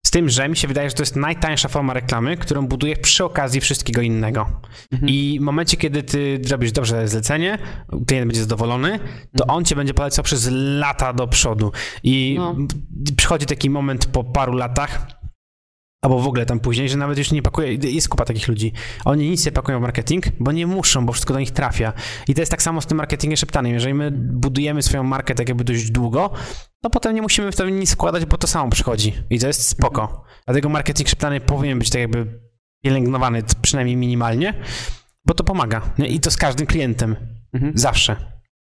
Z 0.06 0.10
tym, 0.10 0.28
że 0.28 0.48
mi 0.48 0.56
się 0.56 0.68
wydaje, 0.68 0.90
że 0.90 0.96
to 0.96 1.02
jest 1.02 1.16
najtańsza 1.16 1.68
forma 1.68 1.92
reklamy, 1.92 2.36
którą 2.36 2.66
budujesz 2.66 2.98
przy 2.98 3.24
okazji 3.24 3.60
wszystkiego 3.60 4.00
innego. 4.00 4.60
Mhm. 4.92 5.08
I 5.10 5.38
w 5.40 5.42
momencie, 5.42 5.76
kiedy 5.76 6.02
ty 6.02 6.40
zrobisz 6.44 6.72
dobrze 6.72 7.08
zlecenie, 7.08 7.58
klient 8.06 8.26
będzie 8.26 8.40
zadowolony, 8.40 8.98
to 9.36 9.46
on 9.46 9.64
cię 9.64 9.76
będzie 9.76 9.94
polecał 9.94 10.24
przez 10.24 10.48
lata 10.52 11.12
do 11.12 11.26
przodu. 11.28 11.72
I 12.02 12.34
No. 12.38 12.56
przychodzi 13.16 13.46
taki 13.46 13.70
moment 13.70 14.06
po 14.06 14.24
paru 14.24 14.52
latach, 14.52 15.06
albo 16.02 16.18
w 16.18 16.26
ogóle 16.26 16.46
tam 16.46 16.60
później, 16.60 16.88
że 16.88 16.96
nawet 16.96 17.18
już 17.18 17.30
nie 17.30 17.42
pakuje, 17.42 17.74
jest 17.74 18.08
kupa 18.08 18.24
takich 18.24 18.48
ludzi. 18.48 18.72
Oni 19.04 19.30
nic 19.30 19.46
nie 19.46 19.52
pakują 19.52 19.78
w 19.78 19.82
marketing, 19.82 20.24
bo 20.40 20.52
nie 20.52 20.66
muszą, 20.66 21.06
bo 21.06 21.12
wszystko 21.12 21.34
do 21.34 21.40
nich 21.40 21.50
trafia. 21.50 21.92
I 22.28 22.34
to 22.34 22.40
jest 22.40 22.50
tak 22.50 22.62
samo 22.62 22.80
z 22.80 22.86
tym 22.86 22.98
marketingiem 22.98 23.36
szeptanym. 23.36 23.74
Jeżeli 23.74 23.94
my 23.94 24.10
budujemy 24.10 24.82
swoją 24.82 25.02
markę 25.02 25.34
tak 25.34 25.48
jakby 25.48 25.64
dość 25.64 25.90
długo, 25.90 26.30
to 26.80 26.90
potem 26.90 27.14
nie 27.14 27.22
musimy 27.22 27.52
w 27.52 27.56
to 27.56 27.68
nic 27.68 27.94
wkładać, 27.94 28.24
bo 28.24 28.38
to 28.38 28.46
samo 28.46 28.70
przychodzi. 28.70 29.14
I 29.30 29.38
to 29.38 29.46
jest 29.46 29.68
spoko. 29.68 30.24
Dlatego 30.46 30.68
marketing 30.68 31.08
szeptany 31.08 31.40
powinien 31.40 31.78
być 31.78 31.90
tak 31.90 32.00
jakby 32.00 32.40
pielęgnowany 32.84 33.42
przynajmniej 33.62 33.96
minimalnie, 33.96 34.54
bo 35.26 35.34
to 35.34 35.44
pomaga. 35.44 35.82
Nie? 35.98 36.06
I 36.06 36.20
to 36.20 36.30
z 36.30 36.36
każdym 36.36 36.66
klientem. 36.66 37.16
Mhm. 37.52 37.72
Zawsze. 37.78 38.16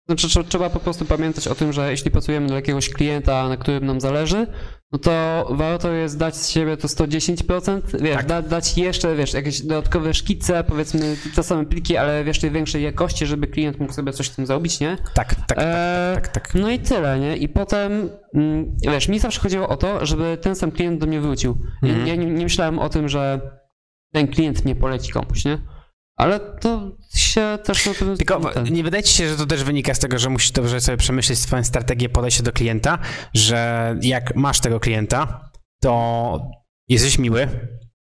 Znaczy, 0.08 0.28
trze- 0.28 0.44
trzeba 0.48 0.70
po 0.70 0.80
prostu 0.80 1.06
pamiętać 1.06 1.48
o 1.48 1.56
tym, 1.56 1.74
że 1.74 1.92
jeśli 1.92 2.12
pracujemy 2.12 2.48
dla 2.48 2.56
jakiegoś 2.56 2.90
klienta, 2.90 3.50
na 3.50 3.58
którym 3.58 3.86
nam 3.86 4.02
zależy, 4.02 4.48
no 4.92 5.00
to 5.00 5.48
warto 5.52 5.92
jest 5.92 6.18
dać 6.18 6.36
z 6.36 6.50
siebie 6.50 6.78
to 6.78 6.88
110%, 6.88 7.82
wiesz, 8.02 8.16
Tak. 8.16 8.26
da, 8.26 8.42
dać 8.42 8.78
jeszcze, 8.78 9.16
wiesz, 9.16 9.34
jakieś 9.34 9.62
dodatkowe 9.62 10.14
szkice, 10.14 10.64
powiedzmy 10.64 11.16
te 11.36 11.44
same 11.44 11.66
pliki, 11.66 11.98
ale 11.98 12.24
wiesz, 12.24 12.40
tej 12.40 12.52
większej 12.52 12.84
jakości, 12.84 13.26
żeby 13.26 13.48
klient 13.48 13.80
mógł 13.80 13.94
sobie 13.94 14.14
coś 14.14 14.28
z 14.30 14.36
tym 14.36 14.46
zrobić, 14.46 14.80
nie? 14.80 14.98
Tak, 15.14 15.36
tak, 15.36 15.58
Eee, 15.58 16.16
tak, 16.16 16.28
tak. 16.28 16.56
No 16.56 16.70
i 16.70 16.80
tyle, 16.80 17.20
nie? 17.20 17.38
I 17.38 17.50
potem, 17.50 18.10
mm, 18.36 18.76
wiesz, 18.92 19.08
mi 19.08 19.20
zawsze 19.20 19.40
chodziło 19.42 19.68
o 19.70 19.78
to, 19.78 20.06
żeby 20.06 20.38
ten 20.42 20.56
sam 20.56 20.72
klient 20.72 21.00
do 21.00 21.08
mnie 21.08 21.22
wrócił. 21.22 21.58
Ja, 21.84 21.90
Mhm. 21.90 22.08
ja 22.08 22.16
nie, 22.16 22.26
nie 22.26 22.44
myślałem 22.44 22.80
o 22.80 22.90
tym, 22.90 23.10
że 23.10 23.42
ten 24.14 24.28
klient 24.28 24.66
mnie 24.66 24.76
poleci 24.76 25.12
komuś, 25.12 25.46
nie? 25.46 25.58
Ale 26.16 26.40
to 26.40 26.92
się 27.16 27.58
też 27.64 27.86
na 27.86 27.94
tym... 27.94 28.18
Tylko 28.18 28.40
ten- 28.40 28.74
nie 28.74 28.84
wydaje 28.84 29.04
ci 29.04 29.14
się, 29.14 29.30
że 29.30 29.38
to 29.38 29.46
też 29.46 29.64
wynika 29.64 29.94
z 29.94 30.00
tego, 30.00 30.20
że 30.20 30.30
musisz 30.30 30.52
dobrze 30.52 30.82
sobie 30.82 30.98
przemyśleć 30.98 31.40
swoją 31.40 31.64
strategię 31.64 32.10
podejścia 32.10 32.44
do 32.44 32.52
klienta, 32.52 33.00
że 33.34 33.96
jak 34.02 34.36
masz 34.36 34.60
tego 34.60 34.80
klienta, 34.80 35.50
to 35.82 36.40
jesteś 36.90 37.20
miły, 37.20 37.48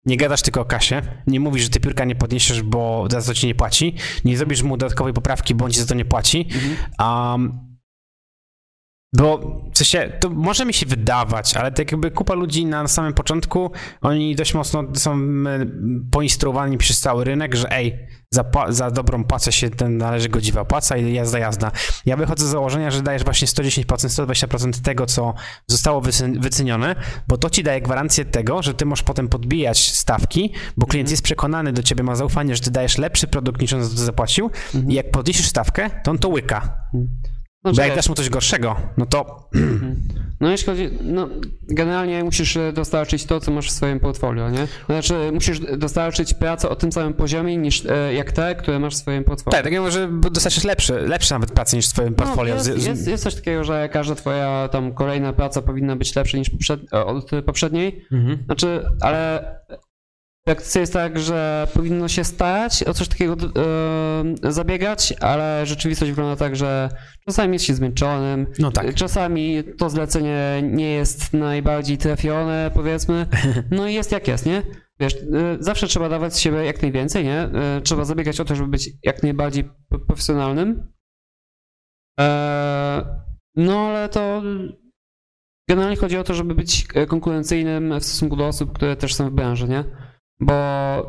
nie 0.05 0.17
gadasz 0.17 0.41
tylko 0.41 0.61
o 0.61 0.65
kasie, 0.65 1.01
nie 1.27 1.39
mówisz, 1.39 1.63
że 1.63 1.69
ty 1.69 1.79
piórka 1.79 2.05
nie 2.05 2.15
podniesiesz, 2.15 2.61
bo 2.61 3.07
za 3.11 3.21
to 3.21 3.33
ci 3.33 3.47
nie 3.47 3.55
płaci, 3.55 3.95
nie 4.25 4.37
zrobisz 4.37 4.63
mu 4.63 4.77
dodatkowej 4.77 5.13
poprawki, 5.13 5.55
bo 5.55 5.65
on 5.65 5.71
ci 5.71 5.79
za 5.79 5.85
to 5.85 5.95
nie 5.95 6.05
płaci. 6.05 6.47
Mhm. 6.53 6.75
Um, 6.99 7.72
bo 9.13 9.37
w 9.73 9.77
sensie, 9.77 10.11
to 10.19 10.29
może 10.29 10.65
mi 10.65 10.73
się 10.73 10.85
wydawać, 10.85 11.57
ale 11.57 11.71
tak 11.71 11.91
jakby 11.91 12.11
kupa 12.11 12.33
ludzi 12.33 12.65
na 12.65 12.87
samym 12.87 13.13
początku, 13.13 13.71
oni 14.01 14.35
dość 14.35 14.53
mocno 14.53 14.83
są 14.93 15.13
e, 15.13 15.65
poinstruowani 16.11 16.77
przez 16.77 16.99
cały 16.99 17.23
rynek, 17.23 17.55
że 17.55 17.71
ej, 17.71 18.07
za, 18.29 18.43
za 18.69 18.91
dobrą 18.91 19.23
płacę 19.23 19.51
się 19.51 19.69
ten 19.69 19.97
należy 19.97 20.29
godziwa 20.29 20.65
płaca 20.65 20.97
i 20.97 21.13
jazda, 21.13 21.39
jazda. 21.39 21.71
Ja 22.05 22.17
wychodzę 22.17 22.45
z 22.45 22.49
założenia, 22.49 22.91
że 22.91 23.01
dajesz 23.01 23.23
właśnie 23.23 23.47
110%, 23.47 23.83
120% 23.85 24.81
tego, 24.81 25.05
co 25.05 25.33
zostało 25.67 26.01
wycen- 26.01 26.41
wycenione, 26.41 26.95
bo 27.27 27.37
to 27.37 27.49
ci 27.49 27.63
daje 27.63 27.81
gwarancję 27.81 28.25
tego, 28.25 28.63
że 28.63 28.73
ty 28.73 28.85
możesz 28.85 29.03
potem 29.03 29.27
podbijać 29.27 29.91
stawki, 29.91 30.53
bo 30.77 30.87
klient 30.87 31.11
jest 31.11 31.23
przekonany 31.23 31.73
do 31.73 31.83
ciebie, 31.83 32.03
ma 32.03 32.15
zaufanie, 32.15 32.55
że 32.55 32.61
ty 32.61 32.71
dajesz 32.71 32.97
lepszy 32.97 33.27
produkt 33.27 33.61
niż 33.61 33.73
on 33.73 33.83
zapłacił 33.83 34.49
i 34.87 34.93
jak 34.93 35.11
podniesiesz 35.11 35.47
stawkę, 35.47 35.89
to 36.03 36.11
on 36.11 36.17
to 36.17 36.29
łyka. 36.29 36.77
No, 37.63 37.71
Bo 37.71 37.81
jak 37.81 37.85
czekaj. 37.85 37.95
dasz 37.95 38.09
mu 38.09 38.15
coś 38.15 38.29
gorszego, 38.29 38.75
no 38.97 39.05
to 39.05 39.49
No 40.39 40.51
jeśli 40.51 40.65
chodzi, 40.65 40.89
no 41.01 41.29
generalnie 41.61 42.23
musisz 42.23 42.57
dostarczyć 42.73 43.25
to, 43.25 43.39
co 43.39 43.51
masz 43.51 43.67
w 43.67 43.71
swoim 43.71 43.99
portfolio, 43.99 44.49
nie? 44.49 44.67
Znaczy 44.85 45.13
musisz 45.33 45.59
dostarczyć 45.59 46.33
pracę 46.33 46.69
o 46.69 46.75
tym 46.75 46.91
samym 46.91 47.13
poziomie 47.13 47.57
niż 47.57 47.85
e, 47.85 48.13
jak 48.13 48.31
te, 48.31 48.55
które 48.55 48.79
masz 48.79 48.93
w 48.93 48.97
swoim 48.97 49.23
portfolio. 49.23 49.51
tak, 49.57 49.63
tak 49.63 49.81
może 49.81 50.09
dostać 50.31 50.63
lepsze, 50.63 51.01
lepsze 51.01 51.35
nawet 51.35 51.51
pracy 51.51 51.75
niż 51.75 51.87
w 51.87 51.93
twoim 51.93 52.15
portfolio. 52.15 52.55
No, 52.55 52.71
jest, 52.71 52.87
jest, 52.87 53.07
jest 53.07 53.23
coś 53.23 53.35
takiego, 53.35 53.63
że 53.63 53.89
każda 53.89 54.15
twoja 54.15 54.69
tam 54.71 54.93
kolejna 54.93 55.33
praca 55.33 55.61
powinna 55.61 55.95
być 55.95 56.15
lepsza 56.15 56.37
niż 56.37 56.49
poprzed, 56.49 56.93
od 56.93 57.31
poprzedniej. 57.45 58.05
Mhm. 58.11 58.43
Znaczy, 58.45 58.85
ale 59.01 59.45
praktyce 60.45 60.79
jest 60.79 60.93
tak, 60.93 61.19
że 61.19 61.67
powinno 61.73 62.07
się 62.07 62.23
starać 62.23 62.83
o 62.83 62.93
coś 62.93 63.07
takiego 63.07 63.33
e, 63.33 64.51
zabiegać, 64.53 65.13
ale 65.21 65.65
rzeczywistość 65.65 66.11
wygląda 66.11 66.35
tak, 66.35 66.55
że 66.55 66.89
czasami 67.25 67.53
jest 67.53 67.65
się 67.65 67.73
zmęczonym, 67.73 68.47
No 68.59 68.71
tak. 68.71 68.95
czasami 68.95 69.63
to 69.77 69.89
zlecenie 69.89 70.61
nie 70.63 70.91
jest 70.91 71.33
najbardziej 71.33 71.97
trafione, 71.97 72.71
powiedzmy, 72.73 73.27
no 73.71 73.87
i 73.87 73.93
jest 73.93 74.11
jak 74.11 74.27
jest, 74.27 74.45
nie? 74.45 74.61
Wiesz, 74.99 75.13
e, 75.15 75.57
zawsze 75.59 75.87
trzeba 75.87 76.09
dawać 76.09 76.33
z 76.35 76.39
siebie 76.39 76.57
jak 76.57 76.81
najwięcej, 76.81 77.23
nie? 77.23 77.39
E, 77.39 77.81
Trzeba 77.83 78.05
zabiegać 78.05 78.39
o 78.39 78.45
to, 78.45 78.55
żeby 78.55 78.69
być 78.69 78.89
jak 79.03 79.23
najbardziej 79.23 79.69
profesjonalnym. 80.07 80.93
No 83.55 83.79
ale 83.87 84.09
to 84.09 84.41
generalnie 85.69 85.97
chodzi 85.97 86.17
o 86.17 86.23
to, 86.23 86.33
żeby 86.33 86.55
być 86.55 86.87
konkurencyjnym 87.07 87.99
w 87.99 88.03
stosunku 88.03 88.35
do 88.35 88.47
osób, 88.47 88.73
które 88.73 88.95
też 88.95 89.13
są 89.13 89.29
w 89.29 89.33
branży, 89.33 89.67
nie? 89.67 89.83
Bo 90.39 90.53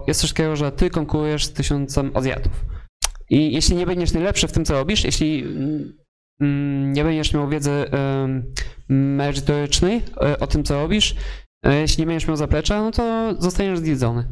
jest 0.06 0.20
coś 0.20 0.30
takiego, 0.32 0.56
że 0.56 0.72
ty 0.72 0.90
konkurujesz 0.90 1.44
z 1.44 1.52
tysiącem 1.52 2.10
Azjatów. 2.14 2.64
I 3.30 3.52
jeśli 3.52 3.76
nie 3.76 3.86
będziesz 3.86 4.12
najlepszy 4.12 4.48
w 4.48 4.52
tym, 4.52 4.64
co 4.64 4.74
robisz, 4.74 5.04
jeśli 5.04 5.42
mm, 5.42 5.92
mm, 6.40 6.92
nie 6.92 7.04
będziesz 7.04 7.34
miał 7.34 7.48
wiedzy 7.48 7.84
merytorycznej 8.88 10.02
e, 10.22 10.38
o 10.38 10.46
tym, 10.46 10.64
co 10.64 10.74
robisz, 10.82 11.14
e, 11.66 11.74
jeśli 11.74 12.02
nie 12.02 12.06
będziesz 12.06 12.28
miał 12.28 12.36
zaplecza, 12.36 12.82
no 12.82 12.90
to 12.90 13.34
zostaniesz 13.38 13.78
zjedzony. 13.78 14.28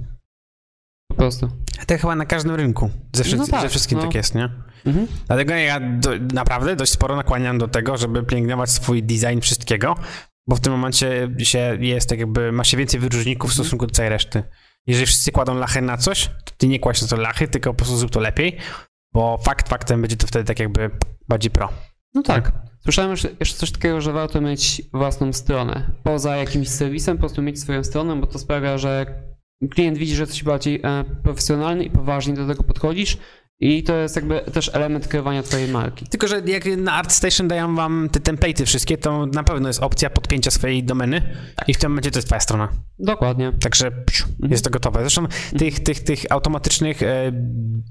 Po 1.09 1.14
prostu. 1.16 1.48
To 1.87 1.98
chyba 1.98 2.16
na 2.16 2.26
każdym 2.26 2.55
rynku. 2.55 2.90
Ze, 3.12 3.24
wszy- 3.24 3.37
No 3.37 3.46
tak, 3.46 3.62
ze 3.62 3.68
wszystkim 3.68 3.98
no. 3.98 4.05
tak 4.05 4.14
jest, 4.14 4.35
nie? 4.35 4.48
Mhm. 4.87 5.07
Dlatego 5.26 5.55
ja 5.55 5.81
do, 5.81 6.11
naprawdę 6.33 6.76
dość 6.76 6.92
sporo 6.92 7.16
nakłaniam 7.16 7.59
do 7.59 7.68
tego, 7.68 7.96
żeby 7.96 8.22
pielęgnować 8.22 8.70
swój 8.70 9.02
design 9.02 9.40
wszystkiego, 9.40 9.94
bo 10.48 10.57
w 10.57 10.61
tym 10.61 10.72
momencie 10.72 11.31
się 11.38 11.78
jest 11.81 12.09
tak 12.09 12.18
jakby, 12.18 12.52
ma 12.52 12.64
się 12.64 12.76
więcej 12.76 13.00
wyróżników 13.00 13.50
w 13.50 13.55
stosunku 13.55 13.87
do 13.87 13.94
całej 13.94 14.11
reszty. 14.11 14.42
Jeżeli 14.87 15.07
wszyscy 15.07 15.33
kładą 15.33 15.55
lachę 15.55 15.81
na 15.81 15.97
coś, 15.97 16.27
to 16.27 16.53
ty 16.57 16.68
nie 16.68 16.81
kładź 16.81 17.03
na 17.03 17.09
to 17.09 17.16
lachy, 17.16 17.49
tylko 17.49 17.71
po 17.71 17.77
prostu 17.77 17.97
zrób 17.97 18.11
to 18.11 18.21
lepiej, 18.21 18.57
bo 19.12 19.38
fakt 19.38 19.68
faktem 19.68 20.01
będzie 20.01 20.16
to 20.16 20.27
wtedy 20.27 20.45
tak 20.45 20.59
jakby 20.59 20.90
bardziej 21.29 21.51
pro. 21.51 21.68
No 22.14 22.23
tak. 22.23 22.53
Słyszałem 22.83 23.11
już 23.11 23.27
jeszcze 23.40 23.57
coś 23.57 23.71
takiego, 23.71 24.01
że 24.01 24.12
warto 24.12 24.40
mieć 24.40 24.83
własną 24.92 25.33
stronę. 25.33 25.90
Poza 26.03 26.37
jakimś 26.37 26.68
serwisem, 26.68 27.16
po 27.16 27.21
prostu 27.21 27.42
mieć 27.42 27.61
swoją 27.61 27.85
stronę, 27.85 28.16
bo 28.16 28.27
to 28.27 28.38
sprawia, 28.38 28.79
że 28.79 29.07
klient 29.71 29.99
widzi, 29.99 30.14
że 30.14 30.23
jesteś 30.23 30.45
bardziej 30.45 30.81
e, 30.85 31.05
profesjonalny 31.23 31.85
i 31.85 31.90
poważnie 31.90 32.35
do 32.35 32.47
tego 32.47 32.62
podchodzisz. 32.62 33.18
I 33.62 33.83
to 33.83 33.97
jest 33.97 34.16
jakby 34.16 34.41
też 34.41 34.70
element 34.74 35.09
kreowania 35.09 35.43
twojej 35.43 35.68
marki. 35.68 36.07
Tylko, 36.07 36.28
że 36.28 36.43
jak 36.47 36.64
na 36.76 36.93
ArtStation 36.93 37.49
dają 37.49 37.74
wam 37.74 38.09
te 38.12 38.20
template'y 38.20 38.66
wszystkie, 38.66 38.99
to 38.99 39.26
na 39.26 39.45
pewno 39.45 39.68
jest 39.68 39.82
opcja 39.82 40.11
podpięcia 40.11 40.51
swojej 40.51 40.84
domeny 40.84 41.36
i 41.66 41.74
w 41.74 41.78
tym 41.78 41.91
momencie 41.91 42.11
to 42.11 42.18
jest 42.18 42.28
twoja 42.28 42.41
strona. 42.41 42.68
Dokładnie. 42.99 43.53
Także 43.61 43.91
psiu, 43.91 44.28
jest 44.49 44.64
to 44.64 44.70
gotowe. 44.70 45.01
Zresztą 45.01 45.26
tych, 45.59 45.80
tych, 45.80 46.01
tych 46.01 46.32
automatycznych 46.32 47.03
e, 47.03 47.30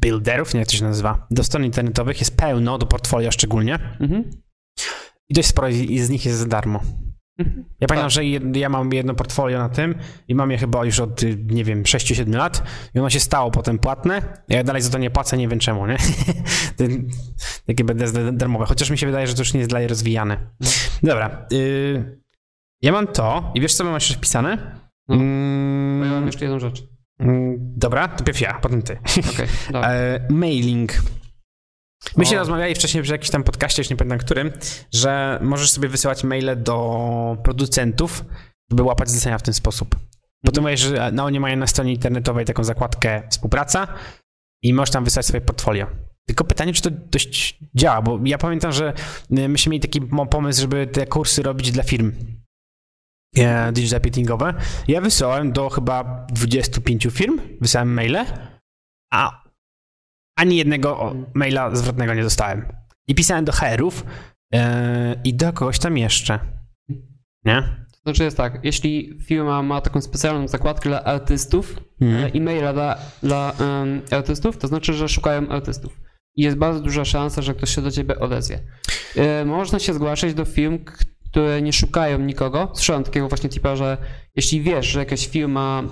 builderów, 0.01 0.53
nie 0.53 0.59
jak 0.59 0.69
to 0.69 0.75
się 0.75 0.83
nazywa, 0.83 1.27
do 1.31 1.43
stron 1.43 1.65
internetowych 1.65 2.19
jest 2.19 2.37
pełno, 2.37 2.77
do 2.77 2.85
portfolio 2.85 3.31
szczególnie. 3.31 3.79
Mhm. 3.99 4.29
I 5.29 5.33
dość 5.33 5.47
sporo 5.47 5.67
z 5.99 6.09
nich 6.09 6.25
jest 6.25 6.37
za 6.37 6.45
darmo. 6.45 6.81
Mhm. 7.39 7.65
Ja 7.79 7.87
pamiętam, 7.87 8.05
Tak. 8.09 8.11
że 8.11 8.25
jed, 8.25 8.55
ja 8.57 8.69
mam 8.69 8.93
jedno 8.93 9.13
portfolio 9.15 9.59
na 9.59 9.69
tym 9.69 9.95
i 10.27 10.35
mam 10.35 10.51
je 10.51 10.57
chyba 10.57 10.85
już 10.85 10.99
od, 10.99 11.23
y, 11.23 11.37
nie 11.45 11.63
wiem, 11.63 11.83
6-7 11.83 12.35
lat 12.35 12.63
i 12.95 12.99
ono 12.99 13.09
się 13.09 13.19
stało 13.19 13.51
potem 13.51 13.79
płatne. 13.79 14.21
Ja 14.49 14.63
dalej 14.63 14.81
za 14.81 14.89
to 14.89 14.97
nie 14.97 15.09
płacę, 15.11 15.37
nie 15.37 15.47
wiem 15.47 15.59
czemu, 15.59 15.87
nie? 15.87 15.97
Takie 17.67 17.83
będę 17.83 18.07
z- 18.07 18.37
darmowe, 18.37 18.65
chociaż 18.65 18.89
mi 18.89 18.97
się 18.97 19.05
wydaje, 19.05 19.27
że 19.27 19.33
to 19.33 19.41
już 19.41 19.53
nie 19.53 19.59
jest 19.59 19.71
dalej 19.71 19.87
rozwijane. 19.87 20.37
Dobra. 21.03 21.45
Y, 21.53 22.19
ja 22.81 22.91
mam 22.91 23.07
to 23.07 23.51
i 23.55 23.61
wiesz, 23.61 23.73
co 23.73 23.83
mam 23.83 23.93
jeszcze 23.93 24.13
wpisane? 24.13 24.79
No. 25.07 25.15
Mm, 25.15 26.03
ja 26.05 26.11
mam 26.11 26.25
jeszcze 26.25 26.45
jedną 26.45 26.59
rzecz. 26.59 26.83
mm, 27.19 27.55
dobra, 27.77 28.07
to 28.07 28.23
pierw 28.23 28.41
ja, 28.41 28.59
potem 28.61 28.81
ty. 28.81 28.97
Dobra. 29.71 29.89
E, 29.91 30.19
mailing. 30.29 30.91
Myśmy 32.17 32.35
O. 32.35 32.39
rozmawiali 32.39 32.75
wcześniej 32.75 33.03
przy 33.03 33.11
jakimś 33.11 33.29
tam 33.29 33.43
podcaście, 33.43 33.81
już 33.81 33.89
nie 33.89 33.95
pamiętam 33.95 34.19
którym, 34.19 34.51
że 34.93 35.39
możesz 35.41 35.71
sobie 35.71 35.89
wysyłać 35.89 36.23
maile 36.23 36.63
do 36.63 37.37
producentów, 37.43 38.25
by 38.69 38.83
łapać 38.83 39.09
zlecenia 39.09 39.37
w 39.37 39.41
ten 39.41 39.53
sposób. 39.53 39.95
Bo 40.43 40.51
ty 40.51 40.61
mówisz, 40.61 40.79
że 40.79 41.11
no, 41.13 41.23
oni 41.23 41.39
mają 41.39 41.57
na 41.57 41.67
stronie 41.67 41.93
internetowej 41.93 42.45
taką 42.45 42.63
zakładkę 42.63 43.23
współpraca 43.29 43.87
i 44.63 44.73
możesz 44.73 44.91
tam 44.91 45.03
wysłać 45.03 45.25
swoje 45.25 45.41
portfolio. 45.41 45.87
Tylko 46.27 46.43
pytanie, 46.43 46.73
czy 46.73 46.81
to 46.81 46.89
dość 46.91 47.59
działa, 47.75 48.01
bo 48.01 48.19
ja 48.25 48.37
pamiętam, 48.37 48.71
że 48.71 48.93
y, 49.37 49.49
myśmy 49.49 49.69
mieli 49.69 49.81
taki 49.81 50.01
pomysł, 50.29 50.61
żeby 50.61 50.87
te 50.87 51.07
kursy 51.07 51.43
robić 51.43 51.71
dla 51.71 51.83
firm 51.83 52.11
e, 53.37 53.71
digital 53.71 53.97
marketingowe. 53.97 54.53
Ja 54.87 55.01
wysłałem 55.01 55.51
do 55.51 55.69
chyba 55.69 56.27
25 56.29 57.07
firm, 57.11 57.39
wysłałem 57.61 57.93
maile, 57.93 58.25
a 59.13 59.40
ani 60.35 60.57
jednego 60.57 61.15
maila 61.33 61.75
zwrotnego 61.75 62.13
nie 62.13 62.23
dostałem. 62.23 62.65
I 63.07 63.15
pisałem 63.15 63.45
do 63.45 63.51
HR-ów 63.51 64.05
e, 64.53 65.15
i 65.23 65.33
do 65.33 65.53
kogoś 65.53 65.79
tam 65.79 65.97
jeszcze. 65.97 66.39
Nie? 67.45 67.61
To 67.91 67.97
znaczy 68.03 68.23
jest 68.23 68.37
tak, 68.37 68.59
jeśli 68.63 69.19
firma 69.25 69.63
ma 69.63 69.81
taką 69.81 70.01
specjalną 70.01 70.47
zakładkę 70.47 70.89
dla 70.89 71.03
artystów, 71.03 71.77
e, 72.01 72.05
e-maila 72.33 72.73
dla, 72.73 72.97
dla 73.23 73.53
em, 73.59 74.01
artystów, 74.11 74.57
to 74.57 74.67
znaczy, 74.67 74.93
że 74.93 75.09
szukają 75.09 75.49
artystów. 75.49 75.99
I 76.35 76.41
jest 76.41 76.57
bardzo 76.57 76.79
duża 76.79 77.05
szansa, 77.05 77.41
że 77.41 77.53
ktoś 77.53 77.75
się 77.75 77.81
do 77.81 77.91
ciebie 77.91 78.19
odezwie. 78.19 78.59
E, 79.15 79.45
można 79.45 79.79
się 79.79 79.93
zgłaszać 79.93 80.33
do 80.33 80.45
firm, 80.45 80.79
które 81.31 81.61
nie 81.61 81.73
szukają 81.73 82.19
nikogo. 82.19 82.71
Słyszałem 82.73 83.03
takiego 83.03 83.27
właśnie 83.27 83.49
typa, 83.49 83.75
że 83.75 83.97
jeśli 84.35 84.61
wiesz, 84.61 84.87
że 84.87 84.99
jakaś 84.99 85.27
firma 85.27 85.83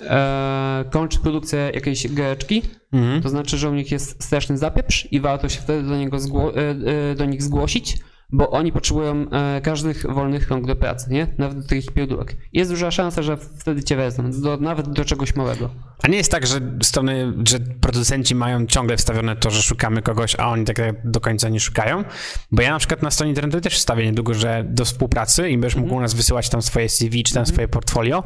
e, 0.00 0.84
kończy 0.90 1.18
produkcję 1.18 1.70
jakiejś 1.74 2.08
giereczki, 2.14 2.62
Mhm. 2.92 3.22
to 3.22 3.28
znaczy, 3.28 3.58
że 3.58 3.70
u 3.70 3.74
nich 3.74 3.90
jest 3.92 4.24
straszny 4.24 4.58
zapieprz 4.58 5.08
i 5.12 5.20
warto 5.20 5.48
się 5.48 5.60
wtedy 5.60 5.88
do, 5.88 5.96
niego 5.96 6.16
zgło- 6.16 6.52
e, 6.56 7.10
e, 7.10 7.14
do 7.14 7.24
nich 7.24 7.42
zgłosić, 7.42 7.98
bo 8.34 8.50
oni 8.50 8.72
potrzebują 8.72 9.26
e, 9.30 9.60
każdych 9.60 10.06
wolnych 10.14 10.48
rąk 10.50 10.66
do 10.66 10.76
pracy, 10.76 11.10
nie? 11.10 11.26
Nawet 11.38 11.58
do 11.58 11.68
takich 11.68 11.92
pierdółek. 11.92 12.36
Jest 12.52 12.70
duża 12.70 12.90
szansa, 12.90 13.22
że 13.22 13.36
wtedy 13.36 13.82
cię 13.84 13.96
wezmą, 13.96 14.30
do, 14.30 14.56
nawet 14.56 14.88
do 14.90 15.04
czegoś 15.04 15.36
małego. 15.36 15.70
A 16.02 16.08
nie 16.08 16.16
jest 16.16 16.30
tak, 16.30 16.46
że 16.46 16.60
strony, 16.82 17.32
że 17.48 17.58
producenci 17.60 18.34
mają 18.34 18.66
ciągle 18.66 18.96
wstawione 18.96 19.36
to, 19.36 19.50
że 19.50 19.62
szukamy 19.62 20.02
kogoś, 20.02 20.36
a 20.38 20.48
oni 20.48 20.64
tak 20.64 20.76
do 21.10 21.20
końca 21.20 21.48
nie 21.48 21.60
szukają? 21.60 22.04
Bo 22.52 22.62
ja 22.62 22.70
na 22.70 22.78
przykład 22.78 23.02
na 23.02 23.10
stronie 23.10 23.30
internetowej 23.30 23.62
też 23.62 23.74
wstawię 23.78 24.04
niedługo, 24.06 24.34
że 24.34 24.64
do 24.68 24.84
współpracy 24.84 25.50
i 25.50 25.58
będziesz 25.58 25.76
mógł 25.76 25.94
u 25.94 26.00
nas 26.00 26.14
wysyłać 26.14 26.48
tam 26.48 26.62
swoje 26.62 26.88
CV 26.88 27.22
czy 27.22 27.34
tam 27.34 27.46
swoje 27.46 27.68
portfolio, 27.68 28.22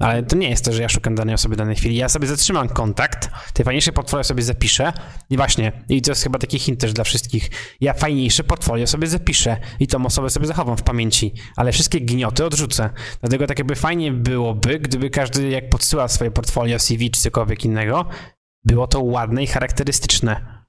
ale 0.00 0.22
to 0.22 0.36
nie 0.36 0.50
jest 0.50 0.64
to, 0.64 0.72
że 0.72 0.82
ja 0.82 0.88
szukam 0.88 1.14
danej 1.14 1.34
osoby 1.34 1.54
w 1.54 1.58
danej 1.58 1.76
chwili. 1.76 1.96
Ja 1.96 2.08
sobie 2.08 2.26
zatrzymam 2.26 2.68
kontakt, 2.68 3.30
te 3.52 3.64
fajniejsze 3.64 3.92
portfolio 3.92 4.24
sobie 4.24 4.42
zapiszę 4.42 4.92
i 5.30 5.36
właśnie, 5.36 5.72
i 5.88 6.02
to 6.02 6.10
jest 6.10 6.22
chyba 6.22 6.38
taki 6.38 6.58
hint 6.58 6.80
też 6.80 6.92
dla 6.92 7.04
wszystkich, 7.04 7.50
ja 7.80 7.94
fajniejsze 7.94 8.44
portfolio 8.44 8.86
sobie 8.86 9.06
zapiszę 9.06 9.56
i 9.80 9.86
tą 9.86 10.06
osobę 10.06 10.30
sobie 10.30 10.46
zachowam 10.46 10.76
w 10.76 10.82
pamięci, 10.82 11.34
ale 11.56 11.72
wszystkie 11.72 12.00
gnioty 12.00 12.44
odrzucę. 12.44 12.90
Dlatego 13.20 13.46
tak 13.46 13.58
jakby 13.58 13.74
fajnie 13.74 14.12
byłoby, 14.12 14.78
gdyby 14.78 15.10
każdy 15.10 15.48
jak 15.48 15.70
podsyła 15.70 16.08
swoje 16.08 16.30
portfolio, 16.30 16.78
CV 16.78 17.10
czy 17.10 17.20
cokolwiek 17.20 17.64
innego, 17.64 18.08
było 18.64 18.86
to 18.86 19.02
ładne 19.02 19.42
i 19.42 19.46
charakterystyczne. 19.46 20.63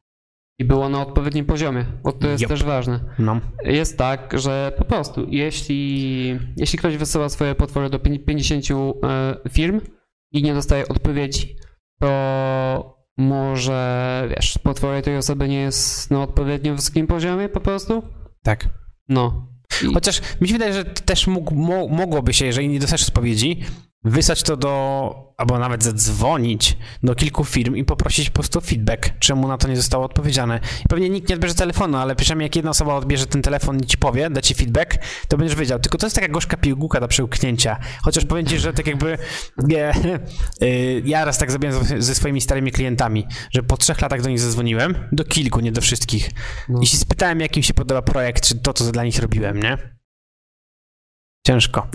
I 0.60 0.66
było 0.66 0.89
na 0.89 1.01
odpowiednim 1.01 1.45
poziomie, 1.45 1.86
bo 2.03 2.12
to 2.12 2.28
jest 2.28 2.41
Jop. 2.41 2.49
też 2.49 2.64
ważne. 2.64 2.99
No. 3.20 3.41
Jest 3.64 3.97
tak, 3.97 4.34
że 4.39 4.72
po 4.78 4.86
prostu, 4.86 5.28
jeśli, 5.30 6.39
jeśli 6.58 6.80
ktoś 6.80 6.97
wysyła 6.97 7.30
swoje 7.30 7.56
portfolio 7.56 7.89
do 7.89 7.99
pię- 7.99 8.20
50 8.26 8.66
e, 8.72 9.49
firm 9.49 9.82
i 10.32 10.43
nie 10.43 10.53
dostaje 10.53 10.88
odpowiedzi, 10.88 11.56
to 11.99 12.95
może, 13.18 14.28
wiesz, 14.36 14.58
portfolio 14.58 15.01
tej 15.01 15.18
osoby 15.18 15.47
nie 15.47 15.60
jest 15.62 16.12
na 16.12 16.24
odpowiednio 16.24 16.76
wysokim 16.76 17.08
poziomie 17.08 17.49
po 17.49 17.60
prostu? 17.60 18.03
Tak. 18.43 18.70
No. 19.10 19.47
I, 19.84 19.93
Chociaż 19.93 20.22
mi 20.41 20.47
się 20.47 20.53
wydaje, 20.53 20.74
że 20.74 20.86
też 20.86 21.28
mógł, 21.28 21.56
mo, 21.56 21.88
mogłoby 21.88 22.34
się, 22.34 22.45
jeżeli 22.45 22.70
nie 22.70 22.80
dostajesz 22.80 23.08
odpowiedzi, 23.08 23.64
wysłać 24.06 24.43
to 24.43 24.58
do, 24.58 25.16
albo 25.38 25.60
nawet 25.60 25.84
zadzwonić 25.84 26.78
do 27.03 27.16
kilku 27.16 27.43
firm 27.45 27.76
i 27.76 27.84
poprosić 27.84 28.30
po 28.30 28.34
prostu 28.34 28.60
o 28.60 28.62
feedback, 28.62 29.20
czemu 29.20 29.47
na 29.47 29.58
to 29.58 29.68
nie 29.68 29.76
zostało 29.76 30.06
odpowiedziane. 30.06 30.60
I 30.86 30.88
pewnie 30.89 31.10
nikt 31.10 31.30
nie 31.30 31.36
odbierze 31.36 31.56
telefonu, 31.56 31.97
ale 31.97 32.16
przynajmniej 32.16 32.45
jak 32.45 32.56
jedna 32.56 32.72
osoba 32.72 32.95
odbierze 32.95 33.26
ten 33.26 33.41
telefon 33.41 33.80
i 33.80 33.86
ci 33.86 33.97
powie, 33.97 34.30
da 34.30 34.41
ci 34.41 34.56
feedback, 34.56 34.97
to 35.28 35.38
będziesz 35.38 35.58
wiedział. 35.58 35.80
Tylko 35.80 35.97
to 35.97 36.06
jest 36.06 36.16
taka 36.16 36.28
gorzka 36.28 36.58
pigułka 36.58 36.99
do 36.99 37.08
przełknięcia. 37.08 37.78
Chociaż 38.03 38.26
powiem 38.26 38.45
ci, 38.45 38.60
że 38.60 38.74
tak 38.74 38.88
jakby 38.88 39.18
nie, 39.68 39.91
y, 40.64 41.01
ja 41.06 41.26
raz 41.26 41.38
tak 41.38 41.51
zrobiłem 41.51 41.84
ze- 41.84 42.01
ze 42.01 42.16
swoimi 42.16 42.41
starymi 42.41 42.72
klientami, 42.72 43.26
że 43.51 43.64
po 43.64 43.78
trzech 43.78 44.01
latach 44.01 44.22
do 44.22 44.30
nich 44.30 44.39
zadzwoniłem, 44.39 44.95
do 45.12 45.24
kilku, 45.24 45.60
nie 45.60 45.72
do 45.72 45.82
wszystkich. 45.82 46.30
No. 46.70 46.80
I 46.82 46.88
się 46.88 46.97
spytałem, 46.97 47.39
jak 47.39 47.58
im 47.58 47.64
się 47.64 47.74
podoba 47.74 48.01
projekt, 48.01 48.47
czy 48.47 48.56
to, 48.60 48.74
co 48.74 48.91
dla 48.91 49.03
nich 49.03 49.20
robiłem, 49.20 49.60
nie? 49.60 49.95
Ciężko. 51.48 51.88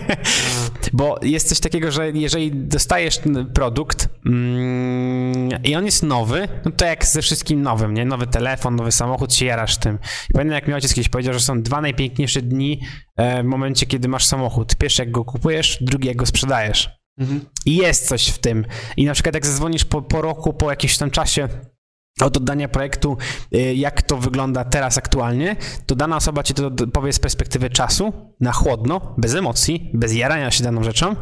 Bo 0.92 1.18
jest 1.22 1.48
coś 1.48 1.60
takiego, 1.60 1.90
że 1.90 2.10
jeżeli 2.10 2.52
dostajesz 2.52 3.20
produkt 3.54 4.08
mm, 4.26 5.62
i 5.64 5.76
on 5.76 5.86
jest 5.86 6.02
nowy, 6.02 6.48
no 6.64 6.70
to 6.70 6.84
jak 6.84 7.04
ze 7.04 7.22
wszystkim 7.22 7.62
nowym, 7.62 7.94
nie? 7.94 8.04
Nowy 8.04 8.26
telefon, 8.26 8.76
nowy 8.76 8.92
samochód, 8.92 9.34
się 9.34 9.46
jarasz 9.46 9.76
tym. 9.76 9.98
I 10.30 10.32
pamiętam, 10.32 10.54
jak 10.54 10.68
mi 10.68 10.74
ojciec 10.74 10.94
kiedyś 10.94 11.08
powiedział, 11.08 11.34
że 11.34 11.40
są 11.40 11.62
dwa 11.62 11.80
najpiękniejsze 11.80 12.42
dni 12.42 12.80
e, 13.16 13.42
w 13.42 13.46
momencie, 13.46 13.86
kiedy 13.86 14.08
masz 14.08 14.24
samochód. 14.24 14.76
Pierwszy, 14.76 15.02
jak 15.02 15.10
go 15.10 15.24
kupujesz, 15.24 15.78
drugi, 15.80 16.08
jak 16.08 16.16
go 16.16 16.26
sprzedajesz. 16.26 16.90
mhm. 17.18 17.40
I 17.66 17.76
jest 17.76 18.08
coś 18.08 18.28
w 18.28 18.38
tym. 18.38 18.64
I 18.96 19.04
na 19.04 19.14
przykład 19.14 19.34
jak 19.34 19.46
zadzwonisz 19.46 19.84
po, 19.84 20.02
po 20.02 20.22
roku, 20.22 20.52
po 20.52 20.70
jakimś 20.70 20.98
tam 20.98 21.10
czasie 21.10 21.48
od 22.22 22.36
oddania 22.36 22.68
projektu, 22.68 23.16
y, 23.54 23.74
jak 23.74 24.02
to 24.02 24.16
wygląda 24.16 24.64
teraz 24.64 24.98
aktualnie, 24.98 25.56
to 25.86 25.94
dana 25.94 26.16
osoba 26.16 26.42
ci 26.42 26.54
to 26.54 26.70
powie 26.92 27.12
z 27.12 27.18
perspektywy 27.18 27.70
czasu, 27.70 28.12
na 28.40 28.52
chłodno, 28.52 29.14
bez 29.18 29.34
emocji, 29.34 29.90
bez 29.94 30.14
jarania 30.14 30.50
się 30.50 30.64
daną 30.64 30.82
rzeczą, 30.84 31.16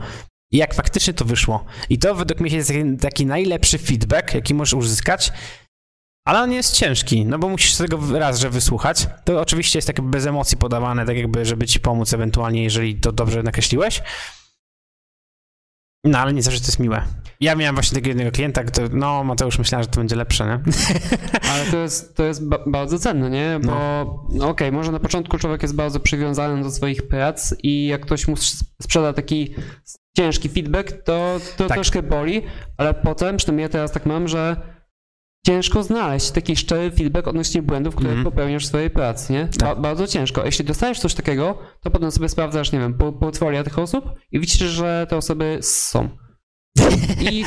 i 0.52 0.56
jak 0.56 0.74
faktycznie 0.74 1.14
to 1.14 1.24
wyszło. 1.24 1.64
I 1.88 1.98
to 1.98 2.14
według 2.14 2.40
mnie 2.40 2.56
jest 2.56 2.68
taki, 2.68 2.96
taki 2.96 3.26
najlepszy 3.26 3.78
feedback, 3.78 4.34
jaki 4.34 4.54
możesz 4.54 4.74
uzyskać, 4.74 5.32
ale 6.26 6.40
on 6.42 6.52
jest 6.52 6.74
ciężki, 6.74 7.26
no 7.26 7.38
bo 7.38 7.48
musisz 7.48 7.74
tego 7.74 8.18
raz, 8.18 8.38
że 8.38 8.50
wysłuchać. 8.50 9.06
To 9.24 9.40
oczywiście 9.40 9.78
jest 9.78 9.86
tak 9.86 10.00
bez 10.00 10.26
emocji 10.26 10.56
podawane, 10.56 11.06
tak 11.06 11.16
jakby, 11.16 11.44
żeby 11.44 11.66
ci 11.66 11.80
pomóc 11.80 12.14
ewentualnie, 12.14 12.64
jeżeli 12.64 13.00
to 13.00 13.12
dobrze 13.12 13.42
nakreśliłeś. 13.42 14.02
No, 16.06 16.18
ale 16.18 16.32
nie 16.32 16.42
zawsze 16.42 16.60
to 16.60 16.66
jest 16.66 16.78
miłe. 16.78 17.02
Ja 17.40 17.54
miałem 17.54 17.74
właśnie 17.74 17.94
takiego 17.94 18.08
jednego 18.08 18.30
klienta, 18.30 18.64
który, 18.64 18.88
no, 18.92 19.24
Mateusz, 19.24 19.58
myślałem, 19.58 19.82
że 19.82 19.88
to 19.90 20.00
będzie 20.00 20.16
lepsze, 20.16 20.46
nie? 20.46 20.72
Ale 21.52 21.64
to 21.70 21.76
jest, 21.76 22.16
to 22.16 22.24
jest 22.24 22.48
ba- 22.48 22.64
bardzo 22.66 22.98
cenne, 22.98 23.30
nie? 23.30 23.60
Bo 23.64 23.72
no. 24.32 24.48
okej, 24.48 24.72
może 24.72 24.92
na 24.92 25.00
początku 25.00 25.38
człowiek 25.38 25.62
jest 25.62 25.74
bardzo 25.74 26.00
przywiązany 26.00 26.62
do 26.62 26.70
swoich 26.70 27.08
prac 27.08 27.54
i 27.62 27.86
jak 27.86 28.00
ktoś 28.00 28.28
mu 28.28 28.36
sprzeda 28.82 29.12
taki 29.12 29.54
ciężki 30.16 30.48
feedback, 30.48 30.92
to, 30.92 31.36
to 31.56 31.66
Tak. 31.66 31.76
troszkę 31.76 32.02
boli, 32.02 32.42
ale 32.76 32.94
potem, 32.94 33.36
przynajmniej 33.36 33.62
ja 33.62 33.68
teraz 33.68 33.92
tak 33.92 34.06
mam, 34.06 34.28
że 34.28 34.56
ciężko 35.46 35.82
znaleźć 35.82 36.30
taki 36.30 36.56
szczery 36.56 36.90
feedback 36.90 37.28
odnośnie 37.28 37.62
błędów, 37.62 37.94
które 37.94 38.10
Mhm. 38.10 38.24
popełniasz 38.32 38.64
w 38.64 38.68
swojej 38.68 38.90
pracy, 38.90 39.32
nie? 39.32 39.44
Ba- 39.44 39.66
Tak. 39.66 39.80
bardzo 39.80 40.06
ciężko. 40.06 40.44
Jeśli 40.44 40.64
dostajesz 40.64 41.00
coś 41.00 41.14
takiego, 41.14 41.58
to 41.82 41.90
potem 41.90 42.10
sobie 42.10 42.28
sprawdzasz, 42.28 42.72
nie 42.72 42.78
wiem, 42.78 42.94
po- 42.94 43.12
portfolio 43.12 43.64
tych 43.64 43.78
osób 43.78 44.04
i 44.32 44.40
widzisz, 44.40 44.58
że 44.58 45.06
te 45.10 45.16
osoby 45.16 45.58
są. 45.62 46.08
I, 47.20 47.44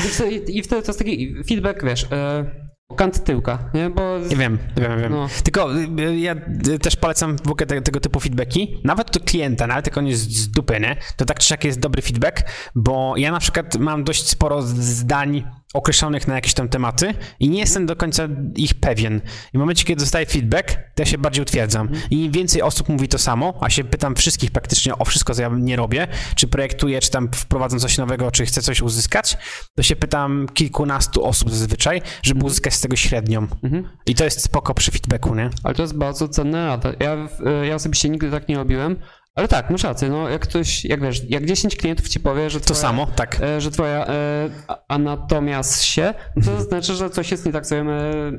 i 0.47 0.63
wtedy 0.63 0.81
to 0.83 0.87
jest 0.91 0.99
taki 0.99 1.35
feedback, 1.47 1.83
wiesz, 1.83 2.05
e, 2.11 2.69
kant 2.95 3.23
tyłka, 3.23 3.69
nie? 3.73 3.89
Bo 3.89 4.19
Nie 4.29 4.35
wiem, 4.35 4.57
wiem, 4.77 4.99
wiem. 5.01 5.11
No. 5.11 5.27
Tylko 5.43 5.75
y, 5.77 6.19
ja 6.19 6.35
y, 6.67 6.79
też 6.79 6.95
polecam 6.95 7.37
w 7.37 7.51
ogóle 7.51 7.65
te, 7.67 7.81
tego 7.81 7.99
typu 7.99 8.19
feedbacki, 8.19 8.81
nawet 8.83 9.11
do 9.11 9.19
klienta, 9.19 9.67
nawet 9.67 9.85
jak 9.87 9.97
on 9.97 10.07
jest 10.07 10.31
z 10.31 10.51
dupy, 10.51 10.79
nie? 10.79 10.95
to 11.17 11.25
tak 11.25 11.39
czy 11.39 11.47
siak 11.47 11.63
jest 11.63 11.79
dobry 11.79 12.01
feedback, 12.01 12.41
bo 12.75 13.13
ja 13.17 13.31
na 13.31 13.39
przykład 13.39 13.75
mam 13.77 14.03
dość 14.03 14.27
sporo 14.29 14.61
zdań 14.61 15.43
określonych 15.73 16.27
na 16.27 16.35
jakieś 16.35 16.53
tam 16.53 16.69
tematy 16.69 17.13
i 17.39 17.49
nie 17.49 17.59
jestem 17.59 17.85
do 17.85 17.95
końca 17.95 18.27
ich 18.55 18.73
pewien. 18.73 19.21
I 19.53 19.57
w 19.57 19.59
momencie, 19.59 19.85
kiedy 19.85 19.99
dostaję 19.99 20.25
feedback, 20.25 20.71
to 20.71 21.01
ja 21.01 21.05
się 21.05 21.17
bardziej 21.17 21.41
utwierdzam. 21.41 21.89
I 22.11 22.25
im 22.25 22.31
więcej 22.31 22.61
osób 22.61 22.89
mówi 22.89 23.07
to 23.07 23.17
samo, 23.17 23.53
a 23.61 23.69
się 23.69 23.83
pytam 23.83 24.15
wszystkich 24.15 24.51
praktycznie 24.51 24.97
o 24.97 25.05
wszystko, 25.05 25.33
co 25.35 25.41
ja 25.41 25.49
nie 25.59 25.75
robię, 25.75 26.07
czy 26.35 26.47
projektuję, 26.47 26.99
czy 27.01 27.11
tam 27.11 27.29
wprowadzam 27.35 27.79
coś 27.79 27.97
nowego, 27.97 28.31
czy 28.31 28.45
chcę 28.45 28.61
coś 28.61 28.81
uzyskać, 28.81 29.37
to 29.75 29.83
się 29.83 29.95
pytam 29.95 30.47
kilkunastu 30.53 31.25
osób 31.25 31.49
zazwyczaj, 31.49 32.01
żeby 32.23 32.45
uzyskać 32.45 32.73
z 32.73 32.81
tego 32.81 32.95
średnią. 32.95 33.47
Mhm. 33.63 33.89
I 34.05 34.15
to 34.15 34.23
jest 34.23 34.41
spoko 34.43 34.73
przy 34.73 34.91
feedbacku, 34.91 35.35
nie? 35.35 35.49
Ale 35.63 35.75
to 35.75 35.81
jest 35.81 35.97
bardzo 35.97 36.27
rada. 36.53 36.93
Ja, 36.99 37.15
w- 37.15 37.65
ja 37.67 37.75
osobiście 37.75 38.09
nigdy 38.09 38.31
tak 38.31 38.47
nie 38.47 38.55
robiłem, 38.55 38.95
ale 39.35 39.47
tak, 39.47 39.69
masz 39.69 39.83
rację, 39.83 40.09
no 40.09 40.29
jak 40.29 40.41
ktoś, 40.41 40.85
jak 40.85 41.01
wiesz, 41.01 41.29
jak 41.29 41.45
10 41.45 41.75
klientów 41.75 42.09
ci 42.09 42.19
powie, 42.19 42.49
że 42.49 42.59
To 42.59 42.65
twoja, 42.65 42.79
samo, 42.79 43.07
tak. 43.07 43.41
e, 43.41 43.61
że 43.61 43.71
twoja 43.71 44.07
e, 44.07 44.49
anatomia 44.87 45.63
się, 45.63 46.13
to 46.45 46.61
znaczy, 46.61 46.93
że 46.95 47.09
coś 47.09 47.31
jest 47.31 47.45
nie 47.45 47.51
tak 47.51 47.65
z 47.65 47.67
twoją 47.69 47.89
e, 47.91 48.31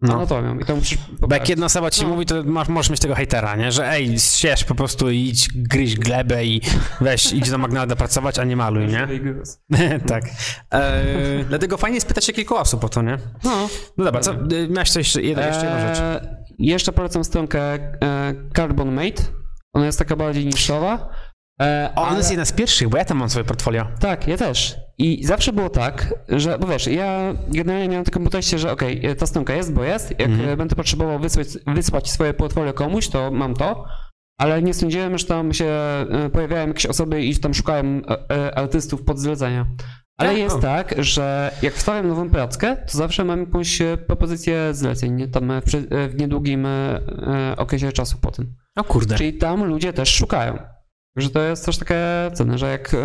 No. 0.00 0.14
anatomią 0.14 0.58
i 0.58 0.64
to 0.64 0.76
musisz 0.76 0.98
Bo 1.20 1.34
jak 1.34 1.48
jedna 1.48 1.66
osoba 1.66 1.90
ci 1.90 2.02
No. 2.02 2.08
mówi, 2.08 2.26
to 2.26 2.42
masz, 2.44 2.68
możesz 2.68 2.90
mieć 2.90 3.00
tego 3.00 3.14
hejtera, 3.14 3.56
nie? 3.56 3.72
Że 3.72 3.90
ej, 3.90 4.18
ścież 4.18 4.64
po 4.64 4.74
prostu 4.74 5.10
i 5.10 5.18
idź 5.28 5.48
gryź 5.54 5.96
glebę 5.98 6.44
i 6.44 6.60
weź, 7.00 7.32
idź 7.32 7.50
do 7.50 7.58
McDonalda 7.58 7.96
pracować, 7.96 8.38
a 8.38 8.44
nie 8.44 8.56
maluj, 8.56 8.86
nie? 8.86 9.08
tak. 10.08 10.24
E, 10.72 11.04
dlatego 11.48 11.76
fajnie 11.76 11.94
jest 11.94 12.08
pytać 12.08 12.24
się 12.24 12.32
kilku 12.32 12.56
osób 12.56 12.84
o 12.84 12.88
to, 12.88 13.02
nie? 13.02 13.18
No. 13.44 13.68
No 13.96 14.04
dobra, 14.04 14.20
co, 14.20 14.32
y, 14.34 14.68
miałeś 14.70 14.90
coś, 14.90 14.96
jeszcze, 15.06 15.22
jedno, 15.22 15.42
jeszcze 15.46 15.64
jedną 15.64 15.80
rzecz. 15.80 15.98
Eee, 16.00 16.28
jeszcze 16.58 16.92
polecam 16.92 17.24
stronkę 17.24 17.60
e, 17.62 18.34
Carbon 18.56 18.94
Mate. 18.94 19.22
Ona 19.76 19.86
jest 19.86 19.98
taka 19.98 20.16
bardziej 20.16 20.46
niszowa. 20.46 21.08
E, 21.62 21.90
O, 21.96 22.00
ona 22.00 22.08
ale- 22.08 22.18
jest 22.18 22.30
jedna 22.30 22.44
z 22.44 22.52
pierwszych, 22.52 22.88
bo 22.88 22.96
ja 22.98 23.04
tam 23.04 23.18
mam 23.18 23.30
swoje 23.30 23.44
portfolio. 23.44 23.86
Tak, 24.00 24.28
ja 24.28 24.36
też. 24.36 24.76
I 24.98 25.24
zawsze 25.24 25.52
było 25.52 25.68
tak, 25.70 26.14
że, 26.28 26.58
bo 26.58 26.66
wiesz, 26.66 26.86
ja 26.86 27.34
generalnie 27.48 27.88
miałem 27.88 28.04
taką 28.04 28.24
podejście, 28.24 28.58
że 28.58 28.72
okej, 28.72 29.16
ta 29.18 29.26
stronka 29.26 29.54
jest, 29.54 29.72
bo 29.72 29.84
jest, 29.84 30.10
jak 30.10 30.28
Mhm. 30.28 30.48
e, 30.48 30.56
będę 30.56 30.76
potrzebował 30.76 31.18
wysłać, 31.18 31.48
wysłać 31.66 32.10
swoje 32.10 32.34
portfolio 32.34 32.72
komuś, 32.72 33.08
to 33.08 33.30
mam 33.30 33.54
to, 33.54 33.84
ale 34.40 34.62
nie 34.62 34.74
sądziłem, 34.74 35.18
że 35.18 35.26
tam 35.26 35.52
się 35.54 35.64
e, 35.64 36.30
pojawiają 36.32 36.68
jakieś 36.68 36.86
osoby 36.86 37.24
i 37.24 37.36
tam 37.36 37.54
szukałem 37.54 38.02
e, 38.08 38.30
e, 38.36 38.58
artystów 38.58 39.02
pod 39.04 39.18
zlecenia. 39.18 39.66
Ale 40.18 40.30
Tak? 40.30 40.38
jest 40.38 40.56
O. 40.56 40.58
tak, 40.60 40.94
że 40.98 41.50
jak 41.62 41.74
wstawiam 41.74 42.08
nową 42.08 42.30
prackę, 42.30 42.76
to 42.76 42.98
zawsze 42.98 43.24
mam 43.24 43.40
jakąś 43.40 43.80
e, 43.80 43.96
propozycję 43.96 44.74
zleceń, 44.74 45.12
nie? 45.12 45.28
tam 45.28 45.50
e, 45.50 45.60
w, 45.60 45.74
e, 45.74 46.08
w 46.08 46.20
niedługim 46.20 46.66
e, 46.66 47.00
e, 47.50 47.56
okresie 47.56 47.92
czasu 47.92 48.18
po 48.18 48.30
tym. 48.30 48.54
O 48.76 48.84
kurde. 48.84 49.16
Czyli 49.16 49.34
tam 49.34 49.64
ludzie 49.64 49.92
też 49.92 50.14
szukają. 50.14 50.58
Także 51.14 51.30
to 51.30 51.40
jest 51.40 51.66
też 51.66 51.78
takie 51.78 52.30
cenne, 52.34 52.58
że 52.58 52.70
jak, 52.70 52.96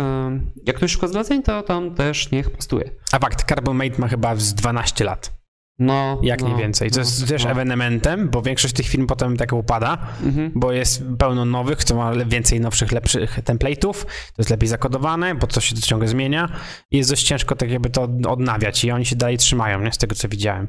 jak 0.66 0.76
ktoś 0.76 0.92
szuka 0.92 1.08
zleceń, 1.08 1.42
to 1.42 1.62
tam 1.62 1.94
też 1.94 2.30
niech 2.30 2.50
postuje. 2.50 2.90
A 3.12 3.18
fakt, 3.18 3.48
Carbon 3.48 3.76
Mate 3.76 3.98
ma 3.98 4.08
chyba 4.08 4.36
z 4.36 4.54
12 4.54 5.04
lat, 5.04 5.32
No. 5.78 6.20
jak 6.22 6.42
no, 6.42 6.48
nie 6.48 6.56
więcej. 6.56 6.90
To 6.90 6.96
no, 6.96 7.00
jest 7.00 7.28
też 7.28 7.44
no. 7.44 7.50
ewenementem, 7.50 8.28
bo 8.30 8.42
większość 8.42 8.74
tych 8.74 8.86
firm 8.86 9.06
potem 9.06 9.36
tak 9.36 9.52
upada, 9.52 9.98
Mhm. 10.24 10.52
bo 10.54 10.72
jest 10.72 11.04
pełno 11.18 11.44
nowych, 11.44 11.78
kto 11.78 11.94
ma 11.94 12.12
więcej 12.24 12.60
nowszych, 12.60 12.92
lepszych 12.92 13.38
template'ów, 13.38 14.04
to 14.04 14.34
jest 14.38 14.50
lepiej 14.50 14.68
zakodowane, 14.68 15.34
bo 15.34 15.46
to 15.46 15.60
się 15.60 15.74
to 15.74 15.80
ciągle 15.80 16.08
zmienia 16.08 16.48
i 16.90 16.96
jest 16.96 17.10
dość 17.10 17.22
ciężko 17.26 17.56
tak 17.56 17.70
jakby 17.70 17.90
to 17.90 18.02
odnawiać 18.28 18.84
i 18.84 18.90
oni 18.90 19.04
się 19.06 19.16
dalej 19.16 19.38
trzymają, 19.38 19.80
nie? 19.80 19.92
Z 19.92 19.98
tego 19.98 20.14
co 20.14 20.28
widziałem. 20.28 20.68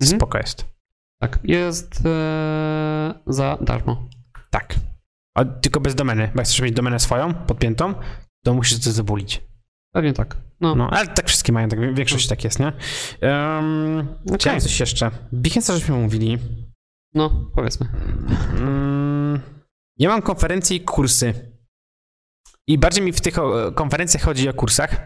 Mhm. 0.00 0.18
Spoko 0.18 0.38
jest. 0.38 0.64
Tak, 1.20 1.38
jest 1.44 2.02
e, 2.06 3.14
za 3.26 3.58
darmo. 3.60 4.08
Tak. 4.50 4.74
A 5.36 5.44
tylko 5.44 5.80
bez 5.80 5.94
domeny, 5.94 6.30
bo 6.34 6.40
jak 6.40 6.46
chcesz 6.46 6.60
mieć 6.60 6.74
domenę 6.74 6.98
swoją, 7.00 7.34
podpiętą, 7.34 7.94
to 8.44 8.54
musisz 8.54 8.80
to 8.80 8.92
zabulić. 8.92 9.42
Pewnie 9.94 10.12
tak. 10.12 10.36
No. 10.60 10.74
No, 10.74 10.90
ale 10.90 11.06
tak 11.08 11.26
wszystkie 11.28 11.52
mają, 11.52 11.68
tak, 11.68 11.94
większość 11.94 12.28
tak 12.28 12.44
jest, 12.44 12.58
nie? 12.60 12.72
Um, 13.22 14.08
Chciałem 14.34 14.60
coś 14.60 14.80
jeszcze. 14.80 15.10
Behance 15.32 15.74
żeśmy 15.78 15.96
mówili. 15.96 16.38
no, 17.14 17.50
powiedzmy. 17.54 17.86
Mm, 18.58 19.40
ja 19.98 20.08
mam 20.08 20.22
konferencje 20.22 20.76
i 20.76 20.80
kursy. 20.80 21.52
I 22.66 22.78
bardziej 22.78 23.04
mi 23.04 23.12
w 23.12 23.20
tych 23.20 23.34
konferencjach 23.74 24.22
chodzi 24.22 24.48
o 24.48 24.54
kursach. 24.54 24.96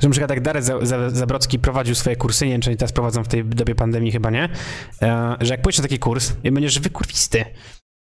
Że 0.00 0.08
na 0.08 0.10
przykład 0.10 0.30
jak 0.30 0.40
Darek 0.40 0.62
Za- 0.62 0.86
Za- 0.86 1.10
Zabrocki 1.10 1.58
prowadził 1.58 1.94
swoje 1.94 2.16
kursy, 2.16 2.46
nie 2.46 2.52
wiem, 2.52 2.60
czy 2.60 2.70
oni 2.70 2.76
teraz 2.76 2.92
prowadzą 2.92 3.24
w 3.24 3.28
tej 3.28 3.44
dobie 3.44 3.74
pandemii, 3.74 4.12
chyba 4.12 4.30
nie, 4.30 4.48
e, 5.02 5.36
że 5.40 5.54
jak 5.54 5.62
pójdziesz 5.62 5.78
na 5.78 5.82
taki 5.82 5.98
kurs 5.98 6.32
i 6.44 6.50
będziesz 6.50 6.80
wykurwisty, 6.80 7.44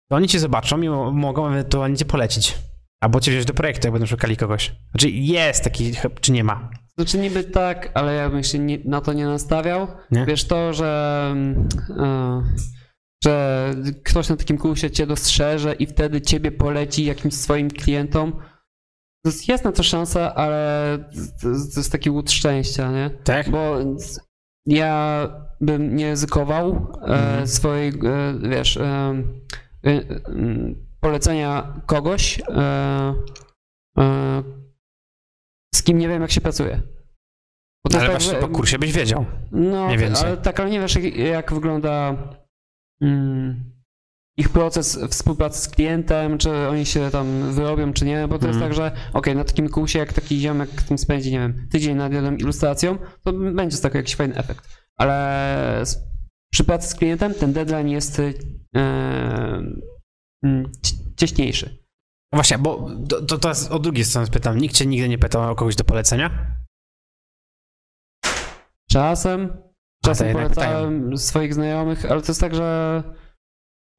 to 0.09 0.15
oni 0.15 0.27
cię 0.27 0.39
zobaczą 0.39 0.81
i 0.81 0.89
mo- 0.89 1.11
mogą 1.11 1.47
ewentualnie 1.47 1.97
cię 1.97 2.05
polecić. 2.05 2.57
Albo 3.01 3.19
cię 3.19 3.31
wziąć 3.31 3.45
do 3.45 3.53
projektu, 3.53 3.87
jak 3.87 3.91
będą 3.93 4.05
szukali 4.05 4.37
kogoś. 4.37 4.75
Znaczy 4.91 5.09
jest 5.09 5.63
taki, 5.63 5.91
czy 6.21 6.31
nie 6.31 6.43
ma. 6.43 6.69
Znaczy 6.97 7.17
niby 7.17 7.43
tak, 7.43 7.91
ale 7.93 8.13
ja 8.15 8.29
bym 8.29 8.43
się 8.43 8.59
nie, 8.59 8.79
na 8.85 9.01
to 9.01 9.13
nie 9.13 9.25
nastawiał. 9.25 9.87
Nie? 10.11 10.25
Wiesz 10.25 10.47
to, 10.47 10.73
że, 10.73 11.33
e, 11.99 12.43
że 13.23 13.69
ktoś 14.03 14.29
na 14.29 14.35
takim 14.35 14.57
kursie 14.57 14.91
cię 14.91 15.07
dostrzeże 15.07 15.73
i 15.73 15.87
wtedy 15.87 16.21
ciebie 16.21 16.51
poleci 16.51 17.05
jakimś 17.05 17.33
swoim 17.33 17.71
klientom. 17.71 18.31
To 19.25 19.31
jest, 19.47 19.63
na 19.63 19.71
to 19.71 19.83
szansa, 19.83 20.35
ale 20.35 20.97
to, 21.41 21.49
jest 21.49 21.91
taki 21.91 22.09
łód 22.09 22.31
szczęścia, 22.31 22.91
nie? 22.91 23.09
Tak? 23.23 23.49
Bo 23.49 23.77
ja 24.65 25.27
bym 25.61 25.95
nie 25.95 26.09
ryzykował 26.09 26.87
e, 27.01 27.05
Mhm. 27.05 27.47
swojej, 27.47 27.89
e, 27.89 28.49
wiesz, 28.49 28.79
polecenia 30.99 31.81
kogoś, 31.85 32.39
e, 32.39 33.13
e, 33.97 34.43
z 35.75 35.83
kim 35.83 35.97
nie 35.97 36.07
wiem, 36.07 36.21
jak 36.21 36.31
się 36.31 36.41
pracuje. 36.41 36.81
Ale 37.93 38.03
jest 38.03 38.25
właśnie 38.25 38.39
po 38.39 38.47
kursie 38.47 38.79
byś 38.79 38.91
wiedział. 38.91 39.25
no, 39.51 39.85
mniej 39.85 39.97
więcej. 39.97 40.27
ale 40.27 40.37
tak, 40.37 40.59
ale 40.59 40.69
nie 40.69 40.79
wiesz, 40.79 40.97
jak, 41.15 41.53
wygląda 41.53 42.17
mm, 43.01 43.73
ich 44.37 44.49
proces 44.49 44.99
współpracy 45.09 45.61
z 45.61 45.67
klientem, 45.67 46.37
czy 46.37 46.67
oni 46.67 46.85
się 46.85 47.09
tam 47.11 47.51
wyrobią, 47.53 47.93
czy 47.93 48.05
nie, 48.05 48.27
bo 48.27 48.39
to 48.39 48.47
jest 48.47 48.59
Mhm. 48.59 48.71
tak, 48.71 48.73
że 48.77 48.91
okej, 49.13 49.35
na 49.35 49.43
takim 49.43 49.69
kursie, 49.69 49.99
jak 49.99 50.13
taki 50.13 50.39
ziomek 50.39 50.69
tym 50.81 50.97
spędzi, 50.97 51.31
nie 51.31 51.39
wiem, 51.39 51.67
tydzień 51.71 51.95
nad 51.97 52.13
jedną 52.13 52.35
ilustracją, 52.35 52.97
to 53.23 53.33
będzie 53.33 53.77
z 53.77 53.81
tego 53.81 53.97
jakiś 53.97 54.15
fajny 54.15 54.35
efekt. 54.35 54.67
Ale 54.97 55.81
z, 55.83 55.97
przy 56.53 56.63
pracy 56.63 56.87
z 56.87 56.95
klientem 56.95 57.33
ten 57.33 57.53
deadline 57.53 57.89
jest 57.89 58.19
e, 58.19 58.33
mm, 60.43 60.71
ci- 60.83 60.97
cieśniejszy. 61.17 61.77
Właśnie, 62.33 62.57
bo 62.57 62.89
to, 63.09 63.21
to 63.21 63.37
teraz 63.37 63.71
od 63.71 63.83
drugiej 63.83 64.05
strony 64.05 64.27
pytam. 64.27 64.57
Nikt 64.57 64.75
cię 64.75 64.85
nigdy 64.85 65.09
nie 65.09 65.17
pytał 65.17 65.51
o 65.51 65.55
kogoś 65.55 65.75
do 65.75 65.83
polecenia? 65.83 66.57
Czasem, 68.89 69.57
czasem 70.03 70.33
polecałem 70.33 71.17
swoich 71.17 71.53
znajomych, 71.53 72.05
ale 72.11 72.21
to 72.21 72.27
jest 72.27 72.41
tak, 72.41 72.55
że 72.55 73.03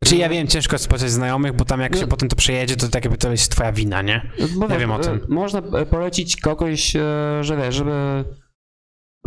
Znaczy 0.02 0.16
ja 0.16 0.28
wiem, 0.28 0.46
ciężko 0.46 0.74
jest 0.74 0.84
spotkać 0.84 1.10
znajomych, 1.10 1.52
bo 1.52 1.64
tam 1.64 1.80
jak 1.80 1.94
się 1.94 2.02
No. 2.02 2.08
potem 2.08 2.28
to 2.28 2.36
przejedzie, 2.36 2.76
to 2.76 2.88
tak 2.88 3.04
jakby 3.04 3.18
to 3.18 3.30
jest 3.30 3.52
twoja 3.52 3.72
wina, 3.72 4.02
nie? 4.02 4.30
Bo 4.56 4.68
Ja 4.68 4.78
wiem 4.78 4.90
o 4.90 5.00
e, 5.00 5.00
tym. 5.00 5.26
Można 5.28 5.58
e, 5.58 5.86
polecić 5.86 6.36
kogoś, 6.36 6.96
e, 6.96 7.00
że 7.40 7.56
wiesz, 7.56 7.74
żeby. 7.74 8.24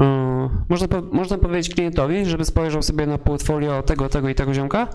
E, 0.02 0.50
Można, 0.70 0.88
można 1.12 1.38
powiedzieć 1.38 1.76
klientowi, 1.76 2.26
żeby 2.26 2.46
spojrzał 2.46 2.82
sobie 2.84 3.08
na 3.08 3.18
portfolio 3.18 3.84
tego, 3.84 4.10
tego 4.10 4.30
i 4.30 4.36
tego 4.36 4.54
ziomka 4.54 4.88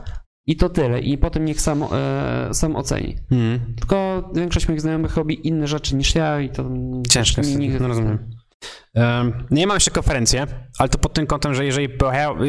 i 0.46 0.56
to 0.56 0.68
tyle. 0.68 1.00
I 1.00 1.18
potem 1.18 1.44
niech 1.44 1.60
sam, 1.60 1.82
e, 1.92 2.48
sam 2.54 2.76
oceni. 2.76 3.16
Hmm. 3.30 3.74
Tylko 3.78 4.30
większość 4.34 4.68
moich 4.68 4.80
znajomych 4.80 5.16
robi 5.16 5.48
inne 5.48 5.66
rzeczy 5.66 5.96
niż 5.96 6.14
ja 6.14 6.40
i 6.40 6.50
to. 6.50 6.70
Ciężko 7.08 7.40
mi 7.40 7.46
jest, 7.46 7.58
nigdy 7.58 7.80
no 7.80 7.88
rozumiem. 7.88 8.30
Um, 8.94 9.46
no 9.50 9.60
ja 9.60 9.66
mam 9.66 9.76
jeszcze 9.76 9.90
konferencję, 9.90 10.46
ale 10.78 10.88
to 10.88 10.98
pod 10.98 11.12
tym 11.14 11.26
kątem, 11.26 11.54
że 11.54 11.64
jeżeli 11.64 11.88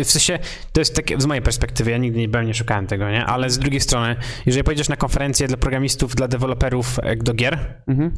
w 0.03 0.11
sensie, 0.11 0.39
to 0.73 0.81
jest 0.81 0.95
takie 0.95 1.21
z 1.21 1.25
mojej 1.25 1.41
perspektywy, 1.43 1.91
ja 1.91 1.97
nigdy 1.97 2.19
nie 2.19 2.29
byłem, 2.29 2.47
nie 2.47 2.53
szukałem 2.53 2.87
tego, 2.87 3.09
nie? 3.11 3.25
Ale 3.25 3.49
z 3.49 3.59
drugiej 3.59 3.81
strony, 3.81 4.15
jeżeli 4.45 4.63
pojedziesz 4.63 4.89
na 4.89 4.95
konferencję 4.95 5.47
dla 5.47 5.57
programistów, 5.57 6.15
dla 6.15 6.27
deweloperów 6.27 6.99
e, 7.03 7.15
do 7.15 7.33
gier, 7.33 7.83
Mhm. 7.87 8.13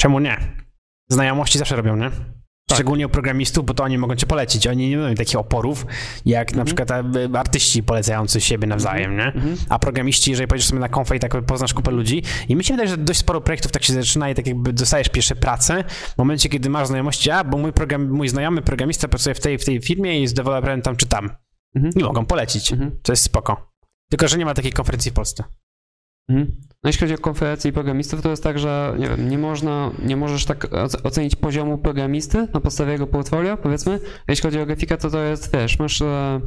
czemu 0.00 0.20
nie? 0.20 0.36
Znajomości 1.10 1.58
zawsze 1.58 1.76
robią, 1.76 1.96
nie? 1.96 2.10
Szczególnie 2.74 3.06
u 3.06 3.10
programistów, 3.10 3.66
bo 3.66 3.74
to 3.74 3.84
oni 3.84 3.98
mogą 3.98 4.16
cię 4.16 4.26
polecić. 4.26 4.66
Oni 4.66 4.88
nie 4.90 4.96
mają 4.96 5.14
takich 5.14 5.36
oporów, 5.36 5.86
jak 6.26 6.52
na 6.52 6.62
Mhm. 6.62 6.66
przykład 6.66 6.90
e, 6.90 7.38
artyści 7.38 7.82
polecający 7.82 8.40
siebie 8.40 8.66
nawzajem, 8.66 9.16
nie? 9.16 9.24
Mhm. 9.24 9.56
A 9.68 9.78
programiści, 9.78 10.30
jeżeli 10.30 10.48
pojedziesz 10.48 10.68
sobie 10.68 10.80
na 10.80 10.88
konfę 10.88 11.16
i 11.16 11.20
tak 11.20 11.44
poznasz 11.44 11.74
kupę 11.74 11.90
ludzi 11.90 12.22
i 12.48 12.56
mi 12.56 12.64
się 12.64 12.74
wydaje, 12.74 12.88
że 12.88 12.96
dość 12.96 13.18
sporo 13.18 13.40
projektów 13.40 13.72
tak 13.72 13.84
się 13.84 13.92
zaczyna 13.92 14.30
i 14.30 14.34
tak 14.34 14.46
jakby 14.46 14.72
dostajesz 14.72 15.08
pierwsze 15.08 15.34
pracę 15.36 15.84
w 15.88 16.18
momencie, 16.18 16.48
kiedy 16.48 16.70
masz 16.70 16.86
znajomości, 16.88 17.30
a 17.30 17.44
bo 17.44 17.58
mój, 17.58 17.72
program, 17.72 18.10
mój 18.10 18.28
znajomy 18.28 18.62
programista 18.62 19.08
pracuje 19.08 19.34
w 19.34 19.40
tej, 19.40 19.58
w 19.58 19.64
tej 19.64 19.80
firmie 19.80 20.18
i 20.18 20.22
jest 20.22 20.36
deweloperem 20.36 20.82
tam 20.82 20.96
czy 20.96 21.06
tam. 21.06 21.30
Mhm. 21.74 21.94
I 21.96 22.04
mogą 22.04 22.26
polecić. 22.26 22.72
Mhm. 22.72 22.98
To 23.02 23.12
jest 23.12 23.22
spoko. 23.22 23.72
Tylko, 24.10 24.28
że 24.28 24.38
nie 24.38 24.44
ma 24.44 24.54
takiej 24.54 24.72
konferencji 24.72 25.10
w 25.10 25.14
Polsce. 25.14 25.44
Mhm. 26.28 26.56
No 26.84 26.88
jeśli 26.88 27.00
chodzi 27.00 27.14
o 27.14 27.18
konferencje 27.18 27.70
i 27.70 27.72
programistów, 27.74 28.22
to 28.22 28.30
jest 28.30 28.42
tak, 28.42 28.58
że 28.58 28.94
nie 28.98 29.08
wiem, 29.08 29.28
nie 29.28 29.38
można, 29.38 29.90
nie 30.04 30.16
możesz 30.16 30.44
tak 30.44 30.64
oce- 30.64 31.02
ocenić 31.02 31.36
poziomu 31.36 31.78
programisty 31.78 32.48
na 32.54 32.60
podstawie 32.60 32.92
jego 32.92 33.06
portfolio, 33.06 33.56
powiedzmy. 33.56 34.00
Jeśli 34.28 34.42
chodzi 34.42 34.60
o 34.60 34.66
grafika, 34.66 34.96
to 34.96 35.10
to 35.10 35.22
jest, 35.22 35.52
wiesz, 35.52 35.78
masz 35.78 36.02
e, 36.02 36.40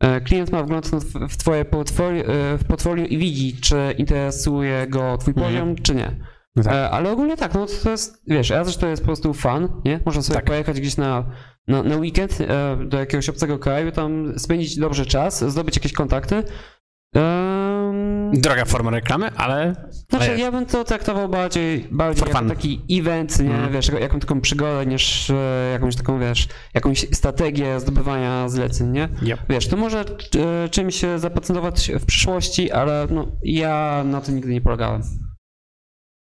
e, 0.00 0.20
klient 0.20 0.52
ma 0.52 0.62
wgląd 0.62 0.86
w 1.28 1.36
twoje 1.36 1.64
portfolio, 1.64 2.24
e, 2.24 2.58
w 2.58 2.64
portfolio 2.64 3.06
i 3.06 3.18
widzi, 3.18 3.56
czy 3.60 3.76
interesuje 3.98 4.86
go 4.86 5.18
twój 5.18 5.34
Mhm. 5.36 5.46
poziom, 5.52 5.74
czy 5.82 5.94
nie. 5.94 6.16
No 6.56 6.62
tak. 6.62 6.72
E, 6.72 6.90
ale 6.90 7.10
ogólnie 7.10 7.36
tak, 7.36 7.54
no 7.54 7.66
to 7.82 7.90
jest, 7.90 8.22
wiesz, 8.26 8.50
raz, 8.50 8.68
że 8.68 8.78
to 8.78 8.86
jest 8.86 9.02
po 9.02 9.06
prostu 9.06 9.34
fan, 9.34 9.68
nie? 9.84 10.00
Można 10.06 10.22
sobie 10.22 10.36
Tak. 10.36 10.44
pojechać 10.44 10.80
gdzieś 10.80 10.96
na, 10.96 11.24
na, 11.68 11.82
na 11.82 11.96
weekend 11.96 12.38
e, 12.40 12.76
do 12.88 12.98
jakiegoś 12.98 13.28
obcego 13.28 13.58
kraju, 13.58 13.92
tam 13.92 14.38
spędzić 14.38 14.76
dobrze 14.78 15.06
czas, 15.06 15.44
zdobyć 15.50 15.76
jakieś 15.76 15.92
kontakty. 15.92 16.34
Em, 17.14 17.65
Droga 18.32 18.64
forma 18.64 18.90
reklamy, 18.90 19.30
ale... 19.36 19.74
znaczy, 20.10 20.30
ale 20.30 20.38
ja 20.38 20.52
bym 20.52 20.66
to 20.66 20.84
traktował 20.84 21.28
bardziej, 21.28 21.88
bardziej 21.90 22.28
jako 22.28 22.48
taki 22.48 22.82
event, 22.90 23.38
nie, 23.40 23.50
Mhm. 23.54 23.72
wiesz, 23.72 23.86
jako- 23.88 24.00
jaką 24.00 24.20
taką 24.20 24.40
przygodę, 24.40 24.86
niż 24.86 25.30
e, 25.30 25.70
jakąś 25.72 25.96
taką, 25.96 26.20
wiesz, 26.20 26.48
jakąś 26.74 27.06
strategię 27.12 27.80
zdobywania 27.80 28.48
zleceń, 28.48 28.90
nie? 28.90 29.08
Yep. 29.22 29.40
Wiesz, 29.48 29.68
to 29.68 29.76
może 29.76 30.04
e, 30.64 30.68
czymś 30.68 30.96
się 30.96 31.18
zapatentować 31.18 31.90
w 32.00 32.06
przyszłości, 32.06 32.72
ale 32.72 33.06
no, 33.10 33.26
ja 33.42 34.04
na 34.06 34.20
to 34.20 34.32
nigdy 34.32 34.52
nie 34.52 34.60
polegałem. 34.60 35.02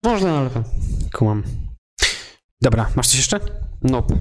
Można, 0.04 0.38
ale 0.38 0.50
to... 0.50 0.62
Kumam. 1.14 1.42
Dobra, 2.62 2.88
masz 2.96 3.06
coś 3.08 3.16
jeszcze? 3.16 3.40
Nope. 3.82 4.18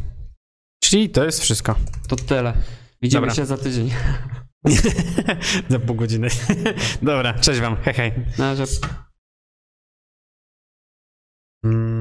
Czyli 0.84 1.10
to 1.10 1.26
jest 1.26 1.41
wszystko. 1.41 1.76
To 2.08 2.16
tyle. 2.16 2.54
Widzimy 3.01 3.22
Dobra. 3.22 3.36
się 3.36 3.45
za 3.45 3.58
tydzień. 3.58 3.91
Za 5.70 5.80
pół 5.80 5.95
godziny. 5.95 6.28
Dobra, 7.01 7.34
cześć 7.34 7.59
wam. 7.61 7.78
Hej, 7.84 7.93
hej. 7.93 8.11
Na 8.38 8.49
razie. 8.49 8.64
Mm. 11.66 11.93